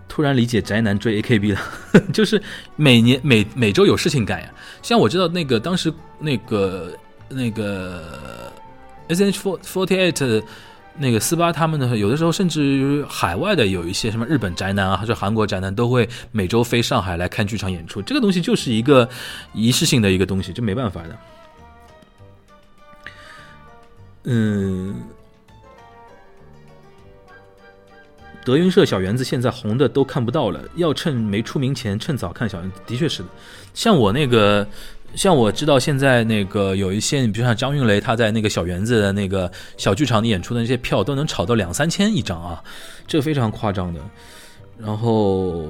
[0.08, 1.60] 突然理解宅男追 A K B 了，
[2.12, 2.40] 就是
[2.76, 4.52] 每年每每周有事情干呀。
[4.82, 6.96] 像我知道那个当时那个
[7.28, 8.52] 那个
[9.08, 10.42] S H for forty Eight。
[10.96, 18.00] 那个斯巴他们呢，有的时候甚至于海外的有一些什么日本宅男啊，或者韩国宅男，都会每周飞上海来看剧场演出。
[18.00, 19.08] 这个东西就是一个
[19.52, 21.18] 仪式性的一个东西，这没办法的。
[24.24, 25.02] 嗯，
[28.44, 33.28] 德云社小园子现在红的都看不到了，要趁没出名前趁早看小园子，的确是的。
[33.74, 34.64] 像我那个。
[35.16, 42.62] 像我知道现在那个有一些，你比如像张云雷，他在那个小园子的那个小剧场里演出的那些票，都能炒到两三千一张啊，
[43.06, 44.00] 这个非常夸张的。
[44.76, 45.68] 然后，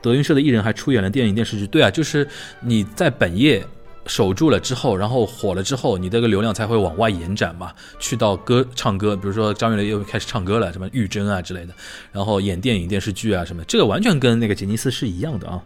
[0.00, 2.26] 德云社的艺人还出演了电影电视剧，对啊，就是
[2.60, 3.62] 你在本业
[4.06, 11.74] 守住了之后，然后火了之后，你这个流量才会往外延展嘛，去到歌唱歌，比如说张云雷又开始唱歌了，什么玉珍啊之类的，
[12.10, 15.62] 然后演电影电视剧啊什么，这个完全跟那个杰尼斯是一样的啊。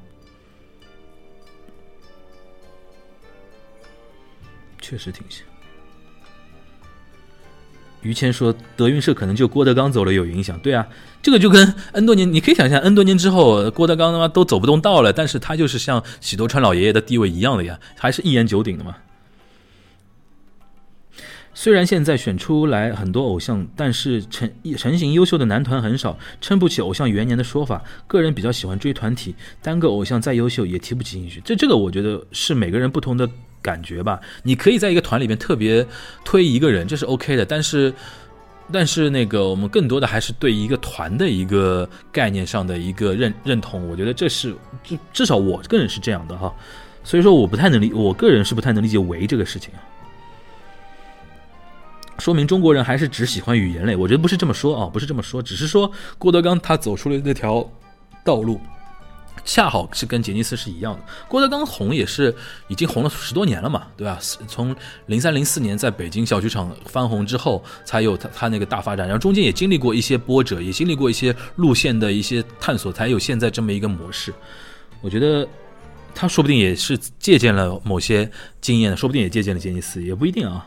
[4.89, 5.45] 确实挺像。
[8.01, 10.87] 于谦说：“德云社可能就郭德纲走了有影响。”对啊，
[11.21, 18.97] 这个就跟 N 多年，你可以想象 N 多年之后，郭德纲他妈都走不动道了，但是他就是像喜多川老爷爷的地位一样的呀，还是一言九鼎的嘛。
[21.53, 27.83] 虽然现在选出来很多偶像，但是成成型优秀的男团很少，撑不起偶像元年的说法。
[28.07, 31.43] 个人比较喜欢追团体，单个偶像再优秀也提不起兴趣。
[31.45, 33.29] 这这个我觉得是每个人不同的。
[33.61, 35.87] 感觉吧，你可以在一个团里面特别
[36.25, 37.45] 推一个人，这是 OK 的。
[37.45, 37.93] 但是，
[38.73, 43.89] 但是那个我们更多的还是对一个团的一个概念上的一个认认同。
[43.89, 44.55] 我觉得这是
[44.85, 46.55] 至至少我个人是这样的哈。
[47.05, 49.81] 所以说，我不太能理，我个人是不太能理解为这个事情啊。
[52.19, 57.67] 说明中国人还是只喜欢语言类，我觉得不是这么说啊，不是这么说，只是说郭德纲他走出了那条
[58.25, 58.61] 道路。
[59.49, 62.35] 恰好是跟杰尼斯是一样的，郭德纲红也是
[62.69, 64.19] 已经红了十多年了嘛，对吧？
[64.47, 64.77] 从
[65.07, 74.35] 零三零四年在北京小剧场翻红之后，才有他他那个大发展，然后中间也经历过一些波折，也经历过一些路线的一些探索，才有现在这么一个模式。
[75.01, 75.49] 我觉得
[76.15, 78.31] 他说不定也是借鉴了某些
[78.61, 80.67] 经验，说不定也借鉴了杰尼斯，也不一定啊。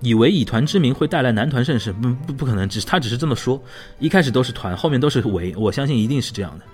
[0.00, 3.60] 以为以团之名会带来男团盛世，不不不可能，只是他只是这么说。
[3.98, 6.64] 一开始都是团，后面都是围，我相信一定是这样的。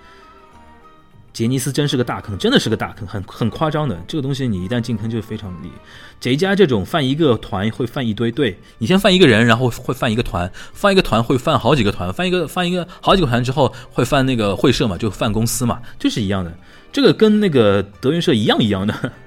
[1.33, 3.99] 杰尼斯真是个大坑，真的是个大坑，很很夸张的。
[4.07, 5.75] 这个东西你一旦进坑就非常厉害。
[6.21, 16.53] 贼家这种犯一个团会犯一堆，对你先犯一个人，然后会犯一个团，犯一个团会犯好几个团，犯一个犯一个好几个团之后会犯那个会社嘛，就犯公司嘛，就是一样的。
[16.93, 19.13] 这个跟那个德云社一样一样的。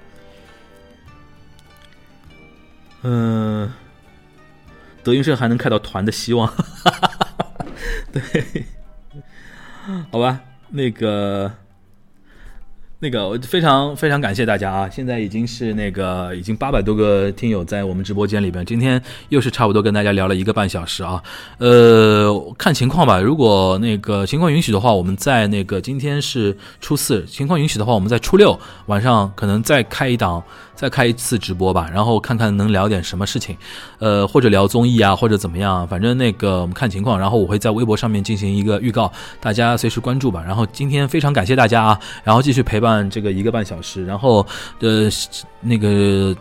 [3.02, 3.74] 嗯。
[5.06, 6.52] 德云社还能看到团的希望，
[8.12, 8.22] 对，
[10.12, 11.52] 好吧，那个。
[13.00, 14.90] 那个我非常非常感谢大家啊！
[14.90, 19.00] 现在已经是那个已经八百多个听友在我们直播间里边，今天
[19.30, 21.22] 又是差不多跟大家聊了一个半小时啊。
[21.60, 28.58] 呃，看情况吧，如果那个情况允许的话，我们在那个今天是初四，情况允许的话，我们在初六
[28.88, 30.42] 晚上可能再开一档，
[30.76, 33.56] 再开一次直播吧，然后看看能聊点什么事情，
[34.00, 40.44] 呃，或者聊综艺啊，或者怎么样，反正那个我们看情况，然后我会在微博上面进行一个预告，大家随时关注吧。
[40.46, 43.10] 然后今天非常感谢大家啊，然后继续陪伴。
[43.10, 44.46] 这个一个半小时，然后
[44.80, 45.10] 呃，
[45.62, 46.36] 那个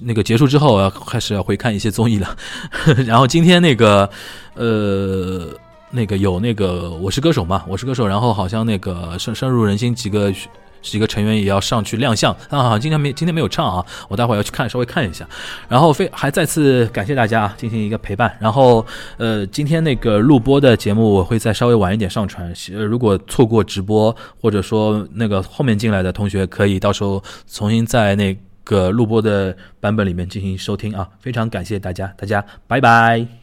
[0.00, 2.34] 那个结束之后要开始要回看一些综艺了。
[3.06, 4.08] 然后今天那个
[4.54, 5.48] 呃
[5.90, 10.32] 那个有那个我是歌手嘛，我是歌手，然后好像那个深深入人心几个。
[10.82, 12.78] 几个成员也要上去亮相啊！
[12.78, 15.26] 今天没今天没有唱啊，我待会儿要去看，稍微看一下。
[15.68, 18.36] 然后非还再次感谢大家啊进行一个陪伴。
[18.40, 18.84] 然后
[19.16, 22.52] 呃，今天那个录播的节目我会再稍微晚一点上传。
[22.74, 31.08] 呃，如果错过直播或者说那个后面进来的同学，可以到时候重新在那个录播的版本里面进行收听啊！
[31.20, 33.41] 非常感谢大家，大家拜拜。